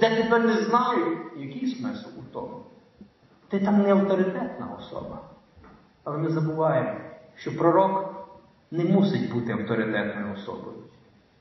де 0.01 0.23
тебе 0.23 0.39
не 0.39 0.63
знають, 0.63 1.19
який 1.37 1.75
смисл 1.75 2.09
у 2.19 2.23
тому? 2.33 2.63
Ти 3.49 3.61
там 3.61 3.83
не 3.83 3.93
авторитетна 3.93 4.69
особа. 4.79 5.19
Але 6.05 6.19
ми 6.19 6.29
забуваємо, 6.29 6.99
що 7.37 7.57
пророк 7.57 8.12
не 8.73 8.85
мусить 8.85 9.33
бути 9.33 9.53
авторитетною 9.53 10.35
особою. 10.35 10.77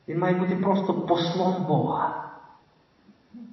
Він 0.07 0.19
має 0.19 0.36
бути 0.36 0.55
просто 0.55 0.93
послом 0.93 1.65
Бога. 1.65 2.32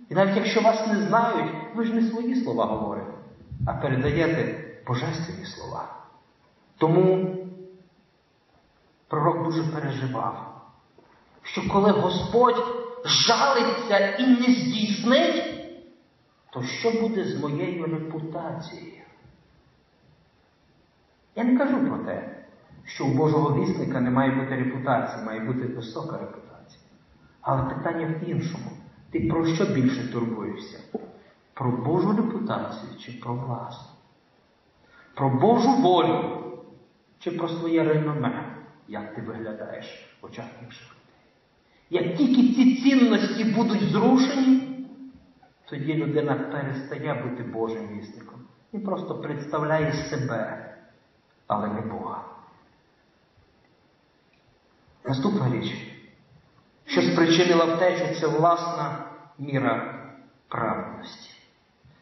І 0.08 0.14
навіть 0.14 0.36
якщо 0.36 0.60
вас 0.60 0.86
не 0.86 1.00
знають, 1.00 1.52
ви 1.74 1.84
ж 1.84 1.94
не 1.94 2.02
свої 2.02 2.36
слова 2.36 2.64
говорите. 2.64 3.12
а 3.66 3.72
передаєте 3.72 4.64
божественні 4.86 5.46
слова. 5.46 5.94
Тому 6.78 7.36
пророк 9.08 9.44
дуже 9.44 9.62
переживав, 9.62 10.62
що 11.42 11.68
коли 11.68 11.90
Господь 11.90 12.64
жалиться 13.04 13.98
і 13.98 14.26
не 14.26 14.54
здійснить, 14.54 15.44
то 16.50 16.62
що 16.62 16.90
буде 16.90 17.24
з 17.24 17.40
моєю 17.40 17.84
репутацією? 17.84 19.02
Я 21.36 21.44
не 21.44 21.58
кажу 21.58 21.88
про 21.88 21.98
те, 21.98 22.37
що 22.88 23.06
у 23.06 23.14
Божого 23.14 23.60
вісника 23.60 24.00
не 24.00 24.10
має 24.10 24.30
бути 24.30 24.56
репутації, 24.56 25.24
має 25.24 25.40
бути 25.40 25.66
висока 25.66 26.18
репутація. 26.18 26.82
Але 27.40 27.74
питання 27.74 28.06
в 28.06 28.30
іншому. 28.30 28.70
Ти 29.10 29.20
про 29.20 29.46
що 29.46 29.66
більше 29.66 30.12
турбуєшся? 30.12 30.78
Про 31.54 31.70
Божу 31.70 32.16
репутацію 32.16 32.92
чи 32.98 33.12
про 33.12 33.34
власну? 33.34 33.88
Про 35.14 35.30
Божу 35.30 35.72
волю 35.72 36.42
чи 37.18 37.30
про 37.30 37.48
своє 37.48 37.84
реноме, 37.84 38.56
як 38.88 39.14
ти 39.14 39.22
виглядаєш 39.22 40.18
в 40.22 40.26
очах 40.26 40.46
інших 40.64 40.86
людей? 40.90 42.06
Як 42.06 42.16
тільки 42.16 42.54
ці 42.54 42.82
цінності 42.82 43.44
будуть 43.44 43.82
зрушені, 43.82 44.86
тоді 45.64 45.94
людина 45.94 46.34
перестає 46.34 47.14
бути 47.14 47.42
Божим 47.42 47.88
вісником. 47.88 48.40
Він 48.74 48.80
просто 48.80 49.14
представляє 49.14 49.92
себе, 49.92 50.74
але 51.46 51.68
не 51.68 51.80
Бога. 51.80 52.37
Наступна 55.08 55.50
річ, 55.50 55.74
що 56.86 57.02
спричинила 57.02 57.64
втечу, 57.64 58.20
це 58.20 58.26
власна 58.26 59.04
міра 59.38 59.94
праведності. 60.48 61.30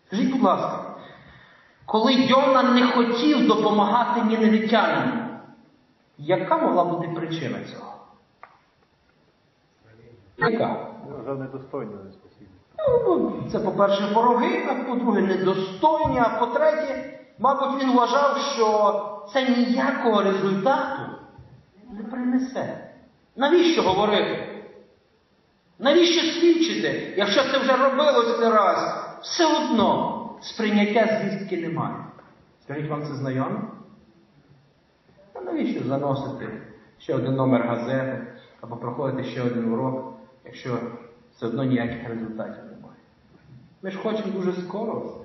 Скажіть, 0.06 0.32
будь 0.32 0.42
ласка, 0.42 0.94
коли 1.84 2.14
Йона 2.14 2.62
не 2.62 2.86
хотів 2.86 3.46
допомагати 3.46 4.22
ніневітянам, 4.22 5.38
яка 6.18 6.56
могла 6.56 6.84
бути 6.84 7.08
причина 7.08 7.58
цього? 7.64 7.92
Яка? 10.36 10.86
За 11.26 11.34
недостойні 11.34 11.92
спасіння. 12.12 12.50
Ну, 12.78 13.42
Це, 13.52 13.58
по-перше, 13.58 14.14
вороги, 14.14 14.66
а 14.70 14.74
по-друге, 14.74 15.22
недостойні, 15.22 16.18
а 16.18 16.28
по-третє, 16.38 17.20
мабуть, 17.38 17.82
він 17.82 17.92
вважав, 17.92 18.38
що 18.38 19.28
це 19.32 19.48
ніякого 19.48 20.22
результату 20.22 21.02
не 21.92 22.04
принесе. 22.04 22.85
Навіщо 23.36 23.82
говорити? 23.82 24.56
Навіщо 25.78 26.20
свідчити, 26.20 27.14
якщо 27.16 27.42
це 27.42 27.58
вже 27.58 27.76
робилось 27.76 28.40
не 28.40 28.50
раз? 28.50 29.04
Все 29.22 29.46
одно 29.46 30.38
сприйняття 30.42 31.20
звістки 31.22 31.56
немає. 31.56 31.96
Скажіть 32.64 32.90
вам 32.90 33.06
це 33.06 33.14
знайомо? 33.14 33.62
А 35.34 35.40
навіщо 35.40 35.84
заносити 35.84 36.62
ще 36.98 37.14
один 37.14 37.34
номер 37.34 37.62
газети 37.62 38.26
або 38.60 38.76
проходити 38.76 39.30
ще 39.30 39.42
один 39.42 39.72
урок, 39.72 40.14
якщо 40.44 40.78
все 41.36 41.46
одно 41.46 41.64
ніяких 41.64 42.08
результатів 42.08 42.64
немає? 42.64 42.96
Ми 43.82 43.90
ж 43.90 43.98
хочемо 43.98 44.32
дуже 44.32 44.52
скоро, 44.52 45.24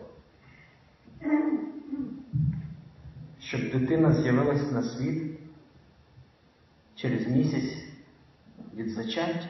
щоб 3.39 3.61
дитина 3.61 4.11
з'явилась 4.11 4.71
на 4.71 4.83
світ 4.83 5.39
через 6.95 7.27
місяць 7.27 7.90
від 8.81 8.89
зачаття. 8.89 9.47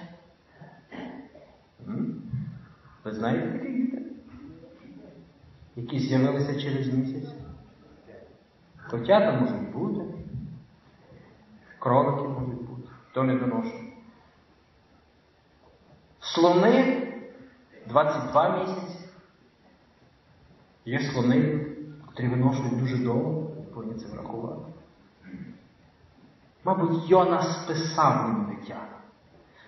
Ви 3.03 3.13
знаєте 3.13 3.51
таких 3.51 3.75
дітей? 3.75 4.05
Які 5.75 5.99
з'явилися 5.99 6.61
через 6.61 6.93
місяць? 6.93 7.29
Котята 8.89 9.39
можуть 9.39 9.71
бути, 9.71 10.01
кролики 11.79 12.27
можуть 12.27 12.69
бути, 12.69 12.89
хто 13.09 13.23
не 13.23 13.35
доношує. 13.35 13.93
Слони 16.19 17.07
22 17.87 18.59
місяці. 18.59 18.97
Є 20.85 20.99
слони, 20.99 21.65
котрі 22.05 22.27
виношують 22.27 22.79
дуже 22.79 22.97
довго, 22.97 23.51
повинні 23.73 23.93
це 23.99 24.07
врахувати. 24.07 24.71
Мабуть, 26.63 27.09
Йона 27.09 27.41
списав 27.43 28.27
їм 28.27 28.55
дитя. 28.55 29.00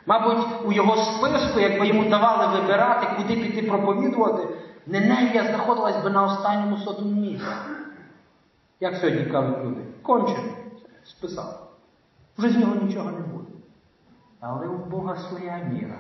Мабуть, 0.06 0.48
у 0.66 0.72
його 0.72 0.96
списку, 0.96 1.60
якби 1.60 1.88
йому 1.88 2.10
давали 2.10 2.60
вибирати, 2.60 3.08
куди 3.18 3.36
піти 3.36 3.68
проповідувати, 3.68 4.48
Неневія 4.88 5.44
знаходилась 5.44 6.04
би 6.04 6.10
на 6.10 6.24
останньому 6.24 6.78
сотому 6.78 7.22
місці. 7.22 7.48
Як 8.80 8.96
сьогодні 8.96 9.26
кажуть 9.26 9.64
люди? 9.64 9.82
Кончено. 10.02 10.54
Списав. 11.04 11.70
Вже 12.38 12.50
з 12.50 12.58
нього 12.58 12.76
нічого 12.76 13.12
не 13.12 13.20
буде. 13.20 13.52
Але 14.40 14.68
у 14.68 14.78
Бога 14.78 15.16
своя 15.16 15.58
міра. 15.58 15.98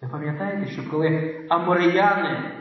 Ви 0.00 0.08
пам'ятаєте, 0.08 0.70
що 0.70 0.90
коли 0.90 1.40
аморияни 1.48 2.52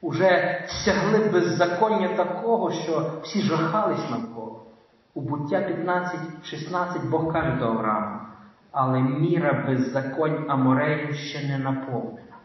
уже 0.00 0.64
сягли 0.68 1.18
беззаконня 1.18 2.08
такого, 2.08 2.72
що 2.72 3.20
всі 3.22 3.42
жахались 3.42 4.10
навколо. 4.10 4.66
У 5.14 5.20
буття 5.20 5.56
15-16 5.56 7.10
Бог 7.10 7.32
каже 7.32 7.52
до 7.52 7.64
Авраама, 7.64 8.25
але 8.78 9.00
міра 9.00 9.64
беззаконь 9.66 10.44
Амореїв 10.48 11.14
ще 11.14 11.48
не 11.48 11.58
наповнена. 11.58 12.36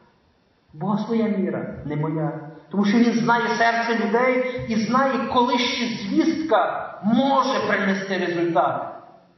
Бога 0.73 0.97
своя 0.97 1.27
міра, 1.27 1.75
не 1.85 1.95
моя. 1.95 2.39
Тому 2.69 2.85
що 2.85 2.97
Він 2.97 3.13
знає 3.13 3.47
серце 3.47 4.05
людей 4.05 4.65
і 4.67 4.75
знає, 4.75 5.13
коли 5.33 5.57
ще 5.57 5.85
звістка 5.85 6.93
може 7.03 7.67
принести 7.67 8.17
результат. 8.17 8.87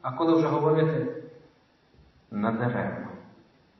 А 0.01 0.11
коли 0.11 0.35
вже 0.35 0.47
говорити 0.47 1.07
надаремно. 2.31 3.07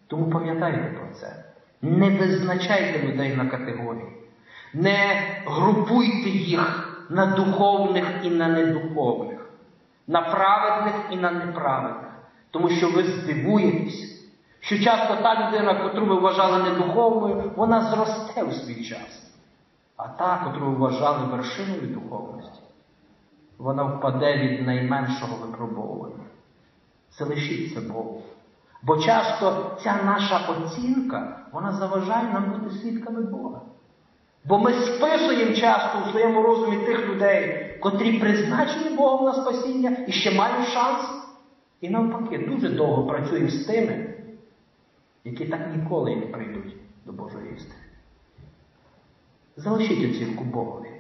Тому 0.08 0.30
пам'ятайте 0.30 0.98
про 1.00 1.16
це. 1.20 1.44
Не 1.82 2.10
визначайте 2.10 3.08
людей 3.08 3.36
на 3.36 3.46
категорії. 3.46 4.14
Не 4.74 5.22
групуйте 5.46 6.30
їх 6.30 7.06
на 7.10 7.26
духовних 7.26 8.06
і 8.24 8.30
на 8.30 8.48
недуховних, 8.48 9.40
на 10.08 10.22
праведних 10.22 10.96
і 11.12 11.16
на 11.16 11.32
неправедних. 11.32 12.13
Тому 12.54 12.70
що 12.70 12.90
ви 12.90 13.04
здивуєтесь, 13.04 14.26
що 14.60 14.80
часто 14.80 15.16
та 15.16 15.48
людина, 15.48 15.76
котру 15.76 16.06
ви 16.06 16.16
вважали 16.16 16.64
недуховною, 16.64 17.52
вона 17.56 17.82
зросте 17.82 18.44
у 18.44 18.52
свій 18.52 18.86
час. 18.86 19.32
А 19.98 20.08
та, 20.08 20.42
котру 20.46 20.66
ви 20.66 20.76
вважали 20.76 21.26
вершиною 21.26 21.82
духовності, 21.82 22.60
вона 23.58 23.84
впаде 23.84 24.38
від 24.38 24.68
найменшого 24.68 25.38
випробовування. 25.46 26.24
Залишіться 27.12 27.82
Богу. 27.82 28.22
Бо 28.82 28.98
часто 28.98 29.78
ця 29.84 30.00
наша 30.06 30.48
оцінка, 30.48 31.40
вона 31.52 31.72
заважає 31.72 32.34
нам 32.34 32.52
бути 32.52 32.76
свідками 32.76 33.22
Бога. 33.22 33.62
Бо 34.46 34.60
ми 34.60 34.74
списуємо 34.74 35.56
часто 35.56 36.00
у 36.00 36.12
своєму 36.12 36.42
розумі 36.42 36.78
тих 36.78 37.08
людей, 37.08 37.78
котрі 37.82 38.20
призначені 38.20 38.96
Богом 38.96 39.26
на 39.26 39.34
спасіння 39.34 39.98
і 40.08 40.12
ще 40.12 40.32
мають 40.32 40.68
шанс. 40.68 41.23
І 41.84 41.90
навпаки, 41.90 42.38
дуже 42.38 42.70
довго 42.70 43.08
працюємо 43.08 43.50
з 43.50 43.66
тими, 43.66 44.14
які 45.24 45.46
так 45.46 45.76
ніколи 45.76 46.16
не 46.16 46.26
прийдуть 46.26 46.76
до 47.06 47.12
Божої 47.12 47.54
істини. 47.56 47.82
Залишіть 49.56 50.16
оцінку 50.16 50.44
Богові. 50.44 50.92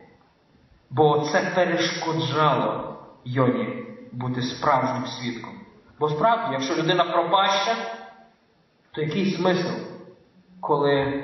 Бо 0.89 1.29
це 1.31 1.51
перешкоджало 1.55 2.97
Йоні 3.25 3.85
бути 4.11 4.41
справжнім 4.41 5.05
свідком. 5.05 5.53
Бо 5.99 6.09
справді, 6.09 6.53
якщо 6.53 6.75
людина 6.75 7.03
пропаща, 7.03 7.75
то 8.91 9.01
який 9.01 9.31
смисл, 9.31 9.69
коли 10.59 11.23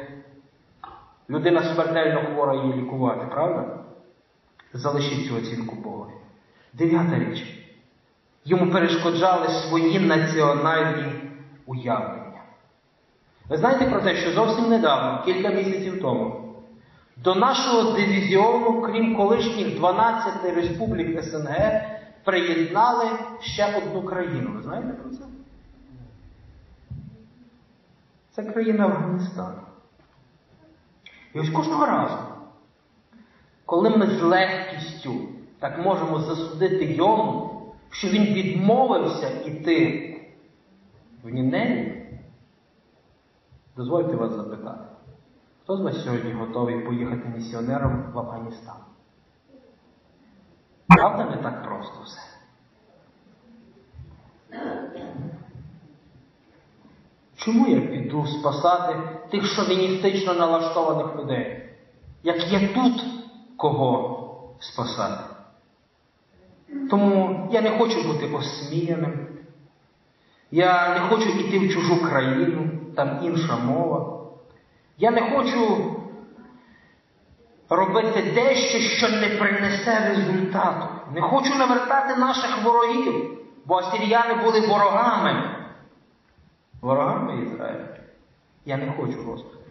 людина 1.30 1.74
смертельно 1.74 2.34
хвора 2.34 2.56
її 2.56 2.74
лікувати, 2.74 3.26
правда? 3.26 3.84
Залишіть 4.74 5.28
цю 5.28 5.38
оцінку 5.38 5.76
Богові. 5.76 6.14
Дев'ята 6.74 7.20
річ. 7.20 7.59
Йому 8.50 8.72
перешкоджали 8.72 9.48
свої 9.50 10.00
національні 10.00 11.14
уявлення. 11.66 12.42
Ви 13.50 13.58
знаєте 13.58 13.86
про 13.86 14.02
те, 14.02 14.16
що 14.16 14.32
зовсім 14.32 14.70
недавно, 14.70 15.24
кілька 15.26 15.50
місяців 15.50 16.02
тому, 16.02 16.56
до 17.18 17.36
нашого 17.36 17.92
дивізіону, 17.92 18.82
крім 18.82 19.16
колишніх 19.16 19.76
12 19.76 20.56
республік 20.56 21.24
СНГ, 21.24 21.82
приєднали 22.24 23.06
ще 23.40 23.78
одну 23.78 24.04
країну. 24.04 24.52
Ви 24.56 24.62
знаєте 24.62 24.90
про 24.90 25.10
це? 25.10 25.24
Це 28.32 28.44
країна 28.44 28.86
Афганистан. 28.86 29.54
І 31.34 31.40
ось 31.40 31.50
кожного 31.50 31.86
разу, 31.86 32.18
коли 33.66 33.90
ми 33.90 34.08
з 34.08 34.22
легкістю 34.22 35.14
так 35.60 35.86
можемо 35.86 36.20
засудити 36.20 36.86
йому, 36.86 37.49
що 37.92 38.08
він 38.08 38.24
відмовився 38.24 39.30
іти 39.30 40.06
в 41.24 41.30
Ніневі, 41.30 42.06
дозвольте 43.78 44.16
вас 44.16 44.32
запитати, 44.32 44.84
Хто 45.64 45.78
з 45.78 45.82
вас 45.82 46.04
сьогодні 46.04 46.32
готовий 46.32 46.80
поїхати 46.80 47.32
місіонером 47.36 48.12
в 48.14 48.20
Афганістан? 48.20 48.76
Правда 50.88 51.36
не 51.36 51.38
так 51.38 51.64
просто 51.64 51.94
все? 52.04 52.20
Чому 57.36 57.68
я 57.68 57.82
піду 57.82 58.28
спасати 58.28 59.20
тих 59.32 59.46
шовіністично 59.46 60.34
налаштованих 60.34 61.16
людей? 61.16 61.70
Як 62.24 62.52
є 62.52 62.74
тут 62.74 63.06
кого 63.58 64.56
спасати? 64.60 65.29
Тому 66.90 67.48
я 67.52 67.62
не 67.62 67.70
хочу 67.70 68.08
бути 68.08 68.26
осміяним. 68.28 69.28
Я 70.52 70.94
не 70.94 71.00
хочу 71.00 71.30
йти 71.30 71.60
в 71.60 71.74
чужу 71.74 72.02
країну, 72.10 72.70
там 72.96 73.20
інша 73.24 73.58
мова. 73.58 74.26
Я 74.98 75.12
не 75.12 75.22
хочу 75.22 75.96
робити 77.70 78.32
дещо, 78.36 78.80
що 78.80 79.10
не 79.10 79.28
принесе 79.28 80.10
результату. 80.10 80.88
Не 81.14 81.22
хочу 81.22 81.56
навертати 81.56 82.16
наших 82.16 82.64
ворогів, 82.64 83.38
бо 83.66 83.76
асіріяни 83.76 84.44
були 84.44 84.60
ворогами. 84.60 85.56
Ворогами 86.82 87.44
Ізраїля. 87.44 87.88
Я 88.66 88.78
не 88.78 88.94
хочу, 88.98 89.24
Господи. 89.24 89.64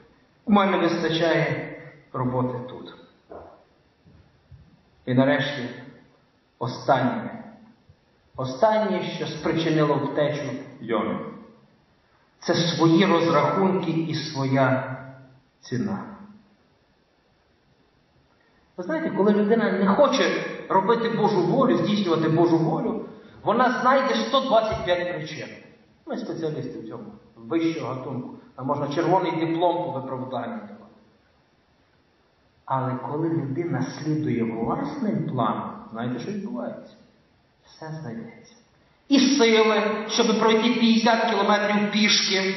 У 0.45 0.53
мене 0.53 0.79
вистачає 0.79 1.75
роботи 2.13 2.59
тут. 2.69 2.95
І 5.07 5.15
нарешті 5.15 5.69
останнє. 6.59 7.45
Останнє, 8.37 9.03
що 9.03 9.27
спричинило 9.27 9.95
втечу 9.95 10.51
Йони. 10.81 11.19
Це 12.39 12.55
свої 12.55 13.07
розрахунки 13.07 13.91
і 13.91 14.15
своя 14.15 14.97
ціна. 15.61 16.05
Ви 18.77 18.85
знаєте, 18.85 19.11
коли 19.11 19.33
людина 19.33 19.73
не 19.73 19.87
хоче 19.87 20.45
робити 20.69 21.09
Божу 21.09 21.47
волю, 21.47 21.77
здійснювати 21.77 22.29
Божу 22.29 22.59
волю, 22.59 23.09
вона 23.45 23.81
знайде 23.81 24.15
125 24.15 25.15
причин. 25.15 25.49
Ми 26.07 26.17
спеціалісти 26.17 26.81
в 26.81 26.89
цьому, 26.89 27.05
вищого 27.37 27.95
гатунку. 27.95 28.31
Нам 28.59 28.67
можна 28.67 28.89
червоний 28.89 29.47
диплом 29.47 29.85
по 29.85 30.01
виправданню. 30.01 30.59
Але 32.65 32.95
коли 32.95 33.29
людина 33.29 33.83
слідує 33.83 34.45
власним 34.45 35.27
планом, 35.27 35.68
знаєте, 35.93 36.21
що 36.21 36.33
відбувається? 36.33 36.95
Все 37.67 37.91
знайдеться. 38.01 38.55
І 39.09 39.19
сили, 39.19 39.83
щоб 40.09 40.39
пройти 40.39 40.81
50 40.81 41.31
кілометрів 41.31 41.93
пішки 41.93 42.55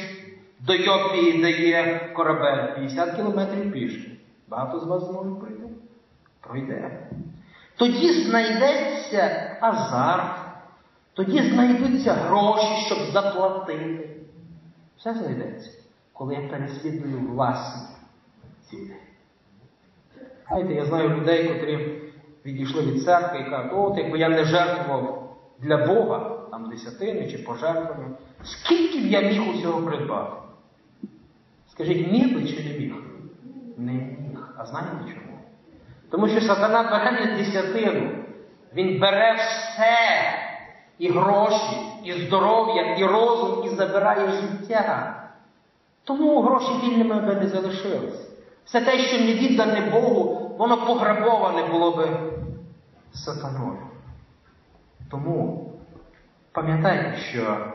до 0.60 0.74
Йопії, 0.74 1.42
де 1.42 1.50
є 1.50 2.10
корабель. 2.16 2.74
50 2.74 3.16
кілометрів 3.16 3.72
пішки. 3.72 4.10
Багато 4.48 4.80
з 4.80 4.84
вас 4.84 5.04
зможуть 5.04 5.40
пройти? 5.40 5.62
Пройде. 6.40 7.08
Тоді 7.76 8.12
знайдеться 8.12 9.56
азарт, 9.60 10.38
тоді 11.14 11.42
знайдуться 11.42 12.12
гроші, 12.12 12.86
щоб 12.86 12.98
заплатити. 13.12 14.08
Все 14.98 15.14
знайдеться, 15.14 15.70
коли 16.12 16.34
я 16.34 16.48
переслідую 16.48 17.20
власні 17.20 17.82
цілі. 18.70 18.96
Знаєте, 20.48 20.74
я 20.74 20.84
знаю 20.84 21.08
людей, 21.08 21.48
котрі 21.48 22.01
відійшли 22.46 22.82
від 22.82 23.04
церкви 23.04 23.38
і 23.40 23.50
кажуть, 23.50 23.72
от 23.74 23.98
якби 23.98 24.18
я 24.18 24.28
не 24.28 24.44
жертвував 24.44 25.36
для 25.58 25.76
Бога, 25.76 26.38
там 26.50 26.70
десятини 26.70 27.30
чи 27.30 27.38
пожертвування, 27.38 28.16
скільки 28.44 28.98
б 28.98 29.06
я 29.06 29.20
міг 29.20 29.54
усього 29.54 29.82
придбати? 29.82 30.32
Скажіть, 31.72 32.12
міг 32.12 32.34
би 32.34 32.48
чи 32.48 32.64
не 32.64 32.78
міг? 32.78 32.94
Не 33.76 33.92
міг. 33.92 34.48
А 34.56 34.66
знаєте 34.66 34.96
чому? 34.98 35.38
Тому 36.10 36.28
що 36.28 36.40
сатана 36.40 36.82
бере 36.82 37.26
не 37.26 37.36
десятину, 37.36 38.10
він 38.74 39.00
бере 39.00 39.34
все, 39.34 39.98
і 40.98 41.08
гроші, 41.08 41.76
і 42.04 42.12
здоров'я, 42.12 42.96
і 42.96 43.04
розум, 43.04 43.64
і 43.64 43.68
забирає 43.68 44.28
життя. 44.32 45.22
Тому 46.04 46.42
гроші 46.42 46.70
вільними 46.82 47.20
би 47.20 47.34
не 47.34 47.46
залишились. 47.46 48.28
Все 48.64 48.80
те, 48.80 48.98
що 48.98 49.18
не 49.18 49.32
віддане 49.32 49.80
Богу, 49.92 50.54
воно 50.58 50.86
пограбоване 50.86 51.62
було 51.62 51.96
би 51.96 52.31
сатаною. 53.14 53.78
Тому 55.10 55.68
пам'ятайте, 56.52 57.16
що 57.16 57.66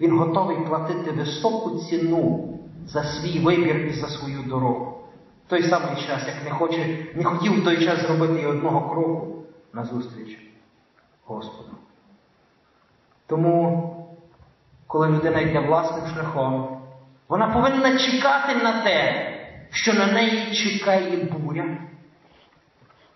він 0.00 0.18
готовий 0.18 0.56
платити 0.56 1.10
високу 1.10 1.78
ціну 1.78 2.50
за 2.86 3.04
свій 3.04 3.38
вибір 3.38 3.76
і 3.76 3.92
за 3.92 4.08
свою 4.08 4.42
дорогу. 4.42 5.00
В 5.46 5.50
той 5.50 5.62
самий 5.62 5.96
час, 6.06 6.22
як 6.26 6.44
не 6.44 6.50
хоче, 6.50 7.06
не 7.14 7.24
хотів 7.24 7.60
в 7.60 7.64
той 7.64 7.84
час 7.84 8.06
зробити 8.06 8.42
і 8.42 8.46
одного 8.46 8.90
кроку 8.90 9.34
назустріч 9.72 10.38
Господу. 11.24 11.70
Тому, 13.26 13.90
коли 14.86 15.08
людина 15.08 15.40
йде 15.40 15.60
власним 15.60 16.06
шляхом, 16.14 16.80
вона 17.28 17.46
повинна 17.46 17.98
чекати 17.98 18.54
на 18.54 18.84
те, 18.84 19.30
що 19.70 19.92
на 19.94 20.12
неї 20.12 20.52
чекає 20.52 21.24
буря. 21.24 21.78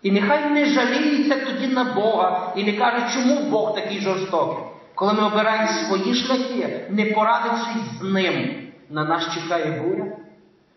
І 0.01 0.11
нехай 0.11 0.49
не 0.49 0.65
жаліється 0.65 1.45
тоді 1.45 1.67
на 1.67 1.83
Бога 1.83 2.53
і 2.55 2.63
не 2.63 2.73
каже, 2.73 3.13
чому 3.13 3.49
Бог 3.49 3.75
такий 3.75 4.01
жорстокий. 4.01 4.63
Коли 4.95 5.13
ми 5.13 5.25
обираємо 5.25 5.67
свої 5.67 6.15
шляхи, 6.15 6.85
не 6.89 7.05
порадившись 7.05 7.99
з 7.99 8.01
ним, 8.01 8.63
на 8.89 9.03
нас 9.03 9.33
чекає 9.33 9.81
буря. 9.81 10.05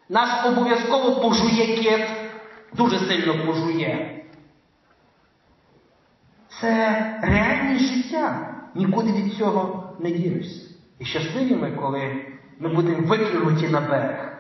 Нас 0.09 0.47
обов'язково 0.47 1.21
пожує 1.21 1.77
кит, 1.77 2.07
дуже 2.73 2.99
сильно 2.99 3.47
пожує. 3.47 4.25
Це 6.61 7.05
реальність 7.23 7.95
життя. 7.95 8.49
Нікуди 8.75 9.13
від 9.13 9.35
цього 9.35 9.93
не 9.99 10.11
дінешся. 10.11 10.75
І 10.99 11.05
щасливі 11.05 11.55
ми, 11.55 11.71
коли 11.71 12.27
ми 12.59 12.75
будемо 12.75 13.07
викинуті 13.07 13.69
на 13.69 13.81
берег. 13.81 14.33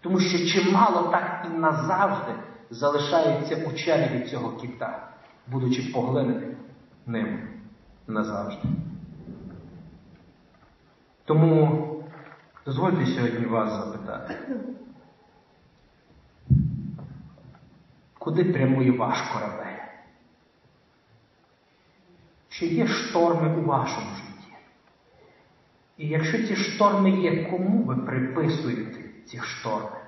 Тому 0.00 0.20
що 0.20 0.46
чимало 0.46 1.02
так 1.02 1.46
і 1.50 1.58
назавжди 1.58 2.32
залишається 2.70 3.66
у 3.66 3.72
черві 3.72 4.28
цього 4.28 4.52
кита, 4.52 5.08
будучи 5.46 5.92
поглиненим 5.92 6.56
ним 7.06 7.48
назавжди. 8.06 8.68
Тому 11.24 12.04
дозвольте 12.64 13.06
сьогодні 13.06 13.46
вас 13.46 13.72
запитати, 13.72 14.34
куди 18.18 18.44
прямує 18.44 18.90
ваш 18.90 19.22
корабель? 19.22 19.76
Чи 22.48 22.66
є 22.66 22.86
шторми 22.86 23.56
у 23.56 23.64
вашому 23.64 24.06
житті? 24.06 24.54
І 25.96 26.08
якщо 26.08 26.38
ці 26.38 26.56
шторми 26.56 27.10
є, 27.10 27.44
кому 27.44 27.82
ви 27.82 27.96
приписуєте 27.96 29.04
ці 29.26 29.38
шторми? 29.38 30.05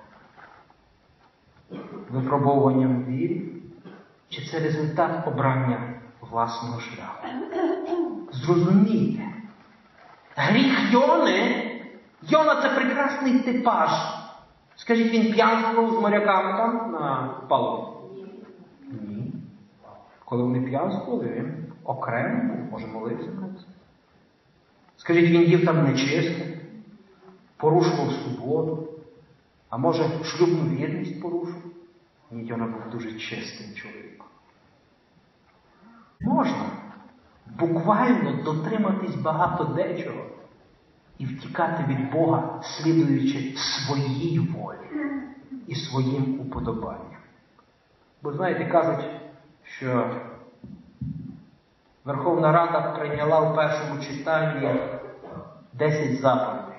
Випробовуванням 2.11 3.05
вірі? 3.05 3.43
Чи 4.29 4.45
це 4.45 4.61
результат 4.61 5.27
обрання 5.29 5.95
власного 6.21 6.81
шляху? 6.81 7.27
Зрозумійте, 8.33 9.23
гріх 10.37 10.93
Йони, 10.93 11.65
Йона 12.23 12.63
це 12.63 12.69
прекрасний 12.69 13.39
типаж. 13.39 13.91
Скажіть, 14.77 15.13
він 15.13 15.33
п'янствував 15.33 15.91
з 15.91 16.03
моряками 16.03 16.59
там 16.59 16.93
на 16.93 17.35
палубі? 17.49 17.87
Ні. 18.93 19.33
Коли 20.25 20.43
вони 20.43 20.61
п'янствували, 20.61 21.33
він 21.37 21.73
окремо 21.85 22.55
може 22.71 22.87
молився. 22.87 23.29
Скажіть, 24.97 25.31
він 25.31 25.43
їв 25.43 25.65
там 25.65 25.85
нечисте, 25.85 26.59
порушував 27.57 28.11
суботу, 28.13 28.89
а 29.71 29.77
може 29.77 30.05
шлюбну 30.25 30.71
вірність 30.71 31.23
порушив? 31.23 31.63
Ні, 32.31 32.45
Йона 32.47 32.66
був 32.66 32.91
дуже 32.91 33.18
чистим 33.18 33.74
чоловіком. 33.74 34.26
Можна 36.20 36.70
буквально 37.47 38.43
дотриматись 38.43 39.14
багато 39.14 39.64
дечого 39.64 40.24
і 41.18 41.26
втікати 41.26 41.85
від 41.89 42.12
Бога, 42.12 42.62
слідуючи 42.62 43.55
своїй 43.57 44.39
волі 44.39 44.79
і 45.66 45.74
своїм 45.74 46.41
уподобанням. 46.41 47.22
Бо 48.22 48.33
знаєте, 48.33 48.66
кажуть, 48.66 49.05
що 49.62 50.11
Верховна 52.05 52.53
Рада 52.53 52.81
прийняла 52.81 53.41
в 53.41 53.55
першому 53.55 54.01
читанні 54.01 54.81
10 55.72 56.20
заповідей. 56.20 56.79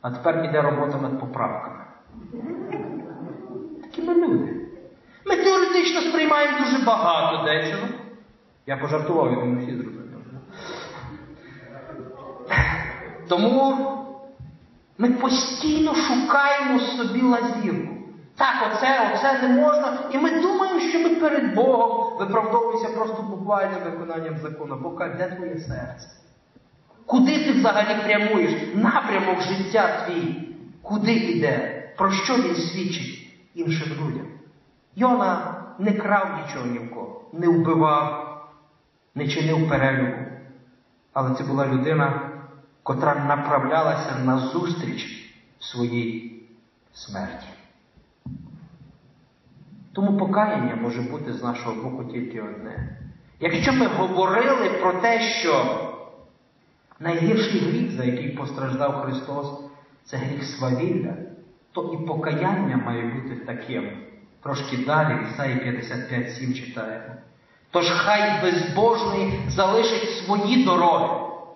А 0.00 0.10
тепер 0.10 0.42
піде 0.42 0.62
робота 0.62 1.00
над 1.00 1.20
поправками. 1.20 1.84
Ми 4.06 4.14
люди. 4.14 4.52
Ми 5.26 5.36
теоретично 5.36 6.00
сприймаємо 6.00 6.58
дуже 6.58 6.84
багато 6.84 7.44
дечого. 7.44 7.86
Я 8.66 8.76
пожартував, 8.76 9.30
я 9.32 9.34
думаю, 9.40 9.58
всі 9.66 9.72
зрозуміли. 9.76 10.06
Тому 13.28 13.76
Ми 14.98 15.10
постійно 15.10 15.94
шукаємо 15.94 16.80
собі 16.80 17.22
лазівку. 17.22 17.94
Так, 18.36 18.54
оце, 18.72 19.12
оце 19.14 19.42
не 19.42 19.48
можна. 19.48 19.98
І 20.12 20.18
ми 20.18 20.40
думаємо, 20.40 20.80
що 20.80 20.98
ми 21.00 21.08
перед 21.08 21.54
Богом 21.54 22.18
виправдовуємося 22.18 22.88
просто 22.88 23.22
буквальним 23.22 23.80
виконанням 23.84 24.36
закону. 24.42 24.76
Бог 24.82 24.98
каже, 24.98 25.14
де 25.14 25.36
твоє 25.36 25.58
серце? 25.58 26.08
Куди 27.06 27.44
ти 27.44 27.52
взагалі 27.52 28.02
прямуєш? 28.04 28.52
Напрямок 28.74 29.42
життя 29.42 30.06
твій. 30.06 30.34
Куди 30.82 31.12
йде? 31.12 31.82
Про 31.96 32.12
що 32.12 32.34
він 32.34 32.54
свідчить 32.54 33.25
іншим 33.56 33.88
людям? 33.88 34.26
Йона 34.96 35.62
не 35.78 35.92
крав 35.92 36.40
нічого 36.42 36.66
ні 36.66 36.78
в 36.78 36.90
кого, 36.90 37.24
не 37.32 37.48
вбивав, 37.48 38.26
не 39.14 39.28
чинив 39.28 39.68
перелюбу. 39.68 40.16
Але 41.12 41.34
це 41.34 41.44
була 41.44 41.66
людина, 41.66 42.30
котра 42.82 43.14
направлялася 43.14 44.18
на 44.24 44.38
зустріч 44.38 45.32
своїй 45.58 46.42
смерті. 46.92 47.46
Тому 49.92 50.18
покаяння 50.18 50.76
може 50.76 51.02
бути 51.02 51.32
з 51.32 51.42
нашого 51.42 51.82
боку 51.82 52.04
тільки 52.04 52.40
одне. 52.40 52.98
Якщо 53.40 53.72
ми 53.72 53.86
говорили 53.86 54.70
про 54.80 54.92
те, 54.92 55.20
що 55.20 55.82
найгірший 57.00 57.60
гріх, 57.60 57.92
за 57.92 58.04
який 58.04 58.28
постраждав 58.28 59.02
Христос, 59.02 59.46
це 60.04 60.16
гріх 60.16 60.44
свавілля, 60.44 61.16
то 61.76 61.90
і 61.92 62.06
покаяння 62.06 62.76
має 62.76 63.02
бути 63.02 63.36
таким. 63.36 63.90
Трошки 64.42 64.76
далі, 64.76 65.18
Ісаї 65.30 65.54
55,7 65.54 66.54
читаємо. 66.54 67.14
Тож 67.70 67.90
хай 67.90 68.42
безбожний 68.42 69.40
залишить 69.48 70.10
свої 70.10 70.64
дороги. 70.64 71.08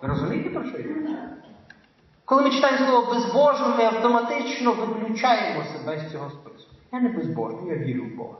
Ви 0.02 0.08
розумієте, 0.08 0.50
про 0.50 0.64
що 0.64 0.78
йде? 0.78 0.94
Коли 2.24 2.42
ми 2.42 2.50
читаємо 2.50 2.86
слово 2.86 3.14
безбожно, 3.14 3.74
ми 3.78 3.84
автоматично 3.84 4.72
виключаємо 4.72 5.64
себе 5.64 5.98
з 5.98 6.12
цього 6.12 6.30
списку. 6.30 6.70
Я 6.92 7.00
не 7.00 7.08
безбожний, 7.08 7.68
я 7.68 7.76
вірю 7.76 8.04
в 8.04 8.16
Бога. 8.16 8.36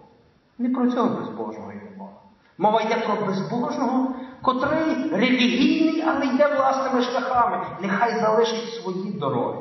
Не 0.58 0.70
про 0.70 0.90
цього 0.90 1.08
безбожного 1.20 1.72
йде 1.72 1.90
мова. 1.96 2.10
Мова 2.58 2.80
йде 2.80 2.96
про 2.96 3.26
безбожного, 3.26 4.14
котрий 4.42 5.10
релігійний, 5.12 6.04
але 6.06 6.26
йде 6.26 6.46
власними 6.46 7.02
шляхами. 7.02 7.66
Нехай 7.82 8.20
залишить 8.20 8.74
свої 8.74 9.12
дороги. 9.12 9.58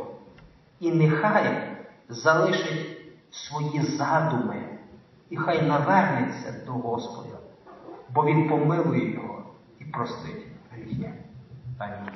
І 0.80 0.92
нехай 0.92 1.79
залишить 2.10 2.98
свої 3.32 3.82
задуми. 3.82 4.64
І 5.30 5.38
хай 5.38 5.62
навернеться 5.62 6.64
до 6.66 6.72
Господа, 6.72 7.38
бо 8.10 8.26
Він 8.26 8.50
помилує 8.50 9.14
його 9.14 9.44
і 9.80 9.86
простить 9.86 10.46
гріхи. 10.72 11.14
Амінь. 11.78 12.10